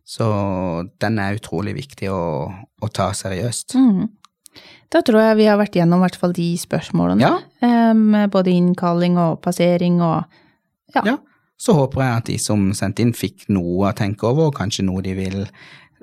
Så 0.06 0.88
den 1.00 1.18
er 1.18 1.34
utrolig 1.38 1.74
viktig 1.74 2.08
å, 2.08 2.52
å 2.82 2.88
ta 2.92 3.10
seriøst. 3.12 3.74
Mm. 3.74 4.08
Da 4.92 5.00
tror 5.02 5.20
jeg 5.20 5.36
vi 5.40 5.46
har 5.50 5.58
vært 5.58 5.74
gjennom 5.74 5.98
i 5.98 6.06
hvert 6.06 6.16
fall 6.20 6.32
de 6.36 6.48
spørsmålene. 6.60 7.20
Ja. 7.26 7.92
Med 7.96 8.30
både 8.30 8.52
innkalling 8.54 9.16
og 9.18 9.40
passering 9.42 10.00
og 10.04 10.24
ja. 10.94 11.02
Ja. 11.04 11.16
Så 11.58 11.72
håper 11.74 12.02
jeg 12.04 12.16
at 12.20 12.26
de 12.28 12.36
som 12.38 12.68
sendte 12.76 13.02
inn, 13.02 13.14
fikk 13.16 13.46
noe 13.48 13.88
å 13.88 13.94
tenke 13.96 14.26
over, 14.28 14.50
og 14.50 14.54
kanskje 14.58 14.84
noe 14.84 15.02
de 15.02 15.14
vil 15.16 15.46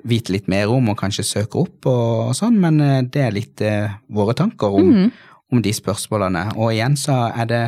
vite 0.04 0.34
litt 0.34 0.48
mer 0.50 0.68
om 0.68 0.88
og 0.92 0.98
kanskje 1.00 1.24
søke 1.24 1.62
opp 1.62 1.86
og, 1.88 2.32
sånn, 2.36 2.58
men 2.60 2.80
eh, 2.84 3.02
det 3.08 3.22
er 3.24 3.32
litt 3.32 3.62
eh, 3.64 3.94
våre 4.12 4.34
tanker 4.36 4.74
om, 4.76 4.90
Mhm. 4.90 5.12
om 5.54 5.62
de 5.62 5.72
spørsmålene. 5.72 6.56
Og 6.58 6.72
igjen 6.74 6.96
så 6.98 7.30
er 7.32 7.46
det 7.46 7.62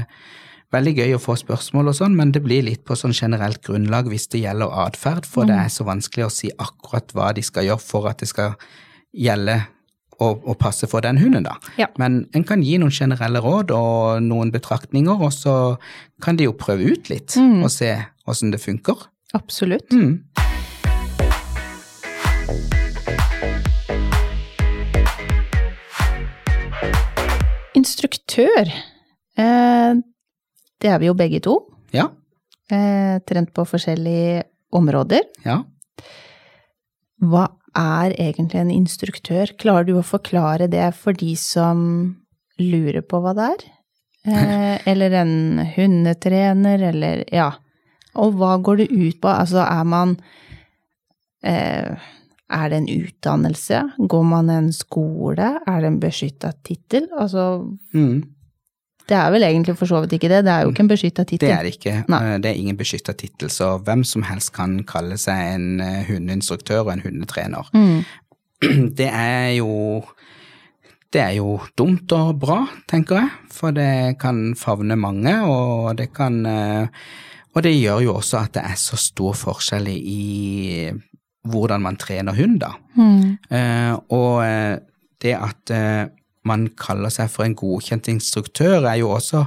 veldig 0.74 0.94
gøy 0.98 1.14
å 1.16 1.22
få 1.22 1.36
spørsmål 1.38 1.88
og 1.88 1.94
sånn, 1.94 2.16
men 2.18 2.32
det 2.32 2.42
blir 2.44 2.62
litt 2.66 2.84
på 2.84 2.96
sånn 2.98 3.14
generelt 3.14 3.62
grunnlag 3.62 4.10
hvis 4.10 4.26
det 4.28 4.42
gjelder 4.42 4.74
atferd, 4.84 5.24
for 5.24 5.46
det 5.46 5.54
er 5.56 5.68
så 5.72 5.86
vanskelig 5.86 6.26
å 6.26 6.30
si 6.34 6.50
akkurat 6.58 7.06
hva 7.14 7.32
de 7.32 7.42
skal 7.46 7.64
gjøre 7.64 7.80
for 7.80 8.08
at 8.10 8.18
det 8.18 8.28
skal 8.28 8.56
gjelde 9.16 9.62
og, 10.20 10.42
og 10.48 10.56
passe 10.58 10.86
for 10.88 11.00
den 11.04 11.18
hunden, 11.20 11.44
da. 11.44 11.56
Ja. 11.78 11.86
Men 11.98 12.22
en 12.34 12.44
kan 12.44 12.62
gi 12.64 12.78
noen 12.78 12.90
generelle 12.94 13.40
råd 13.44 13.70
og 13.76 14.22
noen 14.24 14.52
betraktninger, 14.54 15.20
og 15.22 15.32
så 15.32 15.56
kan 16.22 16.36
de 16.36 16.44
jo 16.48 16.52
prøve 16.56 16.92
ut 16.92 17.10
litt 17.12 17.36
Mm. 17.36 17.62
og 17.64 17.70
se 17.70 17.92
åssen 18.26 18.50
det 18.54 18.60
funker. 18.62 19.06
Absolutt. 19.34 19.92
Mm. 19.92 20.22
Instruktør. 27.76 28.70
Eh, 29.36 29.92
det 30.80 30.90
er 30.90 30.98
vi 31.02 31.10
jo 31.10 31.14
begge 31.18 31.40
to. 31.44 31.56
Ja. 31.94 32.08
Eh, 32.72 33.18
trent 33.28 33.52
på 33.54 33.66
forskjellige 33.68 34.42
områder. 34.76 35.26
Ja. 35.44 35.60
Hva 37.22 37.46
er 37.76 38.14
egentlig 38.18 38.60
en 38.60 38.72
instruktør? 38.72 39.52
Klarer 39.60 39.86
du 39.88 39.94
å 39.98 40.04
forklare 40.06 40.68
det 40.72 40.88
for 40.98 41.16
de 41.16 41.34
som 41.36 42.16
lurer 42.58 43.04
på 43.04 43.20
hva 43.22 43.34
det 43.36 43.48
er? 43.52 43.64
Eh, 44.26 44.76
eller 44.90 45.14
en 45.22 45.34
hundetrener, 45.76 46.82
eller 46.90 47.24
ja. 47.32 47.52
Og 48.16 48.38
hva 48.40 48.56
går 48.64 48.82
det 48.84 48.90
ut 48.92 49.18
på? 49.20 49.28
Altså, 49.28 49.60
er 49.60 49.84
man 49.84 50.16
eh, 51.44 51.96
Er 52.46 52.68
det 52.70 52.76
en 52.78 52.88
utdannelse? 52.88 53.82
Går 53.98 54.24
man 54.24 54.50
en 54.54 54.72
skole? 54.72 55.48
Er 55.66 55.80
det 55.82 55.88
en 55.90 56.00
beskytta 56.00 56.52
tittel? 56.64 57.08
Altså, 57.18 57.66
Mm. 57.92 58.22
Det 59.06 59.14
er 59.14 59.30
vel 59.30 59.44
egentlig 59.46 59.76
for 59.78 59.86
så 59.86 60.00
vidt 60.02 60.16
ikke 60.16 60.30
det. 60.32 60.42
Det 60.46 60.52
er 60.52 60.64
jo 60.64 60.72
ikke 60.72 60.82
en 60.82 60.90
beskytta 60.90 61.24
Det 61.30 61.42
er 61.50 61.62
det 61.62 61.74
ikke. 61.76 61.94
Nei. 62.10 62.20
Eh, 62.32 62.38
Det 62.42 62.50
er 62.50 62.58
ingen 62.58 62.76
beskytta 62.76 63.12
tittel, 63.14 63.48
så 63.50 63.76
hvem 63.78 64.02
som 64.04 64.22
helst 64.26 64.52
kan 64.52 64.80
kalle 64.84 65.16
seg 65.18 65.54
en 65.54 65.80
eh, 65.80 66.02
hundeinstruktør 66.08 66.80
og 66.86 66.92
en 66.92 67.04
hundetrener. 67.04 67.70
Mm. 67.72 68.04
Det 68.98 69.08
er 69.12 69.56
jo 69.58 70.02
det 71.12 71.20
er 71.22 71.36
jo 71.38 71.60
dumt 71.78 72.10
og 72.12 72.40
bra, 72.42 72.56
tenker 72.90 73.16
jeg, 73.16 73.28
for 73.54 73.70
det 73.72 74.18
kan 74.20 74.56
favne 74.58 74.96
mange, 74.98 75.32
og 75.48 75.94
det 75.96 76.10
kan 76.12 76.44
eh, 76.44 76.88
Og 77.54 77.62
det 77.62 77.72
gjør 77.72 78.02
jo 78.04 78.14
også 78.18 78.42
at 78.42 78.52
det 78.52 78.64
er 78.68 78.74
så 78.76 78.98
stor 79.00 79.32
forskjell 79.32 79.86
i 79.88 80.90
hvordan 81.46 81.80
man 81.80 81.96
trener 81.96 82.34
hund, 82.36 82.58
da. 82.60 82.72
Mm. 82.98 83.38
Og 84.12 84.42
det 85.22 85.32
at 85.38 85.72
man 86.46 86.68
kaller 86.78 87.12
seg 87.12 87.30
for 87.32 87.46
en 87.46 87.56
godkjent 87.58 88.10
instruktør, 88.12 88.86
er 88.86 89.00
jo 89.02 89.12
også, 89.16 89.44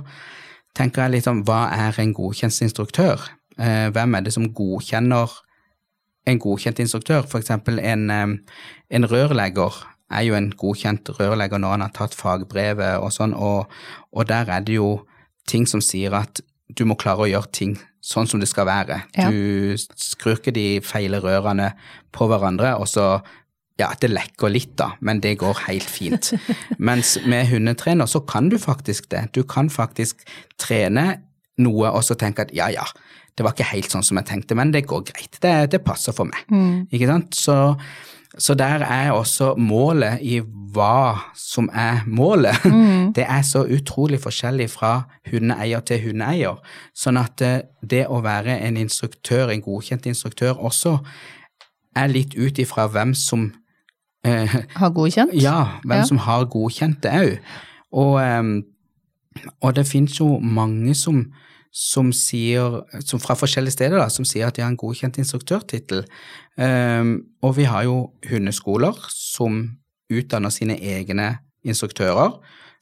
tenker 0.78 1.06
jeg 1.06 1.18
litt 1.18 1.30
om, 1.32 1.44
hva 1.48 1.68
er 1.76 2.00
en 2.02 2.16
godkjent 2.16 2.62
instruktør? 2.68 3.30
Eh, 3.60 3.88
hvem 3.96 4.16
er 4.16 4.26
det 4.26 4.34
som 4.36 4.48
godkjenner 4.56 5.34
en 6.30 6.42
godkjent 6.42 6.82
instruktør? 6.84 7.26
For 7.28 7.42
eksempel 7.42 7.80
en, 7.80 8.10
eh, 8.10 8.36
en 8.90 9.10
rørlegger 9.10 9.84
er 10.10 10.26
jo 10.26 10.36
en 10.38 10.52
godkjent 10.52 11.10
rørlegger 11.20 11.62
når 11.62 11.76
han 11.76 11.86
har 11.86 11.94
tatt 11.96 12.18
fagbrevet 12.18 12.98
og 13.00 13.12
sånn, 13.14 13.36
og, 13.36 13.70
og 14.12 14.30
der 14.30 14.50
er 14.50 14.66
det 14.66 14.80
jo 14.80 15.06
ting 15.50 15.68
som 15.70 15.82
sier 15.82 16.16
at 16.18 16.42
du 16.70 16.86
må 16.86 16.98
klare 17.00 17.26
å 17.26 17.30
gjøre 17.30 17.52
ting 17.54 17.78
sånn 18.06 18.30
som 18.30 18.40
det 18.42 18.48
skal 18.50 18.68
være. 18.70 19.02
Ja. 19.18 19.30
Du 19.30 19.76
skrur 20.00 20.38
ikke 20.38 20.54
de 20.56 20.80
feile 20.86 21.20
rørene 21.24 21.74
på 22.16 22.30
hverandre, 22.30 22.76
og 22.80 22.88
så 22.90 23.20
ja, 23.80 23.90
det 24.02 24.12
lekker 24.12 24.52
litt, 24.52 24.76
da, 24.80 24.92
men 25.06 25.22
det 25.24 25.38
går 25.42 25.64
helt 25.68 25.90
fint. 25.90 26.34
Mens 26.90 27.16
med 27.26 27.48
hundetrener 27.52 28.10
så 28.10 28.22
kan 28.28 28.52
du 28.52 28.60
faktisk 28.62 29.10
det. 29.14 29.30
Du 29.36 29.44
kan 29.48 29.72
faktisk 29.72 30.26
trene 30.60 31.22
noe 31.60 31.92
og 31.92 32.04
så 32.08 32.16
tenke 32.20 32.46
at 32.46 32.54
ja, 32.56 32.70
ja, 32.72 32.86
det 33.40 33.46
var 33.46 33.56
ikke 33.56 33.72
helt 33.72 33.92
sånn 33.92 34.06
som 34.06 34.20
jeg 34.20 34.28
tenkte, 34.28 34.56
men 34.60 34.74
det 34.76 34.88
går 34.90 35.06
greit. 35.12 35.40
Det, 35.42 35.54
det 35.72 35.84
passer 35.86 36.16
for 36.16 36.28
meg. 36.28 36.44
Mm. 36.52 36.88
Ikke 36.92 37.08
sant? 37.08 37.36
Så, 37.40 37.56
så 38.36 38.56
der 38.60 38.84
er 38.84 39.14
også 39.16 39.54
målet 39.60 40.20
i 40.24 40.42
hva 40.76 41.32
som 41.40 41.72
er 41.74 42.04
målet. 42.08 42.60
Mm. 42.70 43.14
Det 43.16 43.24
er 43.26 43.42
så 43.44 43.64
utrolig 43.66 44.20
forskjellig 44.22 44.68
fra 44.70 44.92
hundeeier 45.32 45.82
til 45.88 46.02
hundeeier. 46.04 46.60
Sånn 46.94 47.18
at 47.18 47.42
eh, 47.42 47.64
det 47.82 48.04
å 48.12 48.20
være 48.22 48.60
en 48.68 48.78
instruktør, 48.78 49.50
en 49.50 49.64
godkjent 49.66 50.06
instruktør, 50.12 50.60
også 50.60 50.98
er 51.98 52.12
litt 52.12 52.36
ut 52.38 52.60
ifra 52.62 52.86
hvem 52.92 53.16
som 53.18 53.50
eh, 54.26 54.56
Har 54.76 54.90
godkjent? 54.90 55.34
ja, 55.34 55.80
hvem 55.86 55.98
Ja. 55.98 56.06
som 56.06 56.18
har 56.18 56.46
godkjent 56.46 57.02
det 57.04 57.12
òg. 57.12 57.38
Og, 57.92 58.20
ehm, 58.22 58.64
og 59.62 59.76
det 59.76 59.88
finnes 59.88 60.20
jo 60.20 60.40
mange 60.40 60.94
som, 60.96 61.32
som 61.72 62.12
sier, 62.12 62.82
som 63.06 63.20
fra 63.20 63.34
forskjellige 63.36 63.72
steder, 63.72 63.98
da, 63.98 64.08
som 64.10 64.26
sier 64.26 64.48
at 64.48 64.56
de 64.56 64.62
har 64.62 64.70
en 64.70 64.78
godkjent 64.78 65.18
instruktørtittel. 65.18 66.04
Ehm, 66.58 67.22
og 67.42 67.56
vi 67.58 67.64
har 67.64 67.84
jo 67.84 68.12
hundeskoler 68.30 68.94
som 69.10 69.78
utdanner 70.12 70.50
sine 70.50 70.78
egne 70.82 71.38
instruktører. 71.66 72.40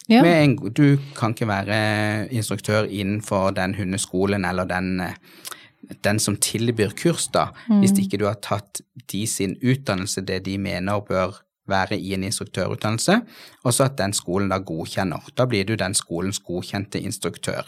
Ja. 0.09 0.21
Med 0.23 0.43
en, 0.43 0.55
du 0.73 0.97
kan 1.17 1.33
ikke 1.33 1.47
være 1.47 2.29
instruktør 2.31 2.85
innenfor 2.87 3.49
den 3.51 3.75
hundeskolen 3.75 4.45
eller 4.45 4.63
den, 4.65 4.99
eh, 5.01 5.13
den 6.03 6.19
som 6.19 6.35
tilbyr 6.35 6.91
kurs, 6.99 7.29
da, 7.33 7.47
hvis 7.79 7.95
ikke 8.01 8.19
du 8.19 8.25
har 8.27 8.39
tatt 8.43 8.81
de 9.11 9.23
sin 9.27 9.55
utdannelse, 9.61 10.23
det 10.27 10.43
de 10.45 10.57
mener 10.61 11.03
bør 11.07 11.39
være 11.67 11.97
i 11.99 12.13
en 12.15 12.23
instruktørutdannelse, 12.27 13.19
og 13.63 13.73
så 13.73 13.83
at 13.87 13.97
den 13.99 14.13
skolen 14.15 14.51
da 14.51 14.57
godkjenner. 14.63 15.23
Da 15.37 15.45
blir 15.49 15.67
du 15.67 15.75
den 15.79 15.95
skolens 15.97 16.39
godkjente 16.39 17.01
instruktør. 17.03 17.63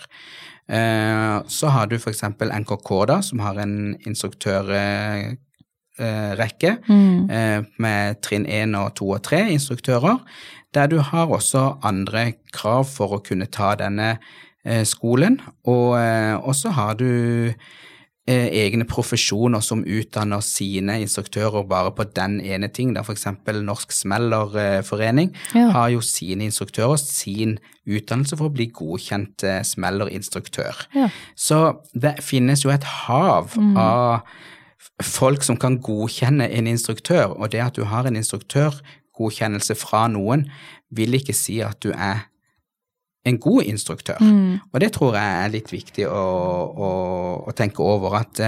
Eh, 0.69 1.41
Så 1.47 1.67
har 1.67 1.87
du 1.87 1.95
eksempel 1.95 2.51
NKK, 2.59 3.05
da, 3.07 3.21
som 3.21 3.39
har 3.39 3.59
en 3.59 3.97
instruktørrekke 4.07 6.77
mm. 6.87 7.29
eh, 7.29 7.63
med 7.77 8.21
trinn 8.21 8.45
1 8.45 8.75
og 8.77 8.95
2 8.95 9.09
og 9.09 9.23
3 9.23 9.49
instruktører, 9.51 10.17
der 10.73 10.87
du 10.87 10.99
har 10.99 11.27
også 11.27 11.79
andre 11.83 12.33
krav 12.53 12.85
for 12.85 13.17
å 13.17 13.23
kunne 13.25 13.45
ta 13.45 13.75
denne 13.75 14.19
eh, 14.63 14.85
skolen. 14.85 15.41
Og 15.65 16.55
så 16.55 16.69
har 16.69 16.93
du 16.93 17.53
eh, 18.29 18.45
egne 18.61 18.85
profesjoner 18.85 19.63
som 19.65 19.81
utdanner 19.89 20.43
sine 20.45 20.99
instruktører 21.01 21.65
bare 21.69 21.91
på 21.97 22.05
den 22.13 22.37
ene 22.45 22.69
ting. 22.69 22.93
Der 22.95 23.03
for 23.07 23.15
eksempel 23.17 23.63
Norsk 23.65 23.91
Smellerforening 23.95 25.33
Ja. 25.55 25.69
har 25.73 25.89
jo 25.95 26.01
sine 26.05 26.45
instruktører, 26.45 26.97
sin 27.01 27.57
utdannelse 27.89 28.37
for 28.37 28.49
å 28.49 28.53
bli 28.53 28.69
godkjent 28.69 29.43
eh, 29.43 29.63
smellerinstruktør. 29.65 30.85
Ja. 30.95 31.09
Så 31.35 31.61
det 31.97 32.19
finnes 32.21 32.63
jo 32.65 32.69
et 32.69 32.83
hav 33.07 33.57
av 33.77 34.21
folk 35.03 35.43
som 35.43 35.57
kan 35.57 35.79
godkjenne 35.81 36.49
en 36.51 36.67
instruktør, 36.67 37.33
og 37.39 37.51
det 37.51 37.61
at 37.63 37.75
du 37.75 37.83
har 37.87 38.05
en 38.07 38.15
instruktørgodkjennelse 38.19 39.75
fra 39.79 40.07
noen, 40.11 40.45
vil 40.91 41.13
ikke 41.17 41.35
si 41.37 41.59
at 41.65 41.79
du 41.83 41.91
er 41.93 42.28
en 43.25 43.37
god 43.39 43.63
instruktør. 43.63 44.17
Og 44.73 44.79
det 44.79 44.91
tror 44.95 45.13
jeg 45.15 45.43
er 45.45 45.49
litt 45.53 45.71
viktig 45.73 46.05
å, 46.07 46.23
å, 46.71 46.89
å 47.49 47.51
tenke 47.57 47.83
over, 47.83 48.15
at 48.21 48.39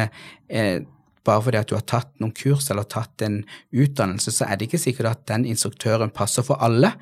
eh, 0.49 0.79
bare 1.23 1.41
fordi 1.45 1.57
at 1.59 1.67
du 1.69 1.75
har 1.75 1.83
tatt 1.85 2.09
noen 2.19 2.31
kurs 2.33 2.69
eller 2.71 2.83
tatt 2.89 3.21
en 3.21 3.43
utdannelse, 3.77 4.31
så 4.33 4.47
er 4.47 4.55
det 4.57 4.69
ikke 4.69 4.79
sikkert 4.81 5.09
at 5.11 5.25
den 5.29 5.43
instruktøren 5.45 6.09
passer 6.09 6.41
for 6.47 6.57
alle. 6.65 6.93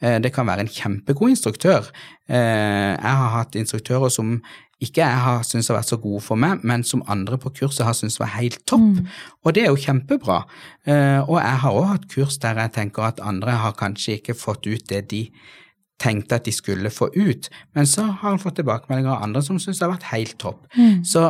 Eh, 0.00 0.18
Det 0.24 0.32
kan 0.34 0.46
være 0.48 0.60
en 0.66 0.72
kjempegod 0.72 1.30
instruktør. 1.30 1.86
Eh, 2.28 2.96
Jeg 2.96 3.14
har 3.20 3.30
hatt 3.36 3.54
instruktører 3.54 4.10
som 4.10 4.40
ikke 4.80 5.02
jeg 5.02 5.18
har 5.18 5.42
syntes 5.42 5.68
har 5.68 5.76
vært 5.80 5.88
så 5.90 5.96
gode 6.00 6.20
for 6.22 6.36
meg, 6.38 6.60
men 6.64 6.84
som 6.84 7.02
andre 7.10 7.36
på 7.38 7.50
kurset 7.50 7.84
har 7.86 7.92
syntes 7.98 8.18
var 8.20 8.28
helt 8.38 8.60
topp. 8.66 9.00
Og 9.44 9.54
det 9.54 9.64
er 9.64 9.68
jo 9.72 9.76
kjempebra. 9.84 10.44
Eh, 10.86 11.20
Og 11.28 11.38
jeg 11.42 11.58
har 11.62 11.70
også 11.72 11.88
hatt 11.92 12.08
kurs 12.08 12.38
der 12.38 12.54
jeg 12.62 12.72
tenker 12.72 13.02
at 13.02 13.20
andre 13.20 13.50
har 13.58 13.72
kanskje 13.72 14.18
ikke 14.18 14.34
fått 14.38 14.66
ut 14.66 14.86
det 14.88 15.08
de 15.10 15.30
tenkte 15.98 16.36
at 16.38 16.44
de 16.46 16.52
skulle 16.54 16.90
få 16.90 17.08
ut, 17.16 17.48
men 17.74 17.86
så 17.86 18.02
har 18.06 18.30
han 18.30 18.38
fått 18.38 18.56
tilbakemeldinger 18.60 19.10
av 19.16 19.22
andre 19.26 19.42
som 19.42 19.58
syns 19.58 19.80
det 19.80 19.86
har 19.86 19.96
vært 19.96 20.12
helt 20.12 20.36
topp. 20.38 20.66
Så 21.02 21.24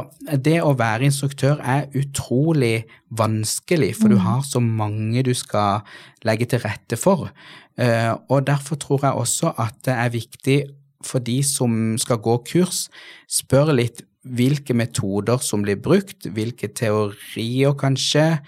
det 0.44 0.58
å 0.62 0.74
være 0.76 1.08
instruktør 1.08 1.60
er 1.64 1.86
utrolig 1.96 2.84
vanskelig, 3.10 3.94
for 3.96 4.08
du 4.12 4.18
har 4.20 4.42
så 4.44 4.60
mange 4.60 5.22
du 5.24 5.32
skal 5.34 5.80
legge 6.28 6.46
til 6.52 6.60
rette 6.60 6.98
for. 7.00 7.30
Eh, 7.78 8.12
Og 8.28 8.44
derfor 8.46 8.76
tror 8.76 9.00
jeg 9.02 9.12
også 9.12 9.54
at 9.58 9.74
det 9.84 9.94
er 9.94 10.10
viktig 10.10 10.58
for 11.02 11.18
de 11.20 11.42
som 11.42 11.96
skal 11.96 12.18
gå 12.18 12.36
kurs, 12.44 12.88
spør 13.30 13.72
litt 13.74 14.02
hvilke 14.26 14.74
metoder 14.74 15.38
som 15.40 15.62
blir 15.62 15.76
brukt, 15.80 16.26
hvilke 16.26 16.68
teorier 16.74 17.72
kanskje 17.78 18.40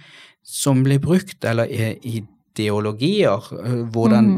som 0.44 0.82
blir 0.84 0.98
brukt, 0.98 1.44
eller 1.44 1.64
i- 1.70 2.26
ideologier, 2.51 3.46
hvordan, 3.94 4.30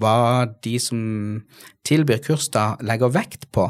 hva 0.00 0.46
de 0.64 0.78
som 0.80 1.00
tilbyr 1.86 2.22
kurs 2.24 2.48
da 2.54 2.76
legger 2.80 3.12
vekt 3.14 3.48
på. 3.54 3.68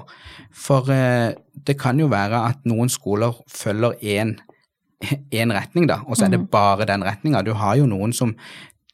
For 0.54 0.88
eh, 0.94 1.34
det 1.66 1.78
kan 1.80 1.98
jo 2.00 2.06
være 2.10 2.40
at 2.52 2.64
noen 2.68 2.88
skoler 2.88 3.36
følger 3.50 3.98
én 4.02 4.36
retning, 5.54 5.86
da, 5.86 6.00
og 6.06 6.16
så 6.16 6.26
er 6.26 6.34
det 6.34 6.50
bare 6.50 6.86
den 6.88 7.04
retninga. 7.06 7.42
Du 7.46 7.52
har 7.54 7.76
jo 7.78 7.86
noen 7.86 8.12
som 8.12 8.36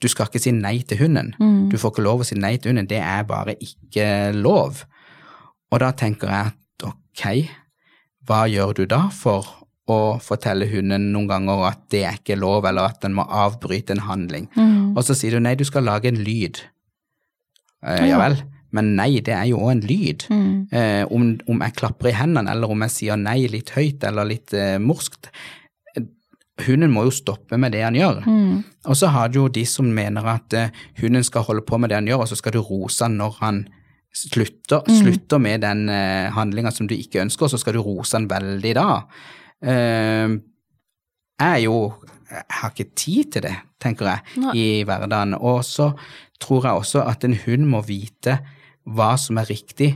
Du 0.02 0.08
skal 0.10 0.26
ikke 0.26 0.40
si 0.42 0.50
nei 0.52 0.82
til 0.84 0.98
hunden. 0.98 1.30
Du 1.70 1.78
får 1.78 1.94
ikke 1.94 2.02
lov 2.04 2.20
å 2.20 2.24
si 2.28 2.34
nei 2.36 2.56
til 2.58 2.72
hunden. 2.74 2.88
Det 2.90 2.98
er 2.98 3.22
bare 3.24 3.54
ikke 3.62 4.34
lov. 4.36 4.82
Og 5.72 5.80
da 5.80 5.92
tenker 5.96 6.28
jeg 6.28 6.50
at 6.50 6.84
ok, 6.84 7.22
hva 8.26 8.42
gjør 8.50 8.74
du 8.76 8.84
da 8.90 9.06
for 9.14 9.46
å 9.90 10.18
fortelle 10.24 10.64
hunden 10.70 11.10
noen 11.12 11.26
ganger 11.28 11.66
at 11.68 11.80
det 11.92 12.04
er 12.08 12.14
ikke 12.20 12.38
lov, 12.40 12.64
eller 12.64 12.88
at 12.88 13.02
den 13.04 13.12
må 13.18 13.26
avbryte 13.28 13.92
en 13.92 14.06
handling? 14.06 14.46
Og 14.96 15.02
så 15.04 15.14
sier 15.18 15.36
du 15.36 15.40
nei, 15.44 15.54
du 15.60 15.64
skal 15.68 15.84
lage 15.84 16.08
en 16.08 16.22
lyd. 16.24 16.62
Eh, 17.84 18.06
ja 18.08 18.18
vel, 18.20 18.38
men 18.72 18.94
nei, 18.96 19.20
det 19.20 19.34
er 19.36 19.44
jo 19.50 19.58
òg 19.60 19.74
en 19.74 19.84
lyd. 19.84 20.24
Eh, 20.72 21.04
om, 21.12 21.26
om 21.46 21.60
jeg 21.66 21.76
klapper 21.76 22.08
i 22.10 22.16
hendene, 22.16 22.50
eller 22.50 22.70
om 22.72 22.80
jeg 22.86 22.94
sier 22.96 23.16
nei 23.20 23.44
litt 23.52 23.74
høyt 23.76 24.04
eller 24.08 24.24
litt 24.24 24.54
eh, 24.56 24.78
morskt. 24.80 25.28
eh, 25.96 26.02
Hunden 26.64 26.90
må 26.94 27.04
jo 27.04 27.10
stoppe 27.14 27.58
med 27.58 27.72
det 27.74 27.82
han 27.84 27.94
gjør. 27.98 28.24
Og 28.88 28.96
så 28.96 29.08
har 29.12 29.28
du 29.28 29.40
jo 29.42 29.48
de 29.52 29.64
som 29.68 29.86
mener 29.92 30.24
at 30.38 30.54
eh, 30.54 30.70
hunden 31.02 31.24
skal 31.26 31.44
holde 31.44 31.62
på 31.66 31.78
med 31.78 31.90
det 31.92 32.00
han 32.00 32.08
gjør, 32.08 32.24
og 32.24 32.28
så 32.32 32.36
skal 32.40 32.52
du 32.56 32.62
rose 32.64 33.04
han 33.04 33.18
når 33.20 33.36
han 33.42 33.64
slutter, 34.14 34.84
slutter 35.02 35.40
med 35.42 35.60
den 35.66 35.88
eh, 35.90 36.30
handlinga 36.32 36.70
som 36.72 36.86
du 36.86 36.94
ikke 36.94 37.20
ønsker, 37.24 37.44
og 37.48 37.50
så 37.50 37.58
skal 37.58 37.74
du 37.74 37.82
rose 37.82 38.14
han 38.16 38.28
veldig 38.30 38.74
da. 38.78 38.88
Eh, 39.62 40.34
er 41.40 41.58
jo 41.62 41.94
Jeg 42.34 42.42
har 42.50 42.70
ikke 42.72 42.94
tid 42.96 43.32
til 43.32 43.42
det, 43.42 43.54
tenker 43.78 44.08
jeg, 44.08 44.20
Nei. 44.42 44.52
i 44.58 44.82
hverdagen. 44.82 45.36
Og 45.38 45.60
så 45.62 45.92
tror 46.42 46.64
jeg 46.64 46.80
også 46.80 47.04
at 47.06 47.22
en 47.24 47.36
hund 47.44 47.68
må 47.70 47.82
vite 47.86 48.40
hva 48.90 49.12
som 49.20 49.38
er 49.38 49.46
riktig, 49.52 49.92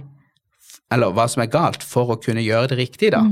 eller 0.93 1.11
hva 1.17 1.25
som 1.29 1.43
er 1.43 1.51
galt, 1.51 1.83
for 1.83 2.13
å 2.15 2.19
kunne 2.23 2.45
gjøre 2.45 2.69
det 2.71 2.79
riktig, 2.79 3.11
da. 3.17 3.25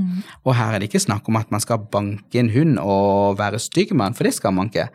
Og 0.45 0.57
her 0.59 0.75
er 0.75 0.83
det 0.83 0.89
ikke 0.91 1.05
snakk 1.07 1.29
om 1.29 1.39
at 1.39 1.53
man 1.55 1.63
skal 1.63 1.79
banke 1.93 2.41
en 2.41 2.51
hund 2.51 2.81
og 2.83 3.39
være 3.39 3.61
stygg 3.63 3.93
med 3.95 4.09
den, 4.09 4.15
for 4.19 4.25
det 4.27 4.35
skal 4.35 4.57
man 4.57 4.73
ikke. 4.73 4.89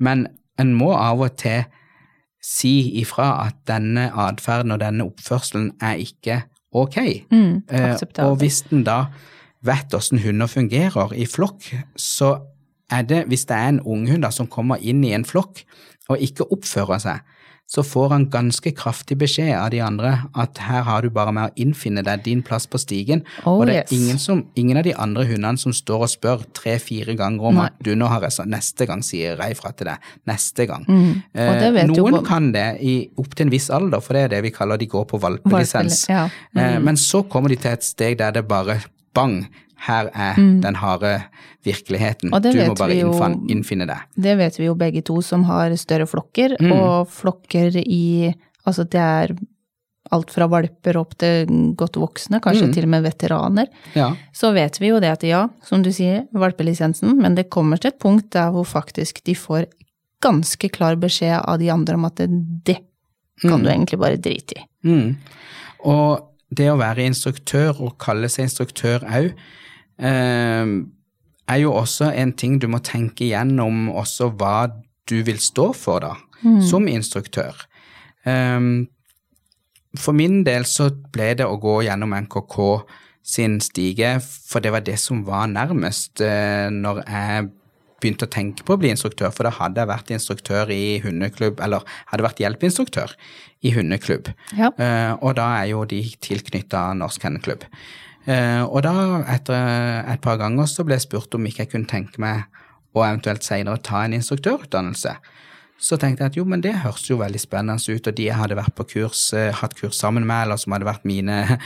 Men 0.00 0.28
en 0.58 0.72
må 0.74 0.94
av 0.96 1.20
og 1.20 1.36
til 1.36 1.66
si 2.40 3.00
ifra 3.02 3.46
at 3.48 3.58
denne 3.68 4.08
atferden 4.14 4.72
og 4.72 4.80
denne 4.80 5.04
oppførselen 5.04 5.72
er 5.82 6.00
ikke 6.00 6.42
ok. 6.72 7.26
Mm, 7.30 7.62
Eh, 7.68 7.96
og 8.24 8.38
hvis 8.38 8.62
den 8.70 8.84
da 8.84 9.06
vet 9.68 9.92
hvordan 9.94 10.24
hunder 10.24 10.50
fungerer 10.50 11.14
i 11.16 11.28
flokk, 11.28 11.70
så 11.96 12.34
er 12.90 13.04
det, 13.04 13.24
hvis 13.28 13.44
det 13.48 13.56
er 13.56 13.74
en 13.74 13.82
unghund 13.84 14.24
som 14.32 14.48
kommer 14.48 14.80
inn 14.80 15.02
i 15.04 15.12
en 15.16 15.26
flokk 15.28 15.64
og 16.08 16.22
ikke 16.24 16.46
oppfører 16.54 17.02
seg, 17.04 17.34
så 17.68 17.82
får 17.84 18.06
han 18.14 18.22
ganske 18.32 18.70
kraftig 18.72 19.18
beskjed 19.20 19.50
av 19.52 19.66
de 19.74 19.82
andre 19.84 20.14
at 20.40 20.56
her 20.64 20.86
har 20.86 21.04
du 21.04 21.10
bare 21.12 21.34
med 21.36 21.50
å 21.50 21.60
innfinne 21.60 22.00
deg 22.00 22.22
din 22.24 22.40
plass 22.40 22.64
på 22.64 22.80
stigen, 22.80 23.20
Oh, 23.44 23.58
og 23.60 23.66
det 23.68 23.74
er 23.74 23.82
yes. 23.82 23.92
ingen, 23.92 24.18
som, 24.22 24.40
ingen 24.56 24.80
av 24.80 24.86
de 24.86 24.94
andre 24.96 25.26
hundene 25.28 25.60
som 25.60 25.74
står 25.76 26.06
og 26.06 26.08
spør 26.14 26.46
tre-fire 26.56 27.12
ganger 27.20 27.44
om 27.50 27.60
Nei. 27.60 27.66
at 27.68 27.76
du, 27.84 27.92
nå 27.92 28.08
har 28.08 28.24
jeg 28.24 28.48
neste 28.48 28.88
gang 28.88 29.04
sier 29.04 29.36
jeg 29.36 29.58
fra 29.60 29.74
til 29.76 29.90
deg, 29.90 30.08
neste 30.32 30.64
gang. 30.70 30.88
Mm. 30.88 31.12
Eh, 31.36 31.84
Noen 31.92 32.22
kan 32.24 32.48
det 32.56 32.66
i, 32.80 32.96
opp 33.20 33.36
til 33.36 33.50
en 33.50 33.52
viss 33.52 33.68
alder, 33.68 34.00
for 34.00 34.16
det 34.16 34.24
er 34.24 34.36
det 34.38 34.46
vi 34.48 34.54
kaller 34.56 34.80
de 34.80 34.88
går 34.88 35.04
på 35.12 35.20
valpelisens. 35.20 36.06
Valpeli- 36.08 36.16
ja. 36.16 36.24
Mm. 36.56 36.62
Eh, 36.64 36.78
Men 36.88 36.96
så 36.96 37.20
kommer 37.28 37.52
de 37.52 37.60
til 37.60 37.76
et 37.76 37.84
steg 37.84 38.16
der 38.24 38.32
det 38.40 38.48
bare 38.48 38.80
bang, 39.18 39.36
her 39.88 40.08
er 40.14 40.38
den 40.62 40.74
harde 40.80 41.12
virkeligheten. 41.66 42.30
Mm. 42.32 42.40
Det 42.42 42.52
Du 42.54 42.64
må 42.70 42.74
bare 42.78 42.96
jo- 42.98 43.12
innfinne 43.50 43.86
deg. 43.86 44.00
Det 44.18 44.36
vet 44.40 44.56
vi 44.58 44.66
jo 44.70 44.74
begge 44.78 45.02
to 45.06 45.20
som 45.22 45.44
har 45.50 45.74
større 45.76 46.06
flokker, 46.08 46.56
Mm. 46.60 46.72
og 46.72 47.08
flokker 47.08 47.76
i 47.84 48.34
Altså 48.66 48.84
det 48.84 49.00
er 49.00 49.30
alt 50.12 50.30
fra 50.30 50.46
valper 50.48 50.96
opp 51.00 51.14
til 51.18 51.46
godt 51.78 51.96
voksne, 51.96 52.38
kanskje 52.40 52.66
Mm. 52.68 52.72
til 52.74 52.82
og 52.84 52.88
med 52.90 53.02
veteraner. 53.06 53.66
Ja. 53.94 54.10
Så 54.32 54.52
vet 54.52 54.76
vi 54.80 54.88
jo 54.90 55.00
det 55.00 55.08
at 55.10 55.22
ja, 55.24 55.48
som 55.64 55.82
du 55.82 55.88
sier, 55.90 56.26
valpelisensen, 56.34 57.16
men 57.16 57.34
det 57.34 57.48
kommer 57.48 57.78
til 57.80 57.88
et 57.88 57.98
punkt 57.98 58.28
der 58.30 58.50
hvor 58.52 58.66
faktisk 58.66 59.22
de 59.24 59.32
får 59.34 59.66
ganske 60.20 60.68
klar 60.70 60.96
beskjed 60.96 61.40
av 61.46 61.58
de 61.58 61.70
andre 61.70 61.94
om 61.94 62.04
at 62.04 62.16
det, 62.16 62.28
det 62.64 62.78
kan 63.40 63.62
du 63.62 63.70
egentlig 63.70 63.98
bare 63.98 64.16
drite 64.20 64.58
i. 64.58 64.64
Mm. 64.84 65.16
Og 65.84 66.27
det 66.50 66.68
å 66.72 66.78
være 66.80 67.06
instruktør 67.08 67.80
og 67.84 67.98
kalle 68.00 68.30
seg 68.32 68.48
instruktør 68.48 69.04
òg, 69.04 69.32
eh, 69.98 70.74
er 71.48 71.58
jo 71.62 71.72
også 71.72 72.12
en 72.12 72.32
ting 72.36 72.58
du 72.60 72.68
må 72.68 72.80
tenke 72.84 73.26
igjennom 73.28 73.88
også 73.90 74.30
hva 74.36 74.68
du 75.08 75.22
vil 75.24 75.40
stå 75.40 75.72
for, 75.72 76.04
da, 76.04 76.14
som 76.68 76.88
instruktør. 76.88 77.56
Eh, 78.28 78.60
for 79.96 80.12
min 80.16 80.42
del 80.44 80.66
så 80.68 80.90
ble 81.12 81.32
det 81.38 81.46
å 81.48 81.60
gå 81.60 81.80
gjennom 81.86 82.12
NKK 82.26 82.58
sin 83.28 83.58
stige, 83.60 84.16
for 84.22 84.64
det 84.64 84.72
var 84.72 84.84
det 84.84 84.96
som 85.00 85.24
var 85.26 85.48
nærmest 85.52 86.22
eh, 86.24 86.68
når 86.72 87.02
jeg 87.04 87.48
begynte 88.02 88.28
å 88.28 88.32
tenke 88.32 88.64
på 88.66 88.76
å 88.76 88.80
bli 88.80 88.90
instruktør, 88.92 89.30
for 89.34 89.48
da 89.48 89.52
hadde 89.56 89.82
jeg 89.82 89.90
vært 89.90 90.12
instruktør 90.14 90.72
i 90.74 90.98
hundeklubb, 91.04 91.62
eller 91.64 91.86
hadde 92.10 92.26
vært 92.26 92.42
hjelpeinstruktør 92.42 93.14
i 93.66 93.72
hundeklubb. 93.74 94.30
Ja. 94.58 94.70
Eh, 94.78 95.14
og 95.18 95.34
da 95.38 95.48
er 95.62 95.72
jo 95.72 95.82
de 95.88 96.02
tilknytta 96.24 96.88
Norsk 96.98 97.26
Hendeklubb. 97.26 97.66
Eh, 98.28 98.62
og 98.62 98.84
da, 98.86 98.94
etter 99.34 100.06
et 100.14 100.22
par 100.24 100.38
ganger, 100.40 100.70
så 100.70 100.86
ble 100.86 100.98
jeg 100.98 101.08
spurt 101.08 101.34
om 101.34 101.48
ikke 101.48 101.64
jeg 101.64 101.74
kunne 101.74 101.90
tenke 101.90 102.22
meg 102.22 102.46
å 102.94 103.04
eventuelt 103.04 103.46
senere 103.46 103.82
ta 103.84 104.04
en 104.04 104.16
instruktørutdannelse. 104.18 105.16
Så 105.78 105.94
tenkte 106.00 106.24
jeg 106.24 106.32
at 106.32 106.38
jo, 106.40 106.44
men 106.48 106.62
det 106.62 106.74
høres 106.82 107.04
jo 107.06 107.20
veldig 107.20 107.40
spennende 107.42 107.78
ut, 107.78 108.06
og 108.10 108.14
de 108.18 108.26
jeg 108.26 108.38
hadde 108.38 108.58
vært 108.58 108.74
på 108.78 108.86
kurs, 108.94 109.28
eh, 109.34 109.50
hatt 109.54 109.76
kurs 109.78 109.98
sammen 109.98 110.26
med, 110.26 110.46
eller 110.46 110.58
som 110.58 110.74
hadde 110.74 110.88
vært 110.88 111.06
mine 111.08 111.58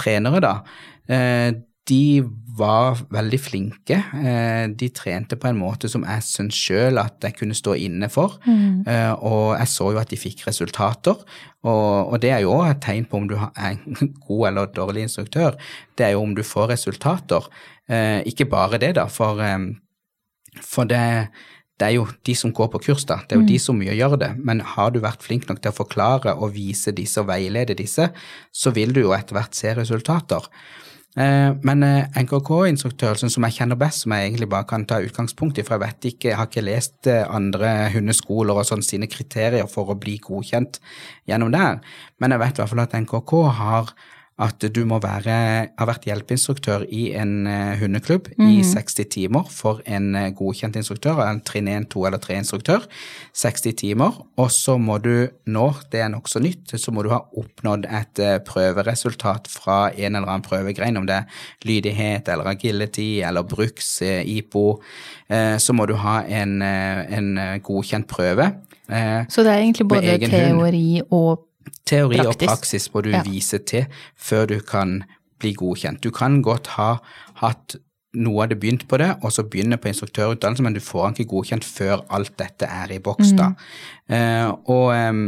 trenere 0.00 0.42
da, 0.42 0.54
de 1.88 2.22
var 2.58 2.98
veldig 3.14 3.38
flinke. 3.38 4.00
Eh, 4.18 4.64
de 4.74 4.88
trente 4.90 5.38
på 5.38 5.48
en 5.48 5.60
måte 5.60 5.88
som 5.90 6.02
jeg 6.02 6.24
syns 6.26 6.58
sjøl 6.58 6.98
at 6.98 7.22
jeg 7.22 7.36
kunne 7.38 7.56
stå 7.56 7.76
inne 7.78 8.10
for. 8.10 8.38
Mm. 8.48 8.82
og 9.22 9.54
jeg 9.58 9.68
så 9.70 9.92
jo 9.92 10.00
at 10.00 10.10
de 10.10 10.18
fikk 10.18 10.46
resultater. 10.48 11.18
Og, 11.66 12.14
det 12.22 12.30
er 12.30 12.44
jo 12.44 12.54
òg 12.54 12.70
et 12.70 12.80
tegn 12.84 13.06
på 13.08 13.18
om 13.18 13.26
du 13.30 13.34
er 13.38 13.74
en 13.74 14.14
god 14.28 14.48
eller 14.50 14.70
dårlig 14.74 15.08
instruktør. 15.08 15.58
Det 15.98 16.06
er 16.06 16.14
jo 16.14 16.22
om 16.22 16.34
du 16.36 16.44
får 16.46 16.72
resultater. 16.74 17.46
Eh, 17.88 18.20
ikke 18.28 18.48
bare 18.48 18.78
det, 18.78 18.94
da, 18.98 19.06
for, 19.10 19.40
eh, 19.42 19.58
for 20.62 20.88
det, 20.88 21.28
det 21.80 21.86
er 21.86 21.94
jo 21.96 22.06
de 22.26 22.34
som 22.36 22.52
går 22.52 22.70
på 22.72 22.82
kurs, 22.88 23.06
da. 23.08 23.20
Det 23.24 23.36
er 23.36 23.42
jo 23.42 23.48
de 23.48 23.58
som 23.62 23.80
gjør 23.82 24.18
det. 24.20 24.32
Men 24.38 24.60
har 24.60 24.92
du 24.92 25.00
vært 25.00 25.24
flink 25.24 25.48
nok 25.48 25.62
til 25.62 25.72
å 25.72 25.78
forklare 25.78 26.36
og 26.36 26.54
vise 26.56 26.92
disse 26.92 27.22
og 27.22 27.30
veilede 27.30 27.78
disse, 27.78 28.10
så 28.52 28.74
vil 28.74 28.92
du 28.92 29.04
jo 29.04 29.14
etter 29.16 29.38
hvert 29.38 29.56
se 29.56 29.74
resultater. 29.78 30.46
Eh, 31.16 31.50
men 31.64 31.82
eh, 31.82 32.20
NKK-instruktøren 32.20 33.32
som 33.32 33.46
jeg 33.46 33.56
kjenner 33.56 33.78
best, 33.80 34.04
som 34.04 34.12
jeg 34.12 34.28
egentlig 34.28 34.50
bare 34.52 34.68
kan 34.68 34.84
ta 34.86 35.00
utgangspunkt 35.02 35.58
i, 35.58 35.64
for 35.64 35.78
jeg 35.78 35.86
vet 35.86 36.08
ikke, 36.10 36.28
jeg 36.30 36.38
har 36.38 36.50
ikke 36.50 36.66
lest 36.66 37.08
eh, 37.08 37.24
andre 37.24 37.72
hundeskoler 37.94 38.60
og 38.60 38.68
sånn 38.68 38.84
sine 38.84 39.08
kriterier 39.10 39.70
for 39.72 39.88
å 39.88 39.98
bli 39.98 40.18
godkjent 40.22 40.78
gjennom 41.30 41.54
der, 41.54 41.80
men 42.20 42.34
jeg 42.34 42.42
vet 42.44 42.58
i 42.58 42.62
hvert 42.62 42.74
fall 42.74 42.84
at 42.84 42.98
NKK 43.00 43.34
har 43.62 43.92
at 44.38 44.62
du 44.70 44.84
må 44.86 45.00
være, 45.02 45.34
ha 45.74 45.86
vært 45.88 46.04
hjelpeinstruktør 46.06 46.84
i 46.94 47.08
en 47.18 47.42
uh, 47.48 47.74
hundeklubb 47.80 48.28
mm. 48.38 48.44
i 48.46 48.60
60 48.66 49.08
timer 49.10 49.48
for 49.50 49.80
en 49.90 50.12
uh, 50.14 50.28
godkjent 50.36 50.78
instruktør, 50.78 51.18
en 51.24 51.40
trinn 51.42 51.66
1, 51.72 51.88
2 51.90 52.04
eller 52.06 52.22
3-instruktør. 52.22 52.86
60 53.34 53.74
timer. 53.80 54.20
Og 54.38 54.52
så 54.54 54.76
må 54.78 55.00
du 55.02 55.26
nå, 55.50 55.66
det 55.90 56.04
er 56.04 56.12
nokså 56.12 56.42
nytt, 56.44 56.76
så 56.78 56.94
må 56.94 57.02
du 57.02 57.10
ha 57.10 57.18
oppnådd 57.40 57.88
et 57.90 58.22
uh, 58.22 58.36
prøveresultat 58.46 59.50
fra 59.50 59.80
en 59.90 60.14
eller 60.14 60.30
annen 60.30 60.46
prøvegrein, 60.46 61.00
om 61.00 61.08
det 61.08 61.18
er 61.18 61.42
lydighet 61.66 62.30
eller 62.30 62.52
agility 62.52 63.08
eller 63.26 63.42
bruks, 63.48 63.98
IPO. 63.98 64.64
så 65.58 65.74
må 65.74 65.86
du 65.88 65.94
ha 65.98 66.20
en, 66.24 66.60
en 66.62 67.28
godkjent 67.64 68.06
prøve. 68.08 68.46
så 68.86 69.44
det 69.44 69.50
er 69.52 69.62
egentlig 69.64 69.88
både 69.88 70.16
teori 70.22 71.02
og 71.10 71.47
Teori 71.86 72.20
Praktisk. 72.20 72.42
og 72.42 72.48
praksis 72.48 72.88
må 72.94 73.02
du 73.06 73.12
ja. 73.14 73.22
vise 73.26 73.58
til 73.58 73.86
før 74.16 74.48
du 74.50 74.58
kan 74.64 75.02
bli 75.38 75.52
godkjent. 75.58 76.02
Du 76.02 76.10
kan 76.14 76.40
godt 76.42 76.74
ha 76.78 76.96
hatt 77.42 77.78
noe 78.18 78.44
av 78.44 78.50
det 78.50 78.58
begynt 78.60 78.86
på 78.88 78.98
det, 79.00 79.10
og 79.22 79.32
så 79.34 79.44
begynne 79.44 79.78
på 79.80 79.90
instruktørutdannelse, 79.90 80.64
men 80.64 80.76
du 80.76 80.82
får 80.82 81.12
ikke 81.12 81.28
godkjent 81.34 81.66
før 81.66 82.02
alt 82.14 82.34
dette 82.40 82.66
er 82.66 82.94
i 82.94 83.00
boks, 83.04 83.34
da. 83.36 83.52
Mm. 84.08 84.14
Uh, 84.14 84.48
og, 84.72 84.86
um, 84.96 85.24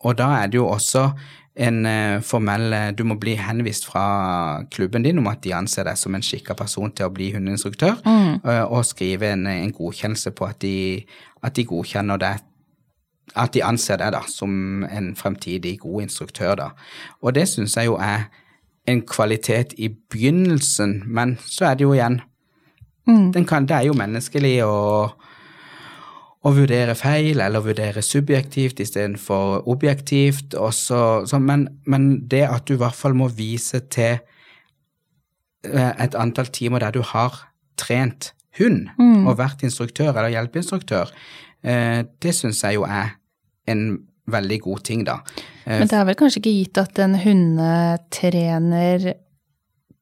og, 0.00 0.14
da 0.18 0.30
er 0.40 0.52
det 0.52 0.58
jo 0.58 0.68
også 0.72 1.10
en 1.54 1.84
uh, 1.86 2.22
formell 2.26 2.72
eh, 2.74 2.88
Du 2.98 3.04
må 3.06 3.14
bli 3.20 3.36
henvist 3.38 3.84
fra 3.86 4.64
klubben 4.74 5.04
din 5.04 5.20
om 5.20 5.28
at 5.30 5.44
de 5.44 5.52
anser 5.54 5.86
deg 5.86 6.00
som 6.00 6.16
en 6.16 6.24
skikka 6.24 6.56
person 6.58 6.90
til 6.90 7.06
å 7.06 7.12
bli 7.14 7.28
hundeinstruktør, 7.36 8.00
mm. 8.02 8.40
uh, 8.42 8.64
og 8.64 8.82
skrive 8.88 9.30
en, 9.36 9.46
en, 9.46 9.70
godkjennelse 9.76 10.32
på 10.34 10.48
at 10.48 10.58
de, 10.64 11.04
at 11.46 11.54
de 11.54 11.66
godkjenner 11.68 12.18
deg 12.24 12.42
at 13.32 13.54
de 13.54 13.64
anser 13.64 13.98
deg 13.98 14.12
da 14.14 14.22
som 14.28 14.84
en 14.84 15.12
fremtidig 15.16 15.78
god 15.82 16.06
instruktør, 16.06 16.54
da. 16.60 16.70
Og 17.24 17.34
det 17.34 17.48
syns 17.50 17.76
jeg 17.78 17.88
jo 17.88 17.96
er 17.96 18.28
en 18.90 19.00
kvalitet 19.08 19.72
i 19.80 19.88
begynnelsen, 19.88 21.02
men 21.06 21.38
så 21.40 21.70
er 21.70 21.78
det 21.78 21.86
jo 21.86 21.94
igjen 21.96 22.20
mm. 23.08 23.44
kan, 23.48 23.66
Det 23.66 23.76
er 23.76 23.86
jo 23.88 23.96
menneskelig 23.96 24.58
å, 24.66 24.74
å 26.44 26.52
vurdere 26.52 26.96
feil 26.98 27.40
eller 27.40 27.64
vurdere 27.64 28.04
subjektivt 28.04 28.80
istedenfor 28.84 29.64
objektivt. 29.72 30.54
Også, 30.54 31.24
så, 31.26 31.40
men, 31.40 31.68
men, 31.86 32.28
det 32.28 32.44
at 32.48 32.68
du 32.68 32.76
i 32.76 32.82
hvert 32.82 32.98
fall 32.98 33.16
må 33.16 33.30
vise 33.32 33.80
til 33.88 34.20
eh, 35.64 35.92
et 35.96 36.14
antall 36.14 36.52
timer 36.52 36.84
der 36.84 36.92
du 36.92 37.02
har 37.14 37.46
trent 37.80 38.34
hund 38.58 38.90
mm. 38.98 39.24
og 39.26 39.40
vært 39.40 39.64
instruktør 39.66 40.12
eller 40.12 40.30
hjelpeinstruktør, 40.30 41.10
det 41.64 42.34
syns 42.36 42.60
jeg 42.60 42.76
jo 42.76 42.84
er 42.84 43.14
en 43.72 43.86
veldig 44.30 44.60
god 44.64 44.84
ting, 44.86 45.04
da. 45.06 45.18
Eh, 45.64 45.80
Men 45.80 45.90
det 45.90 45.98
er 45.98 46.06
vel 46.08 46.18
kanskje 46.18 46.40
ikke 46.42 46.54
gitt 46.58 46.80
at 46.80 47.00
en 47.04 47.16
hundetrener 47.20 49.10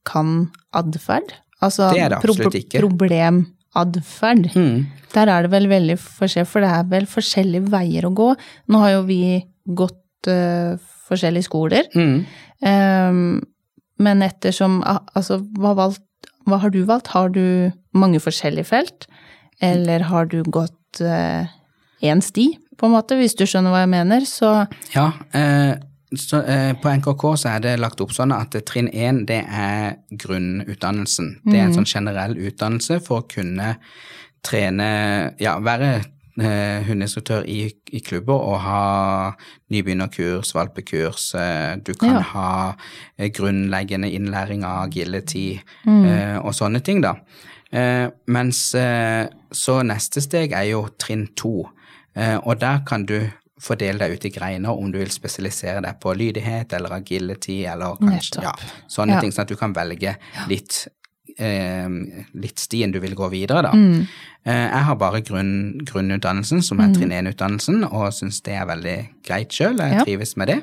kan 0.09 0.37
atferd? 0.75 1.35
Altså 1.63 1.93
det 1.95 2.03
er 2.03 2.13
det 2.13 2.19
absolutt 2.19 2.59
ikke. 2.59 2.83
problematferd. 2.83 4.51
Mm. 4.55 4.87
Der 5.15 5.31
er 5.31 5.45
det 5.45 5.53
vel 5.53 5.69
veldig 5.71 5.99
forskjell, 6.03 6.49
for 6.49 6.65
det 6.65 6.71
er 6.75 6.89
vel 6.91 7.07
forskjellige 7.11 7.71
veier 7.71 8.09
å 8.09 8.15
gå. 8.15 8.33
Nå 8.73 8.83
har 8.83 8.97
jo 8.97 9.05
vi 9.07 9.23
gått 9.79 10.31
uh, 10.31 10.75
forskjellige 11.07 11.47
skoler, 11.47 11.87
mm. 11.95 12.17
um, 12.67 13.43
men 14.03 14.25
ettersom 14.27 14.81
Altså, 14.83 15.39
hva, 15.61 15.77
valgt, 15.79 16.03
hva, 16.49 16.59
har 16.65 16.73
du 16.75 16.83
valgt? 16.89 17.13
Har 17.15 17.31
du 17.31 17.71
mange 17.95 18.19
forskjellige 18.23 18.67
felt, 18.73 19.07
eller 19.63 20.09
har 20.11 20.27
du 20.33 20.41
gått 20.43 20.75
én 21.01 22.21
uh, 22.21 22.27
sti? 22.27 22.51
på 22.83 22.89
en 22.89 22.97
måte, 22.97 23.15
hvis 23.15 23.37
du 23.39 23.45
skjønner 23.47 23.71
hva 23.71 23.85
jeg 23.85 23.93
mener, 23.93 24.25
så 24.27 24.67
Ja, 24.91 25.13
eh, 25.39 25.77
så, 26.19 26.43
eh, 26.43 26.73
på 26.75 26.91
NKK 26.91 27.23
så 27.39 27.53
er 27.55 27.61
det 27.63 27.75
lagt 27.81 28.01
opp 28.03 28.11
sånn 28.13 28.35
at 28.35 28.57
trinn 28.67 28.91
én, 28.91 29.23
det 29.27 29.45
er 29.47 30.01
grunnutdannelsen. 30.11 31.39
Det 31.45 31.55
er 31.57 31.69
en 31.69 31.71
mm. 31.71 31.79
sånn 31.79 31.93
generell 31.93 32.35
utdannelse 32.37 32.99
for 33.07 33.23
å 33.23 33.29
kunne 33.31 33.77
trene, 34.43 34.89
ja, 35.41 35.55
være 35.63 36.03
eh, 36.43 36.83
hundeinstruktør 36.89 37.47
i, 37.47 37.71
i, 37.93 38.03
klubber 38.05 38.35
og 38.51 38.59
ha 38.65 38.83
nybegynnerkurs, 39.73 40.53
valpekurs. 40.57 41.31
Eh, 41.39 41.79
du 41.87 41.95
kan 41.95 42.19
ja. 42.19 42.27
ha 42.35 42.51
eh, 43.17 43.31
grunnleggende 43.31 44.11
innlæring 44.11 44.67
av 44.67 44.89
agility 44.89 45.47
mm. 45.87 46.03
Eh, 46.03 46.39
og 46.43 46.53
sånne 46.59 46.83
ting, 46.85 47.01
da. 47.05 47.15
Mens 47.73 48.59
så 49.53 49.75
neste 49.87 50.21
steg 50.25 50.53
er 50.57 50.67
jo 50.73 50.83
trinn 51.01 51.27
to. 51.39 51.63
Eh, 52.15 52.37
og 52.37 52.61
der 52.61 52.83
kan 52.89 53.07
du 53.09 53.19
fordele 53.63 54.03
deg 54.03 54.17
ut 54.17 54.27
i 54.27 54.33
greiner 54.35 54.75
om 54.75 54.91
du 54.93 54.99
vil 54.99 55.13
spesialisere 55.13 55.83
deg 55.85 56.01
på 56.03 56.15
lydighet 56.19 56.73
eller 56.77 56.97
agility 56.99 57.63
eller 57.71 58.01
kanskje 58.01 58.43
ja, 58.43 58.57
sånne 58.91 59.17
ja. 59.17 59.23
ting, 59.23 59.31
sånn 59.35 59.47
at 59.47 59.53
du 59.53 59.59
kan 59.61 59.75
velge 59.77 60.17
litt, 60.51 60.81
eh, 61.37 61.87
litt 62.43 62.63
stien 62.63 62.93
du 62.93 62.99
vil 63.05 63.15
gå 63.19 63.31
videre, 63.33 63.63
da. 63.69 63.73
Mm. 63.77 64.03
Eh, 64.43 64.67
jeg 64.67 64.89
har 64.89 64.99
bare 64.99 65.23
grunn, 65.23 65.55
grunnutdannelsen, 65.87 66.65
som 66.67 66.83
er 66.83 66.91
mm. 66.91 66.97
trinn 66.99 67.15
1-utdannelsen, 67.21 67.87
og 67.87 68.11
syns 68.17 68.43
det 68.43 68.59
er 68.59 68.67
veldig 68.69 68.99
greit 69.29 69.55
sjøl. 69.55 69.79
Jeg 69.79 70.01
ja. 70.01 70.07
trives 70.09 70.35
med 70.41 70.51
det. 70.51 70.59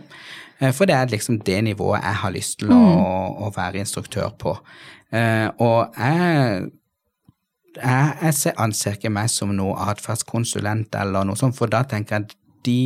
Eh, 0.60 0.74
for 0.76 0.90
det 0.90 0.98
er 0.98 1.14
liksom 1.14 1.40
det 1.48 1.62
nivået 1.70 2.04
jeg 2.04 2.22
har 2.26 2.36
lyst 2.36 2.60
til 2.60 2.74
mm. 2.74 2.84
å, 2.84 3.16
å, 3.48 3.54
være 3.56 3.80
instruktør 3.86 4.36
på. 4.44 4.58
Eh, 5.16 5.48
og 5.64 5.96
jeg 5.96 6.68
jeg, 7.78 8.34
jeg 8.46 8.56
anser 8.58 8.98
ikke 8.98 9.12
meg 9.14 9.30
som 9.34 9.52
noe 9.56 9.76
atferdskonsulent 9.92 10.96
eller 11.00 11.28
noe 11.28 11.40
sånt, 11.40 11.58
for 11.58 11.72
da 11.72 11.84
tenker 11.88 12.18
jeg 12.18 12.30
at 12.30 12.40
de 12.68 12.82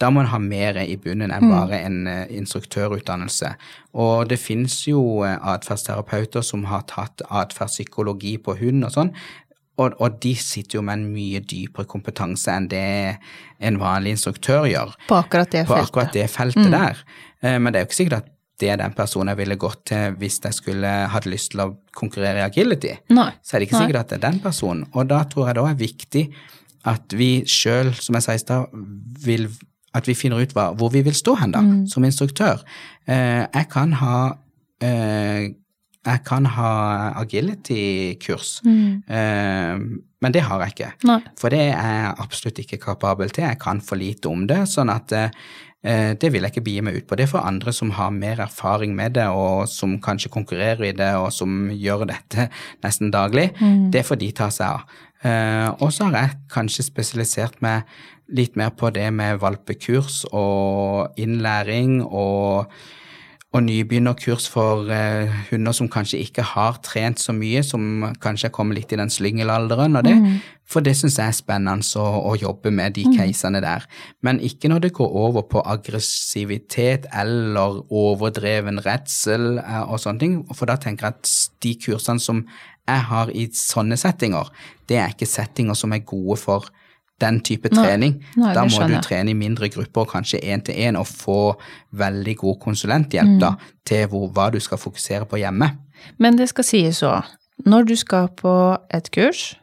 da 0.00 0.08
må 0.08 0.22
en 0.22 0.30
ha 0.32 0.38
mer 0.40 0.78
i 0.80 0.96
bunnen 0.96 1.28
enn 1.28 1.44
mm. 1.44 1.50
bare 1.52 1.82
en 1.84 1.98
uh, 2.08 2.22
instruktørutdannelse. 2.32 3.52
Og 4.00 4.30
det 4.30 4.40
finnes 4.40 4.78
jo 4.88 5.02
uh, 5.20 5.34
atferdsterapeuter 5.52 6.44
som 6.46 6.64
har 6.70 6.86
tatt 6.88 7.20
atferdspsykologi 7.28 8.38
på 8.44 8.56
hund 8.62 8.88
og 8.88 8.94
sånn, 8.96 9.12
og, 9.80 9.94
og, 9.96 10.18
de 10.20 10.34
sitter 10.36 10.76
jo 10.76 10.82
med 10.84 10.98
en 10.98 11.06
mye 11.12 11.40
dypere 11.40 11.88
kompetanse 11.88 12.52
enn 12.52 12.66
det 12.68 12.82
en 13.64 13.78
vanlig 13.80 14.16
instruktør 14.16 14.66
gjør. 14.68 14.92
På 15.08 15.20
akkurat 15.22 15.52
det 15.52 15.64
feltet. 15.68 15.88
Akkurat 15.88 16.16
det 16.16 16.26
feltet 16.32 16.68
mm. 16.68 16.74
der. 16.74 17.00
Uh, 17.44 17.56
men 17.56 17.70
det 17.70 17.80
er 17.80 17.86
jo 17.86 17.90
ikke 17.90 18.00
sikkert 18.00 18.22
at 18.24 18.36
det 18.60 18.76
den 18.80 18.94
personen 18.96 19.36
ville 19.38 19.58
gått 19.60 19.86
til 19.90 20.16
hvis 20.20 20.40
jeg 20.44 20.56
skulle 20.56 20.90
hatt 21.12 21.28
lyst 21.28 21.54
til 21.54 21.64
å 21.64 21.68
konkurrere 21.96 22.42
i 22.42 22.46
agility. 22.46 22.94
Nei. 23.14 23.30
Så 23.42 23.56
er 23.56 23.62
det 23.62 23.70
ikke 23.70 23.82
sikkert 23.84 24.02
at 24.02 24.12
det 24.12 24.18
er 24.20 24.26
den 24.28 24.40
personen. 24.44 24.86
Og 24.94 25.08
da 25.10 25.22
tror 25.30 25.50
jeg 25.50 25.58
det 25.58 25.66
er 25.66 25.80
viktig 25.80 26.24
at 26.90 27.16
vi 27.16 27.30
sjøl, 27.48 27.92
som 27.96 28.16
jeg 28.16 28.24
sa 28.24 28.36
i 28.36 28.40
stad, 28.40 29.56
at 29.96 30.06
vi 30.08 30.16
finner 30.16 30.40
ut 30.40 30.52
hva, 30.56 30.70
hvor 30.78 30.92
vi 30.94 31.02
vil 31.04 31.16
stå 31.16 31.36
hen, 31.42 31.56
da, 31.56 31.64
mm. 31.64 31.80
som 31.92 32.04
instruktør. 32.06 32.62
Eh, 33.10 33.42
jeg 33.44 33.66
kan 33.72 33.96
ha 34.00 34.20
eh, 34.84 35.50
jeg 36.00 36.22
kan 36.24 36.46
ha 36.48 36.70
agility-kurs, 37.20 38.62
mm. 38.64 39.02
eh, 39.04 39.82
men 40.24 40.32
det 40.32 40.46
har 40.46 40.62
jeg 40.64 40.72
ikke. 40.72 40.92
Nei. 41.10 41.18
For 41.36 41.52
det 41.52 41.66
er 41.66 41.90
jeg 41.98 42.14
absolutt 42.24 42.62
ikke 42.62 42.78
kapabel 42.80 43.28
til. 43.28 43.44
Jeg 43.44 43.60
kan 43.60 43.82
for 43.84 44.00
lite 44.00 44.32
om 44.32 44.46
det. 44.48 44.62
sånn 44.72 44.92
at 44.92 45.12
Eh, 45.12 45.30
det 45.80 46.28
vil 46.28 46.44
jeg 46.44 46.52
ikke 46.52 46.64
begi 46.66 46.80
meg 46.84 46.98
ut 46.98 47.06
på. 47.08 47.16
Det 47.16 47.24
er 47.24 47.30
for 47.30 47.46
andre 47.48 47.72
som 47.72 47.92
har 47.96 48.10
mer 48.12 48.42
erfaring 48.44 48.92
med 48.92 49.14
det, 49.16 49.24
og 49.32 49.64
som 49.72 49.94
kanskje 50.02 50.28
konkurrerer 50.34 50.90
i 50.90 50.92
det, 50.92 51.14
og 51.16 51.30
som 51.32 51.70
gjør 51.72 52.04
dette 52.10 52.50
nesten 52.84 53.08
daglig. 53.14 53.46
Mm. 53.60 53.88
Det 53.94 54.04
får 54.04 54.20
de 54.20 54.28
ta 54.36 54.50
seg 54.52 54.74
av. 54.76 54.98
Eh, 55.24 55.68
og 55.80 55.92
så 55.92 56.08
har 56.08 56.16
jeg 56.16 56.38
kanskje 56.52 56.86
spesialisert 56.86 57.58
meg 57.64 57.88
litt 58.32 58.56
mer 58.56 58.72
på 58.76 58.92
det 58.94 59.08
med 59.12 59.40
valpekurs 59.42 60.22
og 60.32 61.18
innlæring 61.20 62.00
og 62.04 62.70
og 63.50 63.64
nybegynnerkurs 63.66 64.44
for 64.46 64.86
eh, 64.94 65.30
hunder 65.48 65.74
som 65.74 65.88
kanskje 65.90 66.20
ikke 66.22 66.44
har 66.52 66.76
trent 66.86 67.18
så 67.18 67.32
mye, 67.34 67.64
som 67.66 68.04
kanskje 68.22 68.46
er 68.46 68.54
kommet 68.54 68.78
litt 68.78 68.92
i 68.94 68.98
den 69.00 69.10
slyngelalderen 69.10 69.98
og 69.98 70.06
det. 70.06 70.14
Mm. 70.20 70.36
For 70.70 70.86
det 70.86 70.92
syns 70.94 71.16
jeg 71.18 71.32
er 71.32 71.34
spennende 71.34 71.98
å, 71.98 72.04
å, 72.30 72.36
jobbe 72.38 72.70
med, 72.70 72.94
de 72.94 73.08
mm. 73.08 73.16
casene 73.18 73.62
der. 73.64 73.88
Men 74.22 74.38
ikke 74.46 74.70
når 74.70 74.84
det 74.84 74.92
går 75.00 75.16
over 75.24 75.48
på 75.50 75.64
aggressivitet 75.66 77.08
eller 77.10 77.80
overdreven 77.90 78.78
redsel 78.86 79.58
eh, 79.58 79.82
og 79.82 79.98
sånne 79.98 80.22
ting. 80.22 80.36
For 80.54 80.70
da 80.70 80.78
tenker 80.78 81.08
jeg 81.10 81.18
at 81.18 81.34
de 81.66 81.74
kursene 81.82 82.22
som 82.22 82.44
jeg 82.86 83.06
har 83.10 83.34
i 83.34 83.48
sånne 83.54 83.98
settinger, 83.98 84.46
det 84.86 85.02
er 85.02 85.10
ikke 85.10 85.26
settinger 85.26 85.78
som 85.78 85.90
er 85.94 86.06
gode 86.06 86.38
for 86.38 86.70
den 87.20 87.40
type 87.44 87.68
trening. 87.68 88.16
Nei, 88.36 88.54
da 88.54 88.64
må 88.64 88.86
du 88.88 88.96
trene 89.04 89.30
i 89.30 89.34
mindre 89.38 89.68
grupper, 89.72 90.04
kanskje 90.08 90.40
én 90.42 90.62
til 90.64 90.74
én, 90.74 90.96
og 90.98 91.06
få 91.06 91.54
veldig 91.92 92.36
god 92.36 92.58
konsulenthjelp 92.64 93.28
mm. 93.36 93.38
da, 93.42 93.54
til 93.86 94.06
hvor, 94.08 94.28
hva 94.34 94.50
du 94.54 94.60
skal 94.60 94.78
fokusere 94.78 95.26
på 95.30 95.36
hjemme. 95.42 95.70
Men 96.18 96.38
det 96.38 96.48
skal 96.48 96.64
sies 96.64 97.02
òg, 97.02 97.24
når 97.66 97.84
du 97.90 97.96
skal 97.96 98.28
på 98.36 98.54
et 98.90 99.10
kurs, 99.12 99.56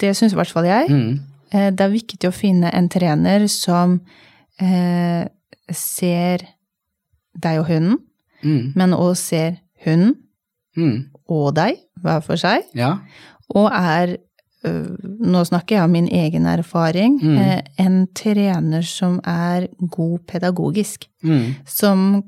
det 0.00 0.14
syns 0.16 0.32
i 0.32 0.38
hvert 0.38 0.52
fall 0.52 0.64
jeg. 0.68 0.86
Mm. 0.90 1.18
Eh, 1.52 1.70
Det 1.70 1.80
er 1.80 1.88
viktig 1.92 2.28
å 2.28 2.34
finne 2.34 2.70
en 2.74 2.88
trener 2.88 3.46
som 3.48 4.00
eh, 4.60 5.26
ser 5.72 6.46
deg 7.36 7.58
og 7.60 7.66
hunden, 7.66 7.98
Mm. 8.42 8.72
men 8.76 8.92
også 8.92 9.14
ser 9.22 9.56
hunden 9.84 10.14
Mm. 10.76 11.06
og 11.28 11.54
deg 11.56 11.76
hver 12.02 12.20
for 12.22 12.36
seg, 12.36 12.62
Ja. 12.74 12.98
og 13.54 13.70
er 13.72 14.16
Nå 14.64 15.42
snakker 15.46 15.76
jeg 15.76 15.84
om 15.84 15.92
min 15.92 16.08
egen 16.08 16.46
erfaring. 16.46 17.18
Mm. 17.22 17.38
eh, 17.38 17.60
En 17.78 18.06
trener 18.14 18.82
som 18.82 19.20
er 19.24 19.68
god 19.78 20.24
pedagogisk. 20.26 21.06
Mm. 21.22 21.54
Som 21.66 22.24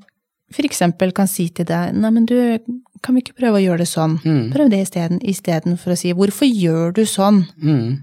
eksempel 0.58 1.12
kan 1.12 1.26
si 1.28 1.48
til 1.52 1.66
deg 1.68 1.92
Nei, 1.94 2.10
men 2.10 2.24
du, 2.26 2.34
kan 3.02 3.14
vi 3.14 3.20
ikke 3.20 3.36
prøve 3.36 3.58
å 3.58 3.62
gjøre 3.64 3.78
det 3.82 3.88
sånn? 3.90 4.18
Mm. 4.24 4.52
Prøv 4.54 4.70
det 4.70 4.80
isteden, 4.86 5.18
istedenfor 5.20 5.92
å 5.92 5.96
si 5.98 6.12
Hvorfor 6.16 6.46
gjør 6.48 6.94
du 6.96 7.02
sånn? 7.06 7.42
Mm. 7.62 7.98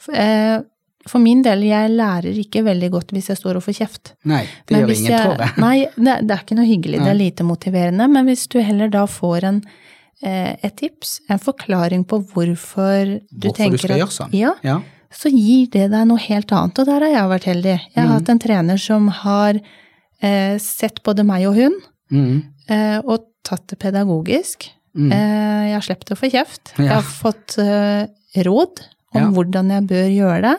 For, 0.00 0.14
eh, 0.16 0.60
for 1.08 1.18
min 1.20 1.42
del, 1.42 1.62
jeg 1.64 1.90
lærer 1.90 2.36
ikke 2.40 2.62
veldig 2.64 2.90
godt 2.92 3.12
hvis 3.12 3.28
jeg 3.32 3.36
står 3.40 3.56
og 3.56 3.62
får 3.64 3.76
kjeft. 3.80 4.12
Nei, 4.24 4.42
det 4.68 4.76
Men 4.76 4.80
gjør 4.86 4.94
ingen, 4.96 5.10
jeg- 5.12 5.22
tror 5.26 5.38
jeg. 5.38 5.52
Nei, 5.66 5.76
det, 5.96 6.16
det 6.28 6.34
er 6.36 6.42
ikke 6.44 6.56
noe 6.56 6.68
hyggelig, 6.68 6.98
det 7.00 7.08
er 7.08 7.14
lite 7.20 7.42
motiverende. 7.44 8.08
Men 8.08 8.26
hvis 8.28 8.46
du 8.48 8.58
heller 8.60 8.88
da 8.92 9.06
får 9.06 9.44
en, 9.44 9.62
eh, 9.64 9.89
et 10.22 10.76
tips, 10.76 11.20
en 11.30 11.38
forklaring 11.38 12.04
på 12.06 12.18
hvorfor 12.32 13.20
du 13.30 13.48
Hvorfor 13.48 13.56
tenker 13.56 13.78
du 13.78 13.78
skal 13.78 13.92
at 13.92 14.00
gjøre 14.02 14.16
sånn. 14.18 14.32
Ja, 14.36 14.54
Ja. 14.62 14.80
så 15.10 15.30
gir 15.32 15.66
det 15.70 15.90
deg 15.90 16.06
noe 16.06 16.18
helt 16.18 16.52
annet. 16.52 16.78
Og 16.78 16.86
der 16.86 17.00
har 17.00 17.08
jeg 17.10 17.30
vært 17.30 17.44
heldig. 17.44 17.76
Jeg 17.94 17.96
har 17.96 18.06
Mm. 18.06 18.12
hatt 18.18 18.28
en 18.28 18.38
trener 18.38 18.78
som 18.78 19.08
har 19.08 19.60
eh, 20.22 20.58
sett 20.58 21.02
både 21.02 21.24
meg 21.24 21.46
og 21.46 21.54
hun, 21.56 21.72
Mm. 22.12 22.42
eh, 22.68 22.98
og 23.04 23.24
tatt 23.42 23.66
det 23.68 23.78
pedagogisk. 23.78 24.68
Mm. 24.94 25.10
Eh, 25.12 25.68
jeg 25.70 25.72
har 25.74 25.80
sluppet 25.80 26.10
å 26.12 26.18
få 26.18 26.30
kjeft. 26.30 26.72
Jeg 26.76 26.88
har 26.88 27.02
fått 27.02 27.56
eh, 27.58 28.06
råd 28.42 28.80
om 29.14 29.22
Ja. 29.22 29.30
hvordan 29.30 29.70
jeg 29.70 29.86
bør 29.86 30.08
gjøre 30.10 30.42
det. 30.42 30.58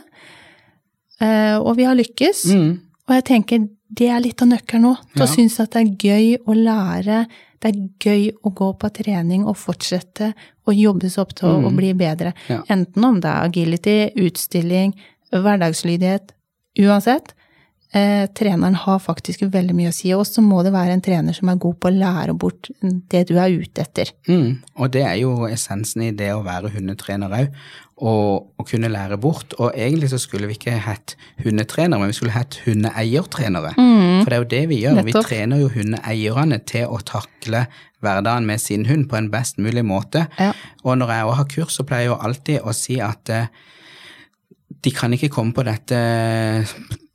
Eh, 1.21 1.57
og 1.59 1.75
vi 1.77 1.83
har 1.85 1.95
lykkes. 1.95 2.45
Mm. 2.55 2.79
Og 3.07 3.15
jeg 3.15 3.25
tenker 3.25 3.69
det 3.93 4.07
er 4.09 4.21
litt 4.23 4.41
av 4.41 4.47
nøkkelen 4.47 4.81
nå, 4.87 4.95
til 5.13 5.21
Ja. 5.21 5.25
å 5.25 5.35
synes 5.35 5.59
at 5.59 5.71
det 5.71 5.81
er 5.81 5.95
gøy 6.07 6.37
å 6.47 6.55
lære. 6.55 7.27
Det 7.61 7.69
er 7.75 7.81
gøy 8.01 8.31
å 8.43 8.51
gå 8.57 8.71
på 8.81 8.89
trening 8.93 9.43
og 9.45 9.55
fortsette 9.61 10.31
å 10.67 10.73
jobbe 10.73 11.09
seg 11.09 11.21
opp 11.21 11.33
til 11.37 11.47
å- 11.49 11.59
å 11.61 11.69
Mm. 11.69 11.75
bli 11.77 11.93
bedre. 11.93 12.33
Ja. 12.49 12.63
Enten 12.69 13.03
om 13.05 13.19
det 13.21 13.29
er 13.29 13.43
agility, 13.47 14.11
utstilling, 14.17 14.93
hverdagslydighet. 15.31 16.31
Uansett. 16.79 17.33
Eh, 17.93 18.25
treneren 18.33 18.73
har 18.73 18.99
faktisk 19.03 19.41
veldig 19.51 19.73
mye 19.75 19.89
å 19.89 19.93
si, 19.93 20.13
og 20.15 20.23
så 20.25 20.39
må 20.41 20.61
det 20.63 20.71
være 20.71 20.93
en 20.93 21.01
trener 21.01 21.35
som 21.35 21.49
er 21.49 21.57
god 21.59 21.75
på 21.81 21.89
å 21.89 21.97
lære 21.99 22.37
bort 22.39 22.69
det 22.81 23.25
du 23.27 23.33
er 23.37 23.49
ute 23.51 23.81
etter. 23.83 24.13
Mm. 24.29 24.61
Og 24.79 24.91
det 24.93 25.01
er 25.03 25.15
jo 25.19 25.33
essensen 25.49 26.01
i 26.05 26.11
det 26.15 26.29
å 26.31 26.41
være 26.45 26.71
hundetrener 26.71 27.29
òg, 27.29 27.49
og 28.01 28.57
å 28.57 28.65
kunne 28.65 28.89
lære 28.89 29.19
bort. 29.21 29.53
Og 29.61 29.75
egentlig 29.77 30.09
så 30.11 30.19
skulle 30.21 30.49
vi 30.49 30.57
ikke 30.57 30.73
hett 30.81 31.15
hundetrenere, 31.43 32.01
men 32.01 32.09
vi 32.09 32.17
skulle 32.17 32.33
hett 32.33 32.57
hundeeiertrenere. 32.65 33.75
For 33.77 34.31
det 34.31 34.37
er 34.37 34.41
jo 34.41 34.49
det 34.55 34.61
vi 34.71 34.79
gjør. 34.81 35.01
Vi 35.05 35.15
trener 35.17 35.61
jo 35.61 35.69
hundeeierne 35.75 36.61
til 36.69 36.89
å 36.89 37.01
takle 37.05 37.67
hverdagen 38.01 38.47
med 38.49 38.61
sin 38.61 38.87
hund 38.89 39.05
på 39.11 39.19
en 39.19 39.29
best 39.33 39.61
mulig 39.61 39.83
måte. 39.85 40.25
Ja. 40.41 40.53
Og 40.81 40.97
når 40.97 41.13
jeg 41.13 41.27
òg 41.29 41.37
har 41.37 41.51
kurs, 41.53 41.77
så 41.77 41.85
pleier 41.85 42.07
jeg 42.07 42.13
jo 42.13 42.21
alltid 42.25 42.65
å 42.65 42.73
si 42.73 42.97
at 43.03 43.29
eh, 43.29 43.51
de 44.81 44.93
kan 44.95 45.13
ikke 45.13 45.29
komme 45.29 45.53
på 45.53 45.65
dette 45.67 46.01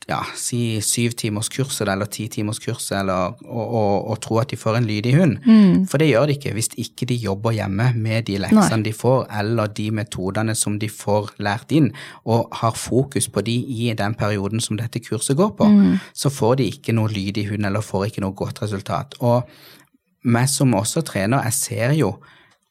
ja, 0.06 0.20
si 0.38 0.78
syv 0.86 1.16
timers 1.18 1.48
kurset 1.50 1.88
eller 1.90 2.06
ti 2.06 2.28
timers 2.30 2.60
kurset 2.62 3.00
eller, 3.00 3.34
og, 3.42 3.64
og, 3.64 3.94
og 4.12 4.20
tro 4.22 4.38
at 4.38 4.52
de 4.52 4.58
får 4.58 4.78
en 4.78 4.86
lydig 4.86 5.16
hund. 5.16 5.32
For 5.90 5.98
det 5.98 6.06
gjør 6.12 6.28
de 6.30 6.36
ikke 6.36 6.52
hvis 6.54 6.70
ikke 6.78 7.08
de 7.10 7.16
jobber 7.18 7.56
hjemme 7.56 7.88
med 7.96 8.28
de 8.28 8.36
leksene 8.44 8.86
de 8.86 8.92
får, 8.94 9.26
eller 9.40 9.72
de 9.74 9.88
metodene 9.90 10.54
som 10.54 10.78
de 10.78 10.88
får 10.92 11.32
lært 11.42 11.74
inn, 11.74 11.90
og 12.24 12.54
har 12.60 12.78
fokus 12.78 13.26
på 13.28 13.42
de 13.46 13.56
i 13.56 13.90
den 13.98 14.14
perioden 14.14 14.62
som 14.62 14.78
dette 14.78 15.02
kurset 15.02 15.36
går 15.36 15.56
på. 15.58 15.70
Så 16.14 16.30
får 16.30 16.60
de 16.62 16.70
ikke 16.70 16.94
noe 16.94 17.10
lydig 17.10 17.48
hund, 17.50 17.66
eller 17.66 17.82
får 17.82 18.06
ikke 18.12 18.22
noe 18.22 18.36
godt 18.38 18.62
resultat. 18.62 19.18
Og 19.20 19.42
meg 20.26 20.46
som 20.50 20.74
også 20.74 21.02
trener, 21.06 21.42
jeg 21.50 21.58
ser 21.58 21.98
jo 21.98 22.14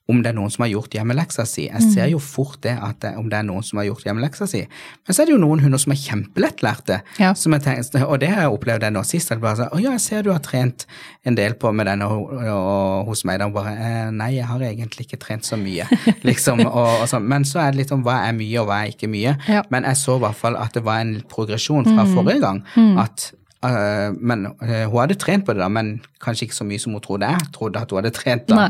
om 0.06 0.20
det 0.22 0.30
er 0.30 0.36
noen 0.38 0.52
som 0.54 0.62
har 0.62 0.70
gjort 0.70 0.94
hjemmeleksa 0.94 1.48
si. 1.50 1.64
Jeg 1.66 1.86
ser 1.90 2.10
jo 2.12 2.20
fort 2.22 2.60
det 2.62 2.76
at 2.78 3.00
det, 3.02 3.16
om 3.18 3.26
det 3.32 3.40
er 3.40 3.46
noen 3.48 3.64
som 3.66 3.80
har 3.82 3.88
gjort 3.88 4.04
hjemmeleksa 4.06 4.46
si. 4.50 4.62
Men 5.02 5.16
så 5.18 5.24
er 5.24 5.30
det 5.30 5.34
jo 5.34 5.40
noen 5.42 5.64
hunder 5.64 5.82
som 5.82 5.96
er 5.96 5.98
kjempelettlærte. 5.98 7.00
Ja. 7.18 7.32
Som 7.34 7.56
tenker, 7.58 8.06
og 8.06 8.20
det 8.22 8.30
har 8.30 8.46
jeg 8.46 8.54
opplevd 8.54 8.86
det 8.86 8.92
nå 8.94 9.02
sist. 9.08 9.34
At 9.34 9.42
bare 9.42 9.58
så, 9.64 9.70
å 9.74 9.80
ja, 9.82 9.96
jeg 9.96 10.04
ser 10.04 10.28
du 10.28 10.30
har 10.30 10.44
trent 10.46 10.86
en 11.26 11.38
del 11.38 11.56
på 11.58 11.72
med 11.74 11.90
denne 11.90 12.06
og, 12.06 12.36
og, 12.38 13.10
hos 13.10 13.24
meg. 13.26 13.40
Da 13.42 13.48
bare 13.56 13.74
eh, 13.74 14.12
nei, 14.14 14.36
jeg 14.36 14.50
har 14.52 14.66
egentlig 14.68 15.08
ikke 15.08 15.20
trent 15.24 15.48
så 15.48 15.58
mye. 15.58 15.88
liksom, 16.30 16.62
og, 16.68 16.92
og 17.00 17.08
sånn. 17.10 17.26
Men 17.32 17.48
så 17.50 17.64
er 17.64 17.74
det 17.74 17.82
litt 17.82 17.94
om 17.96 18.04
hva 18.06 18.20
er 18.28 18.36
mye 18.38 18.60
og 18.62 18.70
hva 18.70 18.84
er 18.84 18.94
ikke 18.94 19.10
mye. 19.10 19.34
Ja. 19.50 19.64
Men 19.74 19.90
jeg 19.90 20.02
så 20.04 20.20
i 20.20 20.24
hvert 20.28 20.38
fall 20.38 20.60
at 20.62 20.78
det 20.78 20.86
var 20.86 21.02
en 21.02 21.16
progresjon 21.32 21.90
fra 21.90 22.06
forrige 22.14 22.44
gang. 22.46 22.62
at 23.02 23.32
Uh, 23.66 24.12
men 24.22 24.44
Hun 24.62 25.00
hadde 25.00 25.16
trent 25.18 25.42
på 25.48 25.56
det, 25.56 25.64
da, 25.64 25.66
men 25.74 25.96
kanskje 26.22 26.46
ikke 26.46 26.58
så 26.60 26.68
mye 26.70 26.82
som 26.84 26.94
hun 26.94 27.02
trodde 27.02 27.26
jeg 27.32 27.48
trodde 27.56 27.82
at 27.82 27.90
hun 27.90 27.98
hadde 27.98 28.12
trent. 28.14 28.44
da. 28.46 28.60
Nei. 28.60 28.68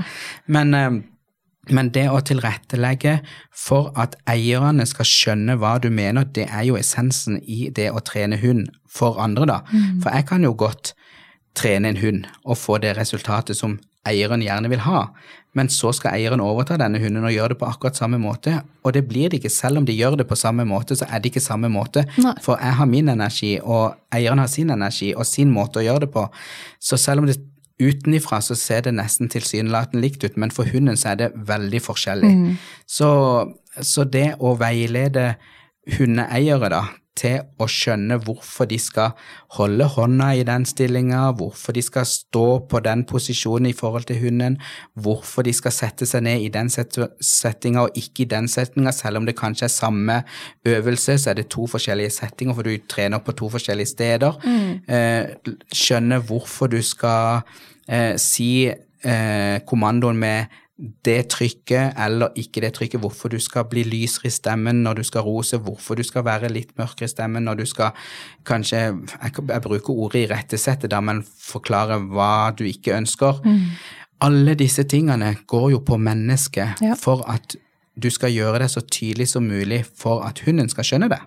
Men, 0.56 1.02
men 1.74 1.89
det 1.95 2.05
å 2.11 2.22
tilrettelegge 2.26 3.20
for 3.55 3.91
at 3.99 4.18
eierne 4.30 4.86
skal 4.89 5.07
skjønne 5.09 5.57
hva 5.61 5.78
du 5.82 5.89
mener, 5.93 6.28
det 6.28 6.47
er 6.49 6.68
jo 6.68 6.78
essensen 6.80 7.39
i 7.41 7.70
det 7.74 7.89
å 7.91 8.03
trene 8.05 8.39
hund 8.41 8.70
for 8.89 9.20
andre, 9.22 9.47
da. 9.49 9.59
For 10.03 10.11
jeg 10.13 10.28
kan 10.30 10.45
jo 10.45 10.53
godt 10.57 10.93
trene 11.55 11.93
en 11.93 12.01
hund 12.01 12.30
og 12.43 12.59
få 12.59 12.80
det 12.84 12.97
resultatet 12.97 13.57
som 13.57 13.80
eieren 14.05 14.43
gjerne 14.43 14.70
vil 14.70 14.84
ha, 14.86 15.07
men 15.55 15.70
så 15.72 15.93
skal 15.95 16.18
eieren 16.18 16.43
overta 16.43 16.76
denne 16.78 16.99
hunden 16.99 17.24
og 17.26 17.32
gjøre 17.32 17.53
det 17.53 17.59
på 17.61 17.68
akkurat 17.70 17.97
samme 17.97 18.20
måte, 18.22 18.57
og 18.84 18.93
det 18.93 19.05
blir 19.07 19.32
det 19.32 19.39
ikke. 19.39 19.53
Selv 19.53 19.80
om 19.80 19.88
de 19.88 19.95
gjør 19.95 20.20
det 20.20 20.28
på 20.30 20.38
samme 20.38 20.66
måte, 20.68 20.97
så 20.99 21.07
er 21.07 21.24
det 21.24 21.32
ikke 21.32 21.43
samme 21.43 21.72
måte. 21.72 22.03
Nei. 22.20 22.36
For 22.43 22.59
jeg 22.59 22.76
har 22.80 22.89
min 22.91 23.09
energi, 23.13 23.55
og 23.63 23.95
eieren 24.13 24.43
har 24.43 24.51
sin 24.51 24.74
energi 24.76 25.13
og 25.16 25.26
sin 25.26 25.53
måte 25.55 25.80
å 25.80 25.86
gjøre 25.88 26.05
det 26.05 26.11
på. 26.13 26.28
Så 26.84 26.99
selv 27.01 27.24
om 27.24 27.30
det 27.32 27.39
utenifra 27.82 28.40
så 28.42 28.56
ser 28.56 28.86
det 28.86 28.96
nesten 28.96 29.30
tilsynelatende 29.32 30.04
likt 30.06 30.24
ut, 30.24 30.38
men 30.38 30.52
for 30.52 30.68
hunden 30.72 30.98
så 30.98 31.14
er 31.14 31.16
det 31.24 31.32
veldig 31.48 31.82
forskjellig. 31.84 32.32
Så, 32.88 33.10
så 33.82 34.06
det 34.08 34.36
å 34.40 34.56
veilede 34.60 35.34
hundeeiere 35.98 36.72
da, 36.72 36.84
til 37.16 37.43
å 37.61 37.68
skjønne 37.72 38.18
hvorfor 38.24 38.68
de 38.70 38.78
skal 38.82 39.13
holde 39.55 39.88
hånda 39.95 40.32
i 40.36 40.43
den 40.47 40.66
stillinga, 40.68 41.30
hvorfor 41.39 41.76
de 41.76 41.84
skal 41.86 42.07
stå 42.09 42.45
på 42.70 42.82
den 42.84 43.05
posisjonen 43.07 43.70
i 43.70 43.76
forhold 43.78 44.07
til 44.09 44.20
hunden, 44.24 44.57
hvorfor 44.99 45.45
de 45.47 45.53
skal 45.55 45.74
sette 45.76 46.07
seg 46.09 46.26
ned 46.28 46.43
i 46.43 46.51
den 46.53 46.70
set- 46.70 46.99
settinga 47.24 47.86
og 47.86 47.99
ikke 47.99 48.26
i 48.26 48.30
den 48.36 48.49
settinga, 48.51 48.91
selv 48.95 49.22
om 49.22 49.30
det 49.30 49.38
kanskje 49.39 49.70
er 49.70 49.76
samme 49.76 50.20
øvelse, 50.68 51.18
så 51.18 51.32
er 51.32 51.39
det 51.39 51.47
to 51.53 51.68
forskjellige 51.72 52.16
settinger, 52.18 52.55
for 52.57 52.68
du 52.68 52.76
trener 52.91 53.24
på 53.24 53.36
to 53.36 53.49
forskjellige 53.49 53.93
steder. 53.93 54.36
Eh, 54.88 55.53
skjønne 55.74 56.20
hvorfor 56.20 56.68
du 56.68 56.82
skal 56.82 57.41
eh, 57.88 58.16
si 58.18 58.68
eh, 58.68 59.59
kommandoen 59.68 60.18
med 60.20 60.61
det 60.78 61.30
trykket 61.32 61.94
eller 62.04 62.34
ikke 62.36 62.60
det 62.62 62.74
trykket, 62.76 63.00
hvorfor 63.00 63.32
du 63.32 63.38
skal 63.40 63.64
bli 63.72 63.84
lysere 63.88 64.28
i 64.28 64.34
stemmen 64.34 64.82
når 64.84 64.94
du 65.00 65.04
skal 65.08 65.24
rose, 65.24 65.58
hvorfor 65.58 65.96
du 65.96 66.04
skal 66.04 66.26
være 66.28 66.50
litt 66.52 66.74
mørkere 66.78 67.08
i 67.08 67.14
stemmen 67.14 67.46
når 67.48 67.62
du 67.62 67.66
skal 67.66 67.94
kanskje 68.46 68.78
Jeg, 68.78 69.32
jeg 69.48 69.62
bruker 69.64 69.94
ordet 69.94 70.26
irettesette, 70.26 70.88
da, 70.92 71.00
men 71.00 71.24
forklare 71.24 72.00
hva 72.12 72.52
du 72.58 72.66
ikke 72.68 72.98
ønsker. 72.98 73.40
Alle 74.22 74.56
disse 74.56 74.84
tingene 74.84 75.36
går 75.48 75.70
jo 75.72 75.80
på 75.80 75.98
mennesket 75.98 76.82
Ja. 76.84 76.96
for 77.00 77.24
at 77.32 77.56
du 77.96 78.10
skal 78.12 78.32
gjøre 78.36 78.60
det 78.60 78.72
så 78.72 78.82
tydelig 78.82 79.28
som 79.32 79.44
mulig 79.48 79.86
for 79.86 80.24
at 80.28 80.40
hunden 80.46 80.68
skal 80.70 80.84
skjønne 80.84 81.10
det. 81.10 81.22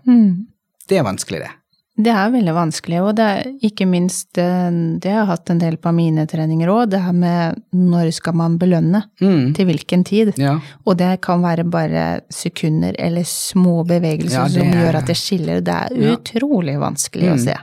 Det 0.89 0.99
er 0.99 1.03
vanskelig, 1.03 1.41
det. 1.41 1.51
Det 1.99 2.13
er 2.15 2.31
veldig 2.31 2.53
vanskelig, 2.55 2.99
og 3.03 3.17
det 3.19 3.25
er 3.27 3.49
ikke 3.67 3.87
minst 3.91 4.39
eh, 4.39 4.71
Det 5.03 5.11
har 5.11 5.25
jeg 5.25 5.31
hatt 5.33 5.51
en 5.51 5.59
del 5.59 5.77
på 5.83 5.91
mine 5.97 6.27
treninger 6.31 6.71
òg, 6.71 6.91
det 6.93 7.01
her 7.03 7.13
med 7.17 7.59
når 7.75 8.13
skal 8.15 8.35
man 8.39 8.59
belønne, 8.61 9.01
Mm. 9.21 9.53
til 9.57 9.67
hvilken 9.67 10.05
tid. 10.07 10.33
Ja. 10.39 10.61
Og 10.87 10.97
det 11.01 11.21
kan 11.27 11.43
være 11.43 11.65
bare 11.69 12.21
sekunder 12.31 12.95
eller 12.99 13.23
små 13.27 13.85
bevegelser 13.85 14.39
Ja, 14.39 14.45
det 14.45 14.53
som 14.53 14.69
er- 14.69 14.79
gjør 14.85 14.95
at 15.01 15.07
det 15.07 15.17
skiller. 15.17 15.61
Det 15.65 15.75
er 15.75 15.89
Ja. 15.97 16.15
utrolig 16.17 16.79
vanskelig 16.79 17.33
å 17.33 17.35
Mm. 17.35 17.45
se. 17.45 17.57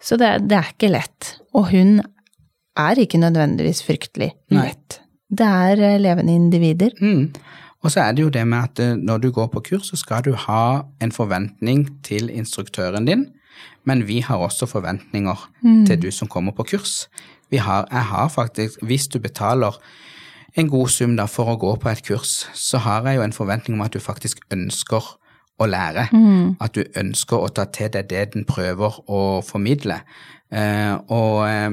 Så 0.00 0.16
det, 0.18 0.48
det 0.48 0.56
er 0.58 0.70
ikke 0.72 0.90
lett. 0.92 1.34
Og 1.54 1.70
hun 1.70 2.00
er 2.78 2.94
ikke 2.96 3.18
nødvendigvis 3.18 3.82
fryktelig 3.82 4.32
Nei. 4.50 4.72
Det 5.34 5.46
er 5.46 5.72
eh, 5.82 5.98
levende 5.98 6.30
individer. 6.34 6.90
Mm. 7.00 7.32
Og 7.82 7.90
så 7.90 8.00
er 8.00 8.12
det 8.12 8.22
jo 8.22 8.32
det 8.32 8.46
med 8.48 8.58
at 8.58 8.82
eh, 8.82 8.96
når 8.96 9.18
du 9.18 9.30
går 9.30 9.46
på 9.52 9.62
kurs, 9.70 9.90
så 9.90 9.96
skal 9.96 10.24
du 10.24 10.32
ha 10.38 10.82
en 11.02 11.12
forventning 11.12 11.88
til 12.06 12.30
instruktøren 12.30 13.06
din, 13.06 13.26
men 13.84 14.06
vi 14.08 14.20
har 14.20 14.36
også 14.36 14.66
forventninger 14.66 15.50
til 15.86 16.02
du 16.02 16.10
som 16.10 16.28
kommer 16.28 16.52
på 16.52 16.62
kurs. 16.62 17.08
Vi 17.50 17.56
har, 17.56 17.86
jeg 17.90 18.04
har 18.04 18.28
faktisk, 18.28 18.82
hvis 18.82 19.08
du 19.08 19.18
betaler 19.18 19.76
en 20.56 20.68
god 20.68 20.88
sum 20.88 21.16
da 21.16 21.26
for 21.26 21.52
å 21.52 21.56
gå 21.56 21.74
på 21.80 21.88
et 21.88 22.02
kurs, 22.06 22.46
så 22.54 22.78
har 22.78 23.06
jeg 23.08 23.16
jo 23.16 23.22
en 23.26 23.32
forventning 23.32 23.78
om 23.78 23.84
at 23.84 23.92
du 23.92 24.00
faktisk 24.00 24.40
ønsker 24.52 25.02
å 25.58 25.66
lære. 25.66 26.08
At 26.60 26.74
du 26.74 26.84
ønsker 26.96 27.36
å 27.38 27.48
ta 27.48 27.64
til 27.64 27.90
deg 27.92 28.08
det 28.10 28.34
den 28.34 28.44
prøver 28.48 29.00
å 29.08 29.42
formidle. 29.46 30.00
Eh, 30.52 30.94
og, 31.08 31.48
eh, 31.48 31.70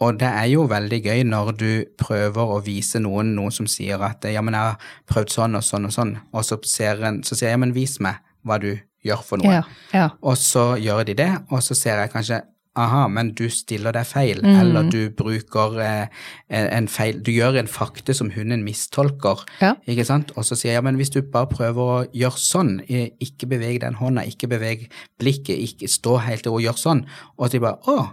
og 0.00 0.18
det 0.20 0.28
er 0.30 0.44
jo 0.52 0.66
veldig 0.70 1.00
gøy 1.04 1.22
når 1.26 1.52
du 1.58 1.70
prøver 1.98 2.52
å 2.54 2.60
vise 2.62 3.00
noen 3.02 3.34
noe 3.34 3.50
som 3.50 3.66
sier 3.66 3.98
at 4.06 4.22
ja, 4.30 4.40
men 4.42 4.54
jeg 4.54 4.62
har 4.62 4.76
prøvd 5.10 5.32
sånn 5.34 5.56
og 5.58 5.64
sånn 5.66 5.88
og 5.88 5.92
sånn, 5.96 6.12
og 6.32 6.44
så, 6.46 6.58
ser 6.64 7.02
en, 7.08 7.22
så 7.26 7.34
sier 7.34 7.48
jeg 7.50 7.56
ja, 7.58 7.62
men 7.64 7.74
vis 7.74 7.98
meg 8.00 8.20
hva 8.46 8.60
du 8.62 8.76
gjør 9.04 9.24
for 9.26 9.42
noe. 9.42 9.56
Ja, 9.58 9.64
ja. 9.94 10.06
Og 10.22 10.36
så 10.38 10.76
gjør 10.78 11.04
de 11.08 11.14
det, 11.18 11.32
og 11.50 11.62
så 11.66 11.74
ser 11.74 11.98
jeg 12.02 12.12
kanskje 12.14 12.40
aha, 12.78 13.08
men 13.10 13.32
du 13.34 13.48
stiller 13.50 13.90
deg 13.96 14.06
feil, 14.06 14.38
Mm. 14.44 14.54
eller 14.60 14.86
du 14.92 15.10
bruker 15.10 15.80
eh, 15.82 16.06
en 16.48 16.86
feil 16.86 17.18
Du 17.26 17.32
gjør 17.32 17.56
en 17.58 17.66
fakte 17.66 18.14
som 18.14 18.30
hunden 18.30 18.62
mistolker, 18.62 19.42
Ja. 19.60 19.72
ikke 19.88 20.04
sant? 20.06 20.30
Og 20.36 20.44
så 20.46 20.54
sier 20.54 20.72
jeg 20.72 20.78
ja, 20.78 20.82
men 20.86 20.94
hvis 20.96 21.10
du 21.10 21.20
bare 21.22 21.50
prøver 21.50 21.82
å 21.82 22.06
gjøre 22.14 22.38
sånn, 22.38 22.76
eh, 22.88 23.08
ikke 23.18 23.48
beveg 23.50 23.80
den 23.82 23.94
hånda, 23.98 24.22
ikke 24.30 24.46
beveg 24.54 24.86
blikket, 25.18 25.58
ikke 25.58 25.90
stå 25.90 26.20
helt 26.28 26.42
til 26.46 26.52
å 26.54 26.62
gjøre 26.62 26.78
sånn, 26.78 27.02
og 27.36 27.50
de 27.50 27.58
bare 27.58 27.82
å, 27.90 28.12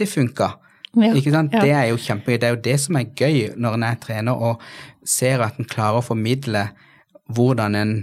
det 0.00 0.08
funka. 0.08 0.54
Ja, 0.96 1.12
Ikke 1.14 1.30
sant? 1.34 1.52
ja. 1.52 1.60
Det 1.60 1.70
er 1.76 1.86
jo 1.90 1.96
kjempegøy. 2.00 2.38
Det 2.40 2.48
er 2.48 2.54
jo 2.56 2.62
det 2.64 2.76
som 2.80 2.96
er 2.96 3.04
gøy 3.18 3.40
når 3.56 3.74
en 3.74 3.82
er 3.82 3.96
trener 4.00 4.32
og 4.50 4.60
ser 5.04 5.42
at 5.44 5.58
en 5.60 5.68
klarer 5.68 6.00
å 6.00 6.04
formidle 6.06 6.68
hvordan 7.34 7.74
en 7.76 7.94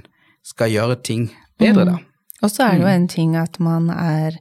skal 0.43 0.69
gjøre 0.73 0.97
ting 1.03 1.29
bedre, 1.59 1.85
da. 1.85 1.97
Og 2.43 2.51
så 2.51 2.65
er 2.67 2.71
det 2.77 2.81
jo 2.83 2.91
en 2.91 3.07
ting 3.07 3.35
at 3.39 3.59
man 3.63 3.89
er 3.89 4.35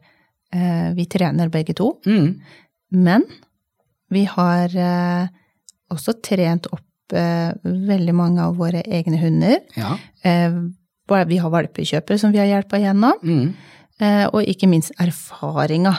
eh, 0.53 0.93
Vi 0.97 1.05
trener 1.07 1.49
begge 1.49 1.75
to, 1.79 1.99
Mm. 2.07 2.41
men 2.93 3.23
vi 4.11 4.25
har 4.29 4.69
eh, 4.77 5.29
også 5.91 6.13
trent 6.23 6.67
opp 6.73 7.15
eh, 7.17 7.53
veldig 7.65 8.15
mange 8.15 8.41
av 8.43 8.57
våre 8.59 8.83
egne 8.85 9.17
hunder. 9.23 9.61
Ja. 9.77 9.95
Eh, 10.25 10.51
vi 11.29 11.37
har 11.39 11.51
valpekjøpere 11.53 12.19
som 12.19 12.33
vi 12.33 12.39
har 12.39 12.47
hjelpa 12.51 12.79
gjennom, 12.81 13.15
Mm. 13.23 13.55
Eh, 14.03 14.27
og 14.33 14.43
ikke 14.45 14.69
minst 14.69 14.93
erfaringa. 15.01 15.95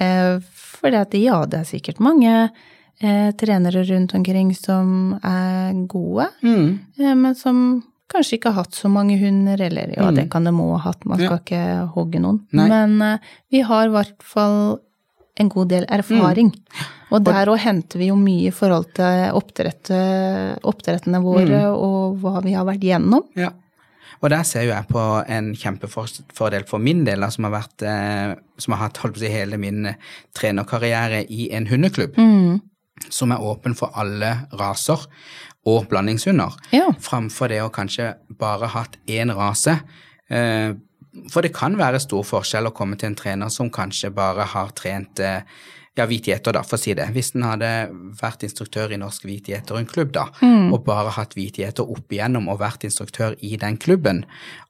Ja. 0.00 0.38
for 0.80 0.94
at 0.96 1.12
ja, 1.18 1.42
det 1.44 1.58
er 1.60 1.66
sikkert 1.68 1.98
mange 2.00 2.50
eh, 3.02 3.30
trenere 3.36 3.82
rundt 3.90 4.14
omkring 4.16 4.54
som 4.56 5.18
er 5.22 5.74
gode, 5.88 6.28
Mm. 6.42 6.78
eh, 6.98 7.14
men 7.14 7.34
som 7.34 7.82
kanskje 8.10 8.38
ikke 8.38 8.50
har 8.52 8.64
hatt 8.64 8.72
så 8.74 8.88
mange 8.90 9.18
hunder, 9.20 9.60
eller 9.60 9.92
ja, 9.96 10.08
Mm. 10.10 10.14
det 10.16 10.30
kan 10.30 10.44
de 10.44 10.50
må 10.52 10.70
ha 10.78 10.90
hatt, 10.90 11.04
man 11.04 11.18
skal 11.18 11.30
Ja. 11.30 11.38
ikke 11.38 11.92
hogge 11.94 12.18
noen. 12.20 12.40
Nei. 12.52 12.68
Men 12.68 13.02
eh, 13.02 13.18
vi 13.52 13.60
har 13.60 13.86
i 13.86 13.90
hvert 13.92 14.22
fall 14.22 14.78
en 15.36 15.48
god 15.48 15.68
del 15.68 15.84
erfaring. 15.88 16.50
Og 17.12 17.24
der 17.24 17.46
òg 17.46 17.58
henter 17.58 17.98
vi 17.98 18.06
jo 18.08 18.16
mye 18.16 18.48
i 18.48 18.50
forhold 18.50 18.92
til 18.94 19.30
oppdrett, 19.34 19.90
oppdrettene 20.62 21.20
våre 21.22 21.62
og 21.72 22.18
hva 22.20 22.42
vi 22.44 22.52
har 22.52 22.64
vært 22.68 22.80
gjennom. 22.84 23.24
Ja. 23.36 23.50
Og 24.22 24.28
der 24.30 24.42
ser 24.44 24.62
jo 24.66 24.72
jeg 24.74 24.84
på 24.90 25.02
en 25.32 25.54
kjempefordel 25.56 26.66
for 26.68 26.78
min 26.78 27.04
del, 27.06 27.20
da, 27.24 27.30
som 27.32 27.46
har 27.48 27.54
vært 27.54 27.82
eh, 27.88 28.34
som 28.60 28.74
har 28.76 28.82
hatt 28.88 28.98
holdt 29.00 29.14
på 29.16 29.20
å 29.22 29.24
si, 29.24 29.30
hele 29.32 29.56
min 29.56 29.86
eh, 29.86 29.94
trenerkarriere 30.36 31.22
i 31.32 31.50
en 31.56 31.66
hundeklubb, 31.70 32.18
Mm. 32.20 32.60
som 33.08 33.32
er 33.32 33.40
åpen 33.40 33.72
for 33.74 33.90
alle 33.96 34.46
raser 34.52 35.06
og 35.66 35.88
blandingshunder, 35.88 36.52
Ja. 36.72 36.90
framfor 37.00 37.48
det 37.48 37.62
å 37.64 37.70
kanskje 37.72 38.14
bare 38.38 38.68
ha 38.68 38.82
hatt 38.82 38.98
én 39.08 39.32
rase. 39.34 39.78
Eh, 40.30 40.74
for 41.32 41.40
det 41.42 41.54
kan 41.54 41.76
være 41.76 41.98
stor 42.00 42.22
forskjell 42.22 42.68
å 42.68 42.74
komme 42.76 42.96
til 42.98 43.08
en 43.08 43.16
trener 43.16 43.48
som 43.50 43.70
kanskje 43.70 44.12
bare 44.14 44.44
har 44.46 44.68
trent 44.76 45.18
ja, 45.98 46.06
hvit 46.06 46.28
gjeter, 46.30 46.54
da, 46.54 46.62
for 46.66 46.78
å 46.78 46.80
si 46.80 46.94
det. 46.94 47.08
Hvis 47.14 47.32
en 47.34 47.44
hadde 47.48 47.68
vært 48.20 48.44
instruktør 48.46 48.92
i 48.94 48.98
Norsk 49.00 49.24
Hvit 49.26 49.50
Gjeter-klubb, 49.50 50.12
da, 50.14 50.28
og 50.70 50.84
bare 50.86 51.12
hatt 51.16 51.34
hvit 51.38 51.58
gjeter 51.60 51.88
opp 51.90 52.14
igjennom 52.14 52.48
og 52.52 52.60
vært 52.62 52.86
instruktør 52.86 53.34
i 53.46 53.56
den 53.60 53.78
klubben, 53.80 54.24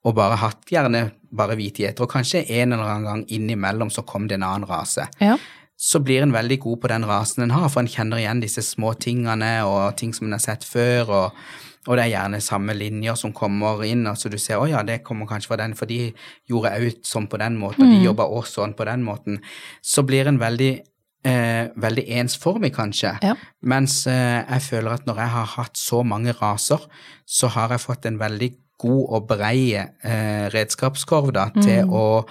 og 0.04 0.16
bare 0.18 0.40
hatt 0.40 0.72
gjerne 0.72 1.10
bare 1.30 1.56
hvit 1.60 1.82
gjeter, 1.82 2.06
og 2.06 2.12
kanskje 2.12 2.46
en 2.48 2.72
eller 2.74 2.88
annen 2.88 3.08
gang 3.08 3.24
innimellom 3.28 3.92
så 3.92 4.02
kom 4.08 4.26
det 4.28 4.40
en 4.40 4.46
annen 4.48 4.68
rase, 4.70 5.06
ja. 5.20 5.36
så 5.76 6.00
blir 6.02 6.24
en 6.24 6.34
veldig 6.34 6.58
god 6.64 6.80
på 6.82 6.90
den 6.90 7.06
rasen 7.06 7.44
en 7.44 7.54
har, 7.54 7.68
for 7.70 7.84
en 7.84 7.90
kjenner 7.90 8.22
igjen 8.22 8.42
disse 8.42 8.64
små 8.66 8.96
tingene 8.98 9.58
og 9.68 9.98
ting 10.00 10.16
som 10.16 10.26
en 10.26 10.38
har 10.38 10.42
sett 10.42 10.66
før, 10.66 11.12
og, 11.20 11.40
og 11.86 11.96
det 12.00 12.08
er 12.08 12.14
gjerne 12.16 12.42
samme 12.44 12.74
linjer 12.74 13.20
som 13.20 13.36
kommer 13.36 13.84
inn, 13.86 14.08
og 14.08 14.18
så 14.18 14.32
du 14.32 14.40
ser 14.40 14.58
å 14.58 14.68
ja, 14.72 14.82
det 14.88 15.02
kommer 15.06 15.28
kanskje 15.28 15.52
fra 15.52 15.60
den, 15.60 15.76
for 15.78 15.90
de 15.90 16.14
gjorde 16.50 16.74
òg 16.80 17.04
sånn 17.06 17.28
på 17.30 17.38
den 17.44 17.60
måten, 17.60 17.84
og 17.84 17.92
de 17.92 18.08
jobba 18.08 18.26
også 18.40 18.64
sånn 18.64 18.74
på 18.78 18.88
den 18.88 19.04
måten. 19.06 19.44
Så 19.84 20.02
blir 20.08 20.26
en 20.26 20.40
veldig 20.40 20.74
Eh, 21.20 21.66
veldig 21.76 22.06
ensformig, 22.16 22.70
kanskje. 22.72 23.10
Ja. 23.20 23.34
Mens 23.68 24.06
eh, 24.08 24.40
jeg 24.40 24.62
føler 24.64 24.94
at 24.96 25.02
når 25.04 25.18
jeg 25.20 25.32
har 25.34 25.50
hatt 25.58 25.76
så 25.76 26.00
mange 26.02 26.32
raser, 26.38 26.86
så 27.28 27.50
har 27.52 27.74
jeg 27.74 27.82
fått 27.82 28.08
en 28.08 28.16
veldig 28.20 28.48
god 28.80 29.02
og 29.18 29.26
brei 29.28 29.74
eh, 29.76 30.46
redskapskorv 30.54 31.34
da, 31.36 31.50
til 31.60 31.92
å 31.92 32.22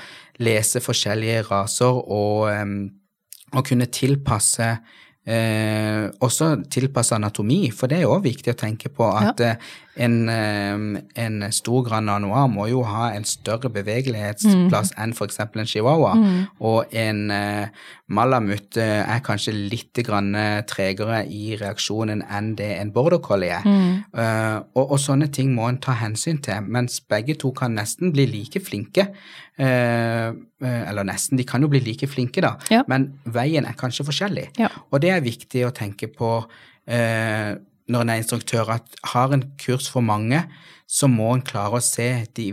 lese 0.41 0.81
forskjellige 0.81 1.43
raser 1.51 1.99
og, 2.01 2.49
og 3.53 3.67
kunne 3.67 3.89
tilpasse 3.93 4.71
Eh, 5.29 6.07
også 6.25 6.55
tilpassa 6.73 7.19
anatomi, 7.19 7.67
for 7.75 7.91
det 7.91 7.99
er 7.99 8.09
også 8.09 8.25
viktig 8.25 8.53
å 8.55 8.57
tenke 8.57 8.89
på 8.89 9.05
at 9.13 9.43
ja. 9.43 9.51
en, 10.01 10.15
eh, 10.33 11.01
en 11.21 11.43
stor 11.53 11.83
Grand 11.85 12.09
Anois 12.09 12.47
må 12.49 12.65
jo 12.71 12.81
ha 12.87 13.11
en 13.13 13.27
større 13.29 13.69
bevegelighetsplass 13.75 14.95
enn 14.97 15.13
f.eks. 15.13 15.37
en 15.45 15.69
chihuahua, 15.69 16.15
og 16.65 16.95
en 16.97 17.21
eh, 17.35 17.85
malamut 18.09 18.79
eh, 18.81 19.03
er 19.03 19.21
kanskje 19.25 19.53
litt 19.53 20.01
grann 20.07 20.33
eh, 20.33 20.63
tregere 20.65 21.21
i 21.29 21.53
reaksjonen 21.61 22.25
enn 22.25 22.55
det 22.57 22.71
en 22.79 22.93
border 22.95 23.21
collie 23.21 23.59
er. 23.59 23.69
Eh, 24.09 24.57
og, 24.73 24.91
og 24.95 24.99
sånne 25.01 25.27
ting 25.33 25.51
må 25.53 25.67
en 25.69 25.77
ta 25.81 25.93
hensyn 25.99 26.39
til, 26.41 26.65
mens 26.65 26.99
begge 27.05 27.35
to 27.37 27.51
kan 27.53 27.75
nesten 27.77 28.13
bli 28.15 28.25
like 28.29 28.61
flinke. 28.65 29.09
Uh, 29.59 30.31
eller 30.63 31.03
nesten, 31.03 31.35
de 31.35 31.43
kan 31.43 31.59
jo 31.61 31.67
bli 31.67 31.81
like 31.83 32.07
flinke, 32.07 32.39
da, 32.39 32.53
Ja. 32.71 32.85
men 32.87 33.09
veien 33.27 33.65
er 33.67 33.75
kanskje 33.75 34.05
forskjellig. 34.07 34.45
Ja. 34.57 34.69
Og 34.91 35.01
det 35.03 35.09
er 35.11 35.19
viktig 35.25 35.65
å 35.67 35.73
tenke 35.75 36.07
på 36.07 36.29
når 37.89 38.05
en 38.05 38.11
er 38.13 38.21
instruktør, 38.21 38.75
at 38.77 38.99
har 39.13 39.33
en 39.33 39.45
kurs 39.61 39.89
for 39.91 40.05
mange, 40.05 40.43
så 40.89 41.05
må 41.05 41.27
en 41.35 41.43
klare 41.45 41.77
å 41.77 41.85
se 41.85 42.07
de 42.33 42.47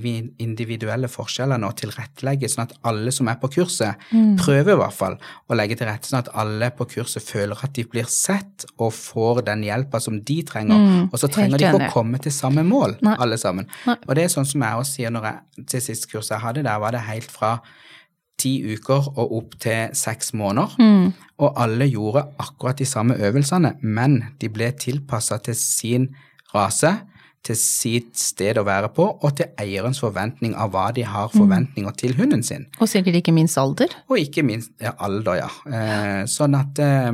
individuelle 0.45 1.09
forskjellene 1.09 1.65
og 1.65 1.79
tilrettelegge, 1.81 2.51
sånn 2.53 2.67
at 2.67 2.75
alle 2.91 3.13
som 3.15 3.31
er 3.33 3.39
på 3.41 3.49
kurset, 3.55 4.03
prøver 4.43 4.75
i 4.75 4.81
hvert 4.83 4.97
fall 4.97 5.17
å 5.49 5.57
legge 5.57 5.79
til 5.81 5.89
rette 5.89 6.11
sånn 6.11 6.21
at 6.21 6.29
alle 6.37 6.69
på 6.77 6.85
kurset 6.93 7.25
føler 7.25 7.57
at 7.65 7.73
de 7.79 7.87
blir 7.89 8.05
sett 8.13 8.67
og 8.77 8.93
får 8.93 9.41
den 9.49 9.65
hjelpa 9.65 10.03
som 10.05 10.21
de 10.21 10.37
trenger. 10.45 10.77
Mm, 10.77 11.09
og 11.09 11.17
så 11.23 11.33
trenger 11.33 11.57
de 11.57 11.71
ikke 11.71 11.89
å 11.89 11.95
komme 11.95 12.21
til 12.21 12.35
samme 12.37 12.67
mål, 12.67 12.99
Nei. 13.07 13.17
alle 13.25 13.41
sammen. 13.41 13.71
Nei. 13.89 13.97
Og 14.05 14.13
det 14.19 14.27
er 14.27 14.37
sånn 14.37 14.49
som 14.53 14.69
jeg 14.69 14.83
også 14.83 14.99
sier 15.01 15.17
når 15.17 15.31
jeg, 15.31 15.67
til 15.73 15.85
sist 15.89 16.09
kurs 16.13 16.33
jeg 16.35 16.45
hadde, 16.45 16.67
der 16.69 16.83
var 16.83 16.93
det 16.93 17.07
helt 17.09 17.33
fra 17.33 17.57
ti 18.41 18.59
uker 18.75 19.11
og 19.17 19.35
opp 19.39 19.57
til 19.63 19.93
seks 19.97 20.33
måneder. 20.37 20.77
Mm. 20.81 21.11
Og 21.43 21.61
alle 21.61 21.89
gjorde 21.91 22.25
akkurat 22.43 22.79
de 22.79 22.87
samme 22.89 23.17
øvelsene, 23.17 23.75
men 23.83 24.23
de 24.41 24.51
ble 24.53 24.71
tilpassa 24.79 25.39
til 25.45 25.57
sin 25.59 26.09
rase, 26.55 26.93
til 27.47 27.59
sitt 27.59 28.17
sted 28.19 28.59
å 28.59 28.65
være 28.67 28.91
på, 28.95 29.05
og 29.23 29.37
til 29.39 29.53
eierens 29.63 30.01
forventning 30.03 30.57
av 30.59 30.73
hva 30.75 30.89
de 30.95 31.05
har 31.07 31.29
forventninger 31.31 31.95
til 32.01 32.17
hunden 32.19 32.43
sin. 32.43 32.67
Og 32.83 32.91
sikkert 32.91 33.21
ikke 33.21 33.35
minst 33.37 33.59
alder. 33.61 33.93
Og 34.11 34.19
ikke 34.19 34.43
minst 34.47 34.73
ja, 34.83 34.97
alder, 34.99 35.45
ja. 35.45 35.51
Eh, 35.71 36.23
sånn 36.31 36.59
at 36.59 36.81
eh, 36.83 37.13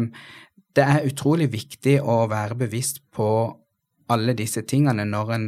det 0.72 0.86
er 0.88 1.08
utrolig 1.08 1.50
viktig 1.52 1.98
å 2.00 2.22
være 2.32 2.56
bevisst 2.64 3.02
på 3.12 3.28
alle 4.12 4.34
disse 4.36 4.64
tingene 4.68 5.04
når 5.08 5.34
en, 5.36 5.46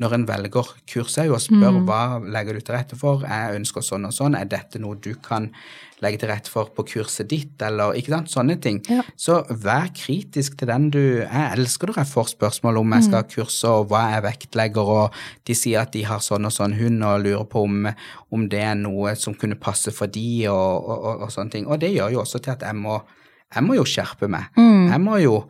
når 0.00 0.16
en 0.16 0.26
velger 0.26 0.74
kurs 0.88 1.18
òg, 1.20 1.34
og 1.36 1.40
spør 1.42 1.82
hva 1.86 2.02
legger 2.24 2.56
du 2.56 2.64
til 2.64 2.74
rette 2.74 2.98
for, 2.98 3.24
jeg 3.28 3.58
ønsker 3.58 3.84
sånn 3.84 4.08
og 4.08 4.14
sånn, 4.16 4.36
er 4.38 4.48
dette 4.50 4.80
noe 4.82 4.96
du 4.96 5.12
kan 5.22 5.50
legge 6.02 6.18
til 6.22 6.32
rette 6.32 6.50
for 6.50 6.72
på 6.74 6.84
kurset 6.88 7.28
ditt, 7.30 7.54
eller 7.62 7.94
ikke 7.98 8.14
sant, 8.14 8.32
sånne 8.32 8.56
ting. 8.62 8.80
Ja. 8.90 9.04
Så 9.20 9.38
vær 9.62 9.92
kritisk 9.94 10.56
til 10.58 10.70
den 10.72 10.88
du 10.90 10.98
Jeg 11.22 11.44
elsker 11.52 11.92
når 11.92 12.00
jeg 12.02 12.10
får 12.10 12.32
spørsmål 12.32 12.80
om 12.80 12.96
jeg 12.96 13.06
skal 13.06 13.20
ha 13.20 13.28
kurs, 13.28 13.60
og 13.68 13.86
hva 13.92 14.02
jeg 14.16 14.26
vektlegger, 14.26 14.92
og 14.96 15.22
de 15.46 15.56
sier 15.58 15.84
at 15.84 15.94
de 15.94 16.02
har 16.08 16.22
sånn 16.24 16.48
og 16.48 16.54
sånn 16.54 16.74
hund, 16.80 17.04
og 17.06 17.22
lurer 17.22 17.46
på 17.52 17.62
om, 17.68 17.86
om 18.34 18.48
det 18.50 18.64
er 18.66 18.78
noe 18.80 19.14
som 19.18 19.36
kunne 19.38 19.60
passe 19.60 19.94
for 19.94 20.10
de, 20.10 20.48
og, 20.50 20.74
og, 20.82 20.96
og, 20.98 21.26
og 21.28 21.34
sånne 21.34 21.54
ting. 21.54 21.70
Og 21.70 21.78
det 21.82 21.94
gjør 21.94 22.16
jo 22.16 22.24
også 22.24 22.42
til 22.42 22.56
at 22.56 22.66
jeg 22.66 22.80
må, 22.80 22.98
jeg 23.52 23.68
må 23.68 23.78
jo 23.78 23.86
skjerpe 23.86 24.30
meg. 24.32 24.50
Jeg 24.90 25.04
må 25.04 25.22
jo 25.22 25.42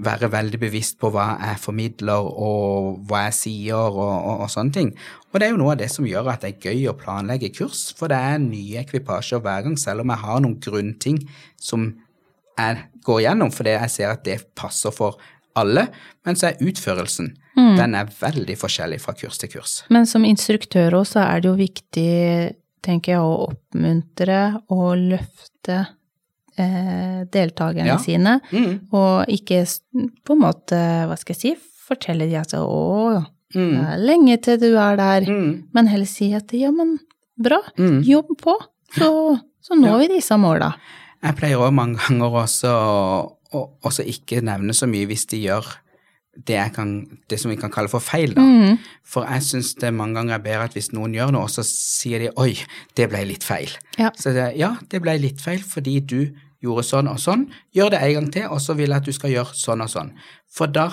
være 0.00 0.30
veldig 0.32 0.60
bevisst 0.62 0.98
på 1.00 1.10
hva 1.12 1.26
jeg 1.38 1.60
formidler 1.62 2.28
og 2.28 3.00
hva 3.08 3.26
jeg 3.26 3.36
sier 3.36 3.80
og, 3.80 3.98
og, 4.00 4.44
og 4.46 4.52
sånne 4.52 4.76
ting. 4.76 4.92
Og 5.30 5.40
det 5.40 5.48
er 5.48 5.52
jo 5.54 5.60
noe 5.60 5.74
av 5.74 5.82
det 5.82 5.90
som 5.92 6.08
gjør 6.08 6.30
at 6.32 6.44
det 6.44 6.54
er 6.54 6.70
gøy 6.70 6.88
å 6.90 6.96
planlegge 6.98 7.52
kurs, 7.56 7.90
for 7.96 8.12
det 8.12 8.18
er 8.18 8.40
nye 8.42 8.80
ekvipasjer 8.84 9.42
hver 9.44 9.66
gang, 9.66 9.76
selv 9.80 10.04
om 10.04 10.14
jeg 10.14 10.24
har 10.24 10.40
noen 10.44 10.56
grunnting 10.62 11.20
som 11.60 11.90
jeg 12.60 12.80
går 13.06 13.20
gjennom, 13.26 13.52
fordi 13.54 13.76
jeg 13.76 13.94
ser 13.94 14.14
at 14.14 14.24
det 14.26 14.40
passer 14.58 14.92
for 14.94 15.20
alle, 15.58 15.86
men 16.26 16.36
så 16.38 16.50
er 16.50 16.64
utførelsen 16.64 17.32
den 17.76 17.96
er 17.98 18.10
veldig 18.20 18.56
forskjellig 18.58 19.00
fra 19.02 19.14
kurs 19.18 19.38
til 19.40 19.50
kurs. 19.52 19.72
Men 19.92 20.06
som 20.08 20.24
instruktør 20.24 21.00
også 21.00 21.22
er 21.22 21.42
det 21.42 21.50
jo 21.50 21.56
viktig, 21.58 22.12
tenker 22.84 23.16
jeg, 23.16 23.20
å 23.20 23.50
oppmuntre 23.50 24.40
og 24.72 24.94
løfte 25.12 25.82
eh, 26.60 27.24
deltakerne 27.32 27.86
Ja. 27.86 27.96
sine, 27.98 28.40
Mm. 28.52 28.80
og 28.92 29.26
ikke 29.28 29.64
på 30.24 30.32
en 30.36 30.40
måte, 30.44 30.78
hva 31.08 31.16
skal 31.18 31.34
jeg 31.34 31.40
si, 31.40 31.56
fortelle 31.88 32.28
de 32.28 32.36
at 32.36 32.52
å, 32.54 33.26
Mm. 33.54 33.70
det 33.74 33.88
er 33.88 33.98
lenge 34.06 34.36
til 34.42 34.58
du 34.58 34.76
er 34.78 34.96
der, 34.96 35.20
Mm. 35.26 35.64
men 35.74 35.86
heller 35.88 36.06
si 36.06 36.32
at 36.34 36.52
ja, 36.52 36.70
men 36.70 36.98
bra, 37.40 37.58
Mm. 37.78 38.02
jobb 38.04 38.28
på, 38.38 38.54
så, 38.94 39.40
så 39.62 39.74
når 39.74 39.86
Ja. 39.86 39.98
vi 39.98 40.08
disse 40.16 40.36
måla. 40.38 40.74
Jeg 41.22 41.36
pleier 41.36 41.56
også 41.58 41.74
mange 41.74 41.96
ganger 41.98 42.30
også 42.30 42.68
å, 42.68 43.32
og 43.52 43.70
også 43.82 44.04
ikke 44.06 44.40
nevne 44.42 44.70
så 44.72 44.86
mye 44.88 45.06
hvis 45.06 45.26
de 45.26 45.42
gjør 45.48 45.66
det, 46.46 46.72
kan, 46.72 47.18
det 47.28 47.40
som 47.40 47.50
vi 47.50 47.56
kan 47.56 47.70
kalle 47.70 47.88
for 47.90 47.98
feil, 48.00 48.32
da. 48.34 48.40
Mm. 48.40 48.78
For 49.02 49.24
jeg 49.26 49.42
syns 49.42 49.74
det 49.74 49.92
mange 49.92 50.14
ganger 50.14 50.34
er 50.34 50.38
bedre 50.38 50.64
at 50.64 50.74
hvis 50.74 50.92
noen 50.94 51.12
gjør 51.12 51.32
noe, 51.32 51.48
så 51.48 51.62
sier 51.66 52.18
de 52.20 52.30
'oi, 52.36 52.54
det 52.94 53.10
ble 53.10 53.24
litt 53.26 53.42
feil'. 53.42 53.76
Ja. 53.98 54.10
Så 54.16 54.32
det, 54.32 54.56
ja, 54.56 54.76
det 54.88 55.02
ble 55.02 55.18
litt 55.18 55.40
feil 55.40 55.58
fordi 55.58 56.00
du 56.06 56.30
gjorde 56.64 56.84
sånn 56.86 57.10
og 57.10 57.20
sånn. 57.20 57.46
Gjør 57.76 57.94
det 57.94 58.02
en 58.04 58.16
gang 58.18 58.28
til, 58.34 58.48
og 58.52 58.60
så 58.62 58.76
vil 58.78 58.92
jeg 58.92 59.02
at 59.02 59.08
du 59.08 59.16
skal 59.16 59.32
gjøre 59.34 59.56
sånn 59.56 59.84
og 59.84 59.92
sånn. 59.92 60.12
For 60.52 60.72
da, 60.72 60.88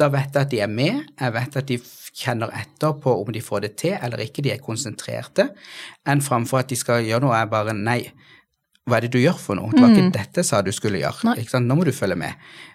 da 0.00 0.10
vet 0.12 0.34
jeg 0.34 0.42
at 0.42 0.52
de 0.52 0.62
er 0.64 0.72
med, 0.72 1.04
jeg 1.20 1.36
vet 1.36 1.60
at 1.60 1.70
de 1.70 1.78
kjenner 2.20 2.52
etter 2.58 2.96
på 3.02 3.14
om 3.22 3.30
de 3.32 3.42
får 3.44 3.66
det 3.66 3.74
til 3.80 3.94
eller 3.96 4.24
ikke, 4.24 4.44
de 4.44 4.54
er 4.54 4.64
konsentrerte, 4.64 5.50
enn 6.08 6.24
framfor 6.24 6.64
at 6.64 6.72
de 6.72 6.78
skal 6.78 7.06
gjøre 7.06 7.24
noe 7.24 7.34
og 7.34 7.38
jeg 7.38 7.54
bare 7.54 7.76
'nei'. 7.76 8.10
Hva 8.88 8.96
er 8.96 9.06
det 9.06 9.12
du 9.14 9.20
gjør 9.20 9.36
for 9.38 9.54
noe? 9.54 9.70
Det 9.70 9.80
var 9.82 9.92
ikke 9.92 10.12
dette 10.16 10.40
jeg 10.40 10.48
sa 10.48 10.62
du 10.64 10.72
skulle 10.74 10.98
gjøre. 10.98 11.36
Nå 11.62 11.76
må 11.78 11.84
du 11.86 11.92
følge 11.94 12.16
med. 12.18 12.32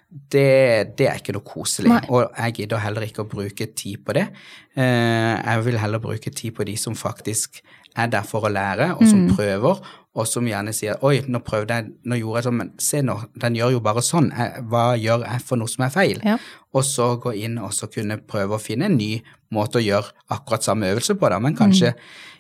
Det, 0.07 0.95
det 0.95 1.09
er 1.09 1.17
ikke 1.19 1.33
noe 1.35 1.43
koselig. 1.43 1.89
Nei. 1.91 2.03
Og 2.13 2.29
jeg 2.37 2.53
gidder 2.61 2.79
heller 2.79 3.03
ikke 3.03 3.25
å 3.25 3.27
bruke 3.27 3.67
tid 3.75 4.05
på 4.05 4.13
det. 4.15 4.29
Eh, 4.77 5.33
jeg 5.41 5.65
vil 5.65 5.79
heller 5.81 5.99
bruke 5.99 6.31
tid 6.31 6.55
på 6.55 6.63
de 6.63 6.77
som 6.79 6.95
faktisk 6.95 7.59
er 7.97 8.07
der 8.13 8.23
for 8.27 8.47
å 8.47 8.53
lære, 8.53 8.93
og 8.95 9.03
som 9.09 9.25
prøver, 9.35 9.81
og 10.15 10.27
som 10.27 10.47
gjerne 10.47 10.71
sier 10.73 10.99
'oi, 11.03 11.25
nå 11.27 11.41
prøvde 11.43 11.75
jeg, 11.75 11.89
nå 12.07 12.19
gjorde 12.19 12.37
jeg 12.39 12.47
sånn, 12.47 12.59
men 12.61 12.69
se 12.79 13.01
nå, 13.03 13.15
den 13.41 13.57
gjør 13.59 13.73
jo 13.75 13.81
bare 13.83 14.03
sånn, 14.05 14.29
hva 14.71 14.85
gjør 14.95 15.25
jeg 15.27 15.41
for 15.43 15.59
noe 15.59 15.71
som 15.71 15.83
er 15.87 15.91
feil?' 15.91 16.21
Ja. 16.23 16.37
Og 16.73 16.85
så 16.87 17.15
gå 17.19 17.33
inn 17.35 17.57
og 17.59 17.73
så 17.73 17.87
kunne 17.91 18.17
prøve 18.17 18.55
å 18.55 18.61
finne 18.61 18.87
en 18.87 18.97
ny 18.97 19.19
måte 19.51 19.79
å 19.79 19.83
gjøre 19.83 20.15
akkurat 20.31 20.63
samme 20.63 20.87
øvelse 20.91 21.15
på, 21.19 21.29
da, 21.29 21.39
men 21.39 21.55
kanskje 21.55 21.93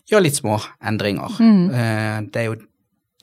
gjøre 0.09 0.23
litt 0.23 0.39
små 0.39 0.59
endringer. 0.83 1.35
Mm. 1.39 2.31
det 2.31 2.41
er 2.41 2.45
jo 2.45 2.55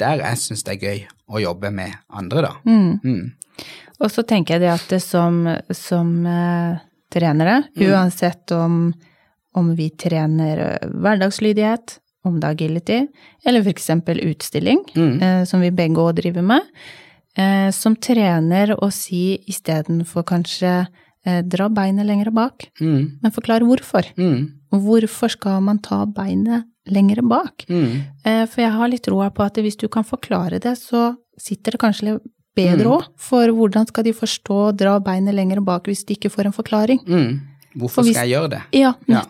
der 0.00 0.22
jeg 0.24 0.40
syns 0.40 0.64
det 0.66 0.76
er 0.76 0.82
gøy 0.82 1.02
å 1.32 1.42
jobbe 1.42 1.70
med 1.70 1.94
andre, 2.08 2.42
da. 2.42 2.52
Mm. 2.66 3.00
Mm. 3.04 3.66
Og 4.02 4.10
så 4.10 4.24
tenker 4.26 4.56
jeg 4.56 4.64
det 4.64 4.72
at 4.72 4.86
det 4.90 5.00
som, 5.04 5.44
som 5.76 6.26
eh, 6.26 6.80
trenere, 7.12 7.62
uansett 7.78 8.50
om, 8.56 8.88
om 9.54 9.72
vi 9.78 9.90
trener 9.94 10.64
eh, 10.66 10.88
hverdagslydighet, 10.90 11.98
om 12.24 12.38
det 12.40 12.44
er 12.48 12.54
agility, 12.54 13.08
eller 13.46 13.60
f.eks. 13.62 13.88
utstilling, 14.22 14.84
Mm. 14.94 15.22
eh, 15.22 15.44
som 15.44 15.60
vi 15.60 15.70
begge 15.70 15.96
òg 15.98 16.14
driver 16.20 16.42
med, 16.42 16.60
eh, 17.36 17.70
som 17.70 17.96
trener 17.96 18.76
å 18.76 18.90
si 18.92 19.38
istedenfor 19.48 20.24
kanskje 20.24 20.86
eh, 21.24 21.40
dra 21.42 21.68
beinet 21.68 22.04
lenger 22.06 22.32
bak, 22.34 22.68
Mm. 22.80 23.18
men 23.22 23.30
forklare 23.30 23.62
hvorfor. 23.62 24.02
Mm. 24.16 24.52
Hvorfor 24.72 25.30
skal 25.30 25.60
man 25.60 25.78
ta 25.78 26.04
beinet 26.04 26.64
lenger 26.88 27.22
bak? 27.22 27.64
Mm. 27.68 28.02
Eh, 28.24 28.46
For 28.46 28.60
jeg 28.62 28.72
har 28.72 28.88
litt 28.88 29.02
troa 29.04 29.30
på 29.30 29.44
at 29.44 29.54
hvis 29.54 29.76
du 29.78 29.86
kan 29.88 30.02
forklare 30.02 30.58
det, 30.60 30.76
så 30.78 31.16
sitter 31.38 31.72
det 31.72 31.80
kanskje 31.80 32.02
litt 32.10 32.22
bedre 32.56 32.86
òg. 32.98 33.04
For 33.16 33.46
hvordan 33.46 33.86
skal 33.86 34.02
de 34.04 34.12
forstå 34.12 34.72
å 34.72 34.76
dra 34.76 34.98
beinet 35.00 35.34
lenger 35.34 35.60
bak 35.64 35.84
hvis 35.84 36.04
de 36.04 36.14
ikke 36.16 36.30
får 36.30 36.46
en 36.46 36.52
forklaring? 36.52 36.98
Mm. 37.06 37.40
Hvorfor 37.76 37.94
For 37.94 38.02
hvis- 38.02 38.14
skal 38.16 38.28
jeg 38.28 38.36
gjøre 38.38 38.50
det? 38.50 38.62
Ja, 38.72 38.94
Ja. 39.06 39.22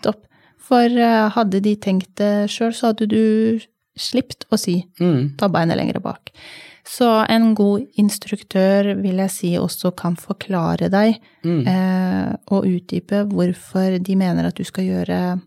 For 0.62 0.84
eh, 0.86 1.28
hadde 1.34 1.60
de 1.64 1.76
tenkt 1.76 2.14
det 2.20 2.48
sjøl, 2.52 2.72
så 2.76 2.92
hadde 2.92 3.08
du 3.10 3.60
sluppet 3.98 4.46
å 4.50 4.58
si 4.58 4.84
Mm. 5.00 5.36
ta 5.36 5.48
beinet 5.52 5.76
lenger 5.76 6.00
bak. 6.00 6.30
Så 6.84 7.06
en 7.30 7.54
god 7.54 7.84
instruktør 7.98 8.94
vil 9.02 9.16
jeg 9.22 9.30
si 9.30 9.50
også 9.58 9.92
kan 9.96 10.16
forklare 10.16 10.88
deg 10.90 11.18
Mm. 11.44 11.66
eh, 11.66 12.36
og 12.50 12.64
utdype 12.64 13.24
hvorfor 13.28 13.98
de 14.02 14.16
mener 14.16 14.46
at 14.46 14.54
du 14.56 14.64
skal 14.64 14.84
gjøre 14.84 15.40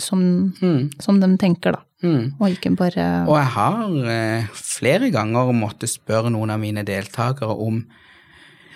som, 0.00 0.52
Mm. 0.62 0.90
som 1.00 1.20
de 1.20 1.26
tenker, 1.38 1.72
da. 1.72 1.82
Mm. 2.02 2.32
Og 2.40 2.48
ikke 2.50 2.74
bare 2.76 3.26
Og 3.28 3.36
jeg 3.36 3.46
har 3.46 4.08
eh, 4.10 4.46
flere 4.52 5.10
ganger 5.12 5.52
måttet 5.54 5.88
spørre 5.92 6.30
noen 6.32 6.50
av 6.50 6.58
mine 6.58 6.82
deltakere 6.84 7.54
om, 7.56 7.84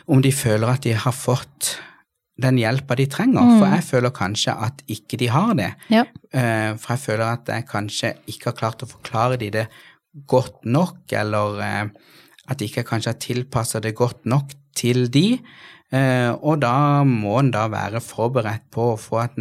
om 0.08 0.22
de 0.22 0.30
føler 0.30 0.68
at 0.68 0.82
de 0.82 0.92
har 0.92 1.12
fått 1.12 1.78
den 2.38 2.56
hjelpa 2.58 2.94
de 2.96 3.06
trenger, 3.06 3.40
Mm. 3.42 3.58
for 3.58 3.66
jeg 3.66 3.84
føler 3.84 4.10
kanskje 4.10 4.52
at 4.66 4.82
ikke 4.88 5.16
de 5.18 5.26
har 5.28 5.54
det. 5.54 5.74
Ja. 5.90 6.04
Eh, 6.32 6.74
for 6.76 6.92
jeg 6.94 6.98
føler 7.00 7.32
at 7.32 7.46
jeg 7.48 7.66
kanskje 7.66 8.14
ikke 8.28 8.44
har 8.50 8.52
klart 8.52 8.82
å 8.82 8.88
forklare 8.90 9.38
de 9.38 9.50
det 9.50 9.68
godt 10.26 10.64
nok, 10.64 10.96
eller 11.12 11.60
at 11.62 11.90
at 12.48 12.58
ikke 12.62 12.84
kanskje 12.84 13.06
har 13.10 13.18
tilpassa 13.18 13.80
det 13.82 13.94
godt 13.96 14.24
nok 14.24 14.52
til 14.76 15.08
de. 15.10 15.40
Eh, 15.92 16.30
og 16.42 16.60
da 16.60 17.02
må 17.04 17.38
en 17.40 17.50
da 17.50 17.66
være 17.68 18.00
forberedt 18.00 18.70
på 18.70 18.92
å 18.94 18.98
få 18.98 19.24
et, 19.24 19.36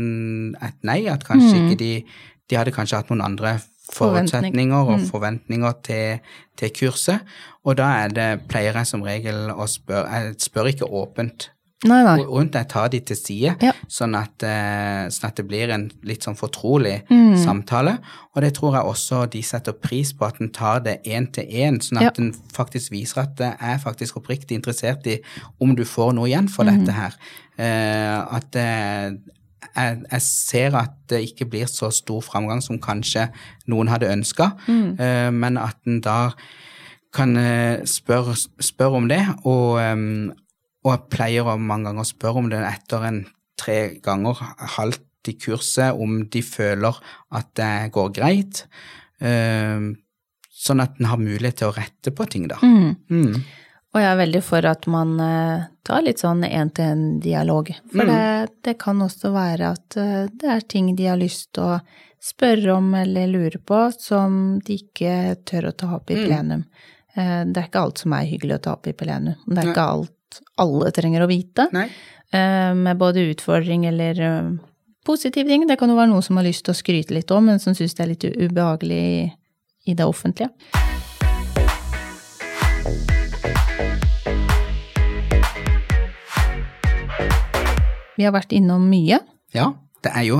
et 0.63 0.73
nei, 0.83 1.05
at 1.07 1.23
kanskje 1.23 1.53
Mm. 1.53 1.69
ikke 1.71 1.77
de 1.77 2.03
De 2.49 2.55
hadde 2.57 2.71
kanskje 2.71 2.95
hatt 2.97 3.09
noen 3.09 3.21
andre 3.25 3.59
forutsetninger 3.91 4.75
og 4.87 4.99
Mm. 4.99 5.05
forventninger 5.09 5.73
til, 5.83 6.19
til 6.57 6.69
kurset, 6.69 7.19
og 7.65 7.77
da 7.77 8.05
er 8.05 8.07
det, 8.09 8.47
pleier 8.47 8.73
jeg 8.73 8.85
som 8.87 9.01
regel 9.01 9.49
å 9.51 9.65
spørre 9.67 10.09
Jeg 10.11 10.35
spør 10.39 10.67
ikke 10.73 10.89
åpent 10.89 11.49
Nei, 11.85 12.03
nei. 12.03 12.23
rundt, 12.25 12.51
deg 12.53 12.67
tar 12.69 12.89
de 12.89 12.99
til 12.99 13.15
side, 13.15 13.55
Ja. 13.61 13.71
sånn, 13.87 14.15
at, 14.17 14.43
eh, 14.43 15.07
sånn 15.13 15.27
at 15.29 15.35
det 15.35 15.47
blir 15.47 15.69
en 15.69 15.91
litt 16.03 16.23
sånn 16.23 16.35
fortrolig 16.37 17.03
Mm. 17.09 17.35
samtale. 17.37 17.99
Og 18.35 18.41
det 18.41 18.53
tror 18.55 18.73
jeg 18.73 18.83
også 18.83 19.29
de 19.29 19.41
setter 19.41 19.73
pris 19.73 20.11
på, 20.13 20.25
at 20.27 20.39
en 20.41 20.49
tar 20.49 20.79
det 20.81 21.03
én 21.05 21.31
til 21.31 21.45
én, 21.45 21.79
sånn 21.79 21.97
at 22.01 22.17
Ja. 22.17 22.23
en 22.23 22.33
faktisk 22.53 22.91
viser 22.91 23.21
at 23.21 23.37
jeg 23.37 23.55
er 23.61 23.77
faktisk 23.77 24.15
oppriktig 24.17 24.57
interessert 24.57 25.05
i 25.07 25.19
om 25.61 25.75
du 25.75 25.83
får 25.83 26.13
noe 26.15 26.27
igjen 26.27 26.49
for 26.49 26.63
Mm. 26.65 26.85
dette 26.85 26.93
her. 26.93 27.13
Uh, 27.57 28.35
at 28.35 28.55
uh, 28.55 29.17
jeg, 29.77 30.03
jeg 30.11 30.21
ser 30.21 30.75
at 30.75 30.91
det 31.07 31.21
ikke 31.35 31.49
blir 31.49 31.65
så 31.65 31.91
stor 31.91 32.21
framgang 32.21 32.61
som 32.61 32.77
kanskje 32.79 33.29
noen 33.67 33.87
hadde 33.87 34.09
ønska, 34.11 34.53
Mm. 34.67 34.99
uh, 34.99 35.31
men 35.31 35.57
at 35.57 35.75
en 35.87 35.99
da 36.01 36.31
kan 37.13 37.33
spørre 37.85 38.35
spør 38.59 38.95
om 38.97 39.07
det, 39.07 39.25
og, 39.45 39.79
og 40.85 40.91
jeg 40.93 41.09
pleier 41.09 41.47
mange 41.57 41.89
ganger 41.89 42.05
å 42.05 42.07
spørre 42.13 42.41
om 42.43 42.49
det 42.51 42.61
etter 42.61 43.03
en 43.09 43.23
tre 43.57 43.77
ganger 44.05 44.37
halvt 44.77 45.01
i 45.31 45.33
kurset, 45.41 45.97
om 45.97 46.19
de 46.29 46.41
føler 46.45 46.93
at 47.33 47.47
det 47.57 47.91
går 47.95 48.11
greit, 48.13 48.65
eh, 49.19 49.79
sånn 50.53 50.81
at 50.83 50.99
en 50.99 51.05
har 51.09 51.17
mulighet 51.21 51.57
til 51.63 51.71
å 51.71 51.75
rette 51.75 52.13
på 52.13 52.27
ting, 52.29 52.45
da. 52.51 52.59
Mm. 52.61 52.91
Mm. 53.09 53.39
Og 53.95 54.01
jeg 54.03 54.11
er 54.11 54.19
veldig 54.19 54.41
for 54.43 54.65
at 54.69 54.85
man 54.91 55.15
eh, 55.23 55.65
tar 55.87 56.01
litt 56.03 56.19
sånn 56.21 56.43
én-til-én-dialog. 56.43 57.71
For 57.91 58.03
Mm. 58.03 58.11
det, 58.11 58.49
det 58.63 58.77
kan 58.77 58.99
også 59.01 59.31
være 59.33 59.71
at 59.71 59.97
eh, 59.97 60.27
det 60.35 60.49
er 60.51 60.59
ting 60.67 60.95
de 60.95 61.05
har 61.07 61.17
lyst 61.17 61.53
til 61.55 61.63
å 61.63 61.79
spørre 62.21 62.75
om 62.77 62.93
eller 62.95 63.27
lure 63.31 63.57
på, 63.61 63.79
som 63.99 64.59
de 64.59 64.77
ikke 64.81 65.37
tør 65.45 65.69
å 65.71 65.77
ta 65.77 65.95
opp 65.95 66.09
i 66.11 66.15
Mm. 66.15 66.25
plenum. 66.27 66.63
Det 67.15 67.55
er 67.57 67.67
ikke 67.69 67.79
alt 67.79 67.97
som 68.01 68.11
er 68.11 68.25
hyggelig 68.27 68.55
å 68.57 68.61
ta 68.61 68.71
opp 68.73 68.87
i 68.87 68.91
plenum. 68.91 69.35
Det 69.47 69.57
er 69.63 69.69
ikke 69.71 69.83
alt 69.87 70.14
alle 70.61 70.91
trenger 70.95 71.25
å 71.25 71.29
vite. 71.31 71.67
Nei. 71.75 71.87
eh, 72.31 72.71
Med 72.75 72.97
både 72.97 73.25
utfordring 73.31 73.85
eller 73.89 74.21
eh, 74.21 74.51
positive 75.05 75.47
ting. 75.49 75.67
Det 75.67 75.77
kan 75.79 75.89
jo 75.89 75.95
være 75.99 76.11
noen 76.13 76.23
som 76.25 76.37
har 76.37 76.47
lyst 76.47 76.65
til 76.65 76.73
å 76.73 76.79
skryte 76.79 77.13
litt 77.13 77.31
om, 77.31 77.45
men 77.45 77.59
som 77.59 77.75
syns 77.77 77.93
det 77.95 78.03
er 78.05 78.13
litt 78.13 78.25
ubehagelig 78.25 79.03
i, 79.85 79.93
det 79.93 80.05
offentlige. 80.05 80.49
Vi 88.17 88.23
har 88.23 88.33
vært 88.35 88.53
innom 88.55 88.85
mye. 88.89 89.19
Ja, 89.55 89.71
det 90.05 90.11
er 90.15 90.27
jo 90.29 90.39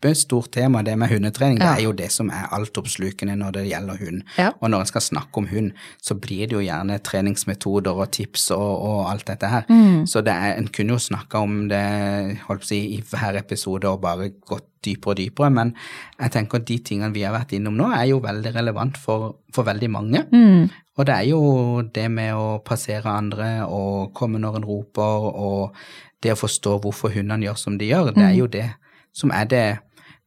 kjempestort 0.00 0.50
tema 0.50 0.82
det 0.82 0.96
med 0.96 1.08
hundetrening. 1.08 1.58
Ja. 1.58 1.74
Det 1.74 1.80
er 1.80 1.84
jo 1.84 1.92
det 1.92 2.10
som 2.10 2.30
er 2.30 2.48
altoppslukende 2.52 3.36
når 3.36 3.52
det 3.52 3.66
gjelder 3.68 3.98
hund. 3.98 4.22
Ja. 4.38 4.50
Og 4.60 4.70
når 4.70 4.80
en 4.80 4.86
skal 4.86 5.00
snakke 5.00 5.38
om 5.38 5.48
hund, 5.48 5.72
så 6.02 6.14
blir 6.14 6.46
det 6.46 6.56
jo 6.56 6.60
gjerne 6.60 6.98
treningsmetoder 6.98 7.92
og 7.92 8.10
tips 8.10 8.50
og, 8.50 8.82
og 8.82 9.10
alt 9.10 9.26
dette 9.26 9.46
her. 9.46 9.64
Mm. 9.68 10.06
Så 10.06 10.20
det 10.20 10.32
er, 10.32 10.56
en 10.56 10.68
kunne 10.68 10.92
jo 10.92 10.98
snakka 10.98 11.38
om 11.38 11.68
det 11.68 12.40
holdt 12.46 12.60
på 12.60 12.64
å 12.64 12.70
si, 12.70 12.80
i 12.96 13.00
hver 13.02 13.36
episode 13.38 13.88
og 13.88 14.00
bare 14.00 14.30
gått 14.46 14.66
dypere 14.80 15.12
og 15.12 15.18
dypere, 15.18 15.50
men 15.52 15.74
jeg 16.16 16.32
tenker 16.32 16.56
at 16.56 16.68
de 16.68 16.78
tingene 16.80 17.12
vi 17.12 17.26
har 17.26 17.34
vært 17.34 17.52
innom 17.52 17.76
nå, 17.76 17.90
er 17.92 18.06
jo 18.08 18.22
veldig 18.24 18.54
relevant 18.54 18.96
for, 18.96 19.34
for 19.52 19.68
veldig 19.68 19.90
mange. 19.92 20.22
Mm. 20.32 20.70
Og 20.96 21.04
det 21.04 21.14
er 21.14 21.26
jo 21.28 21.42
det 21.84 22.06
med 22.08 22.32
å 22.32 22.62
passere 22.64 23.12
andre 23.12 23.66
og 23.68 24.14
komme 24.16 24.40
når 24.40 24.56
en 24.56 24.64
roper, 24.64 25.26
og 25.36 25.76
det 26.24 26.32
å 26.32 26.40
forstå 26.40 26.78
hvorfor 26.80 27.12
hundene 27.12 27.44
gjør 27.44 27.60
som 27.60 27.76
de 27.80 27.90
gjør, 27.92 28.14
det 28.16 28.24
er 28.24 28.38
jo 28.38 28.48
det 28.48 28.70
som 29.16 29.32
er 29.34 29.46
det, 29.50 29.64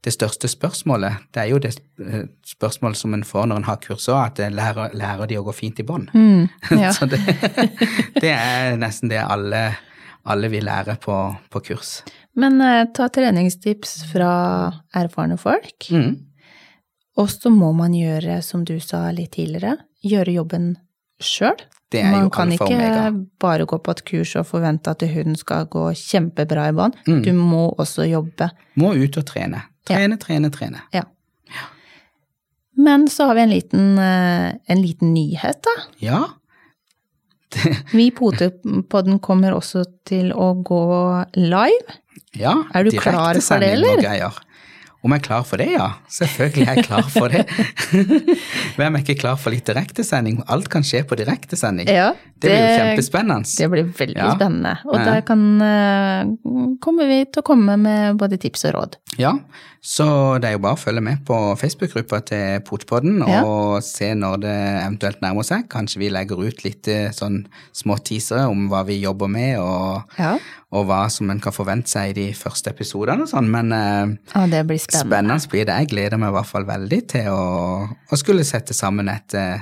det 0.04 0.12
største 0.12 0.50
spørsmålet. 0.52 1.30
Det 1.32 1.42
er 1.44 1.52
jo 1.54 1.62
det 1.64 1.74
eh, 2.04 2.26
spørsmålet 2.48 3.00
som 3.00 3.16
en 3.16 3.24
får 3.24 3.48
når 3.50 3.62
en 3.62 3.70
har 3.70 3.80
kurs 3.84 4.10
òg, 4.12 4.20
at 4.26 4.42
lærer, 4.52 4.96
lærer 4.98 5.30
de 5.32 5.40
å 5.40 5.46
gå 5.48 5.56
fint 5.56 5.80
i 5.80 5.88
bånd. 5.88 6.12
Mm. 6.14 6.50
Ja. 6.84 6.92
Så 6.96 7.08
det, 7.08 7.22
det 8.24 8.34
er 8.34 8.76
nesten 8.80 9.12
det 9.12 9.22
alle, 9.24 9.64
alle 10.28 10.52
vil 10.52 10.68
lære 10.68 10.98
på, 11.04 11.18
på 11.50 11.64
kurs. 11.70 12.02
Men 12.36 12.60
eh, 12.66 12.86
ta 12.96 13.08
treningstips 13.14 14.02
fra 14.12 14.34
erfarne 14.96 15.40
folk. 15.40 15.90
Mm. 15.94 16.16
Og 17.22 17.30
så 17.30 17.52
må 17.54 17.72
man 17.78 17.94
gjøre, 17.96 18.42
som 18.42 18.66
du 18.66 18.80
sa 18.82 19.06
litt 19.14 19.36
tidligere, 19.38 19.78
gjøre 20.04 20.34
jobben 20.40 20.74
sjøl. 21.22 21.62
Det 21.94 22.02
Man 22.10 22.32
kan 22.34 22.50
ikke 22.52 23.12
bare 23.40 23.68
gå 23.70 23.78
på 23.78 23.94
et 23.94 24.02
kurs 24.08 24.32
og 24.40 24.48
forvente 24.50 24.90
at 24.90 25.04
hunden 25.06 25.38
skal 25.38 25.68
gå 25.70 25.92
kjempebra 25.94 26.72
i 26.72 26.74
bånd. 26.74 26.98
Mm. 27.06 27.20
Du 27.22 27.30
må 27.38 27.68
også 27.78 28.08
jobbe. 28.10 28.50
Må 28.82 28.96
ut 28.98 29.20
og 29.22 29.28
trene. 29.30 29.62
Trene, 29.88 30.18
trene, 30.18 30.50
trene. 30.54 30.82
Ja. 30.94 31.04
Men 32.76 33.08
så 33.12 33.26
har 33.30 33.36
vi 33.36 33.42
en 33.42 33.50
liten, 33.50 33.98
eh, 34.00 34.54
en 34.66 34.82
liten 34.82 35.14
nyhet, 35.14 35.62
da. 35.64 35.76
Ja, 36.00 36.24
Vi 37.94 38.08
i 38.08 38.12
Potepodden 38.12 39.20
kommer 39.22 39.54
også 39.54 39.84
til 40.10 40.32
å 40.34 40.48
gå 40.66 40.80
live. 41.38 42.00
Ja, 42.34 42.56
Er 42.74 42.88
du 42.88 42.96
klar 42.98 43.38
for 43.46 43.62
det, 43.62 43.68
eller? 43.76 44.02
Greier. 44.02 44.40
Om 45.04 45.12
jeg 45.12 45.20
er 45.20 45.24
klar 45.28 45.44
for 45.46 45.60
det, 45.60 45.68
ja. 45.76 45.90
Selvfølgelig 46.10 46.64
er 46.66 46.78
jeg 46.80 46.86
klar 46.88 47.10
for 47.12 47.30
det. 47.30 47.44
Hvem 48.80 48.96
er 48.98 49.02
ikke 49.04 49.18
klar 49.20 49.36
for 49.38 49.52
litt 49.54 49.68
direktesending? 49.68 50.40
Alt 50.50 50.70
kan 50.72 50.82
skje 50.88 51.02
på 51.06 51.18
direktesending. 51.20 51.90
Ja, 51.92 52.14
det 52.40 52.54
blir 52.54 52.64
jo 52.64 52.78
kjempespennende. 52.80 53.52
Det 53.60 53.68
blir 53.74 53.90
veldig 54.00 54.18
Ja. 54.18 54.32
spennende. 54.38 54.74
Og 54.88 54.96
Ja. 54.98 55.04
der 55.12 55.22
kan, 55.28 55.44
eh, 55.62 56.24
kommer 56.82 57.06
vi 57.12 57.26
til 57.26 57.44
å 57.44 57.46
komme 57.46 57.78
med 57.78 58.18
både 58.18 58.40
tips 58.40 58.66
og 58.72 58.74
råd. 58.80 58.96
Ja, 59.20 59.34
så 59.84 60.06
det 60.40 60.48
er 60.48 60.54
jo 60.56 60.62
bare 60.64 60.78
å 60.78 60.80
følge 60.80 61.02
med 61.04 61.26
på 61.28 61.36
Facebook-gruppa 61.60 62.22
til 62.30 62.62
Potpodden 62.64 63.18
og 63.44 63.82
se 63.84 64.14
når 64.16 64.38
det 64.40 64.54
eventuelt 64.86 65.20
nærmer 65.26 65.44
seg. 65.44 65.66
Kanskje 65.74 66.00
vi 66.00 66.08
legger 66.14 66.40
ut 66.40 66.62
litt 66.64 66.88
eh, 66.88 67.10
sånn 67.12 67.42
små 67.76 67.98
teasere 68.00 68.46
om 68.48 68.70
hva 68.72 68.86
vi 68.88 69.02
jobber 69.02 69.28
med, 69.28 69.58
og, 69.60 70.16
Ja. 70.16 70.38
og 70.72 70.88
hva 70.88 71.02
som 71.12 71.30
en 71.34 71.42
kan 71.44 71.52
forvente 71.52 71.92
seg 71.92 72.14
i 72.14 72.16
de 72.22 72.28
første 72.38 72.72
episodene 72.72 73.28
og 73.28 73.32
sånn. 73.34 73.52
Men 73.52 73.76
å, 73.76 74.46
det 74.48 74.64
blir 74.72 74.80
spennende. 74.80 75.04
spennende 75.04 75.52
blir 75.52 75.68
det. 75.68 75.76
Jeg 75.84 75.92
gleder 75.92 76.18
meg 76.24 76.32
i 76.32 76.38
hvert 76.40 76.52
fall 76.54 76.70
veldig 76.72 77.02
til 77.18 77.28
å, 77.36 77.44
å 78.08 78.22
skulle 78.24 78.48
sette 78.48 78.72
sammen 78.78 79.12
et, 79.12 79.36
eh, 79.36 79.60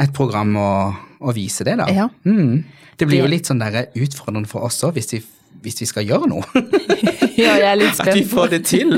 et 0.00 0.16
program 0.16 0.56
og, 0.56 0.96
og 1.20 1.36
vise 1.36 1.68
det, 1.68 1.76
da. 1.84 1.90
Ja. 1.92 2.08
Mm. 2.24 2.64
Det 2.96 3.04
blir 3.04 3.20
jo 3.26 3.28
litt 3.28 3.44
sånn 3.52 3.60
der 3.60 3.90
utfordrende 3.92 4.48
for 4.48 4.64
oss 4.64 4.80
òg, 4.88 4.96
hvis, 4.96 5.12
hvis 5.60 5.82
vi 5.84 5.92
skal 5.92 6.08
gjøre 6.08 6.32
noe. 6.32 6.44
Ja, 7.46 7.56
jeg 7.60 7.68
er 7.68 7.78
litt 7.78 8.00
At 8.00 8.12
vi 8.16 8.24
får 8.28 8.52
det 8.54 8.62
til. 8.68 8.92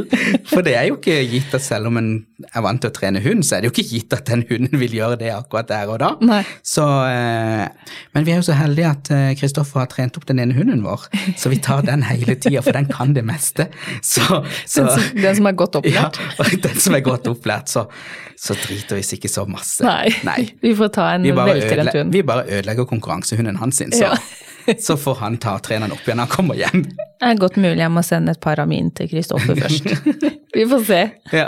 For 0.48 0.64
det 0.64 0.74
er 0.78 0.88
jo 0.90 0.98
ikke 0.98 1.16
gitt 1.26 1.54
at 1.56 1.64
selv 1.64 1.90
om 1.90 1.98
en 2.00 2.10
er 2.54 2.62
vant 2.62 2.80
til 2.82 2.90
å 2.90 2.94
trene 2.94 3.20
hund, 3.24 3.42
så 3.46 3.56
er 3.56 3.64
det 3.64 3.70
jo 3.70 3.74
ikke 3.74 3.88
gitt 3.88 4.14
at 4.14 4.28
den 4.30 4.44
hunden 4.48 4.78
vil 4.78 4.94
gjøre 4.94 5.18
det 5.20 5.32
akkurat 5.34 5.68
der 5.70 5.90
og 5.90 5.98
da. 6.02 6.10
Nei. 6.22 6.40
Så, 6.62 6.84
eh, 7.08 7.96
men 8.14 8.26
vi 8.26 8.34
er 8.34 8.38
jo 8.38 8.46
så 8.46 8.54
heldige 8.58 8.92
at 8.94 9.10
eh, 9.14 9.32
Kristoffer 9.38 9.82
har 9.82 9.90
trent 9.90 10.18
opp 10.20 10.26
den 10.28 10.42
ene 10.42 10.54
hunden 10.54 10.84
vår, 10.86 11.08
så 11.38 11.50
vi 11.50 11.58
tar 11.64 11.82
den 11.88 12.04
hele 12.06 12.36
tida, 12.38 12.62
for 12.62 12.78
den 12.78 12.86
kan 12.92 13.14
det 13.16 13.24
meste. 13.26 13.68
Så, 14.02 14.22
så 14.64 14.84
Den 14.84 14.92
som, 14.94 15.06
den 15.18 15.38
som 15.40 15.50
er 15.50 15.58
godt 15.58 15.80
ja, 15.82 16.06
opplært. 16.06 16.20
og 16.44 16.58
den 16.68 16.82
som 16.84 16.98
er 16.98 17.04
godt 17.06 17.30
opplært, 17.30 17.72
så, 17.74 17.88
så 18.38 18.54
driter 18.58 19.00
vi 19.00 19.06
oss 19.06 19.14
ikke 19.18 19.32
så 19.32 19.46
masse. 19.50 19.82
Nei. 19.86 20.12
Nei. 20.28 20.40
Vi 20.64 20.74
får 20.78 20.92
ta 20.94 21.10
en 21.16 21.26
veltrent 21.26 21.94
hund. 21.94 22.12
vi 22.12 22.22
bare 22.26 22.44
ødelegger 22.46 22.86
konkurransehunden 22.88 23.58
hans 23.62 23.82
sin, 23.82 23.92
så, 23.94 24.12
Ja. 24.12 24.46
Så 24.82 24.96
får 25.00 25.14
han 25.22 25.36
ta 25.42 25.54
treneren 25.64 25.92
opp 25.94 26.02
igjen 26.06 26.18
når 26.20 26.26
han 26.28 26.34
kommer 26.34 26.58
hjem. 26.58 26.82
Det 27.18 27.28
er 27.30 27.38
godt 27.40 27.56
mulig 27.58 27.80
jeg 27.82 27.92
må 27.94 28.02
sende 28.06 28.34
et 28.36 28.40
par 28.44 28.60
av 28.62 28.68
mine 28.70 28.92
til 28.94 29.08
Kristoffer 29.10 29.58
først. 29.62 29.88
Vi 30.54 30.66
får 30.70 30.84
se. 30.88 31.00
Ja. 31.34 31.46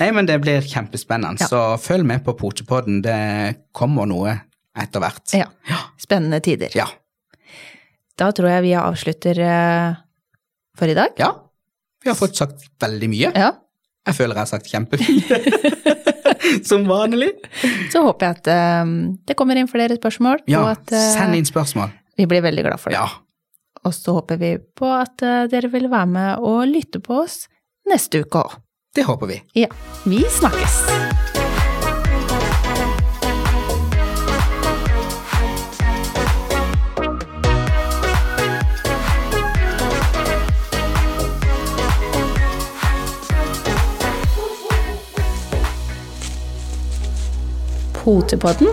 Nei, 0.00 0.10
men 0.16 0.28
det 0.28 0.38
blir 0.44 0.64
kjempespennende, 0.64 1.42
Ja. 1.42 1.48
så 1.50 1.62
følg 1.82 2.06
med 2.08 2.24
på 2.26 2.34
Potepodden. 2.38 3.02
Det 3.04 3.18
kommer 3.76 4.08
noe 4.08 4.36
etter 4.78 5.02
hvert. 5.02 5.24
Ja. 5.34 5.48
Spennende 6.00 6.40
tider. 6.44 6.72
Ja. 6.78 6.86
Da 8.18 8.30
tror 8.34 8.50
jeg 8.50 8.64
vi 8.68 8.72
avslutter 8.78 9.38
eh, 9.46 9.98
for 10.78 10.90
i 10.90 10.96
dag. 10.98 11.14
Ja. 11.20 11.32
Vi 12.02 12.10
har 12.12 12.16
fått 12.18 12.38
sagt 12.38 12.68
veldig 12.82 13.08
mye. 13.10 13.32
Ja. 13.34 13.52
Jeg 14.08 14.16
føler 14.16 14.38
jeg 14.38 14.46
har 14.46 14.50
sagt 14.54 14.70
kjempemye. 14.70 16.04
Som 16.68 16.86
vanlig. 16.88 17.28
Så 17.92 18.00
håper 18.06 18.28
jeg 18.30 18.36
at 18.38 18.48
um, 18.86 18.92
det 19.28 19.34
kommer 19.36 19.58
inn 19.58 19.68
flere 19.68 19.98
spørsmål, 19.98 20.40
Ja, 20.48 20.62
at 20.72 20.92
uh, 20.94 21.00
send 21.12 21.36
inn 21.36 21.44
spørsmål. 21.48 21.90
Vi 22.18 22.26
blir 22.26 22.42
veldig 22.42 22.64
glad 22.66 22.80
for 22.82 22.90
det. 22.90 22.98
Ja. 22.98 23.08
Og 23.86 23.94
så 23.94 24.16
håper 24.16 24.40
vi 24.40 24.56
på 24.58 24.90
at 24.90 25.22
eh, 25.22 25.44
dere 25.50 25.70
vil 25.70 25.86
være 25.90 26.10
med 26.10 26.42
og 26.42 26.66
lytte 26.66 26.98
på 26.98 27.22
oss 27.22 27.44
neste 27.88 28.24
uke 28.24 28.42
òg. 28.42 28.58
Det 28.96 29.06
håper 29.06 29.30
vi. 29.30 29.38
Ja. 29.54 29.70
Vi 30.08 30.24
snakkes! 30.38 30.82
Potepodden, 48.02 48.72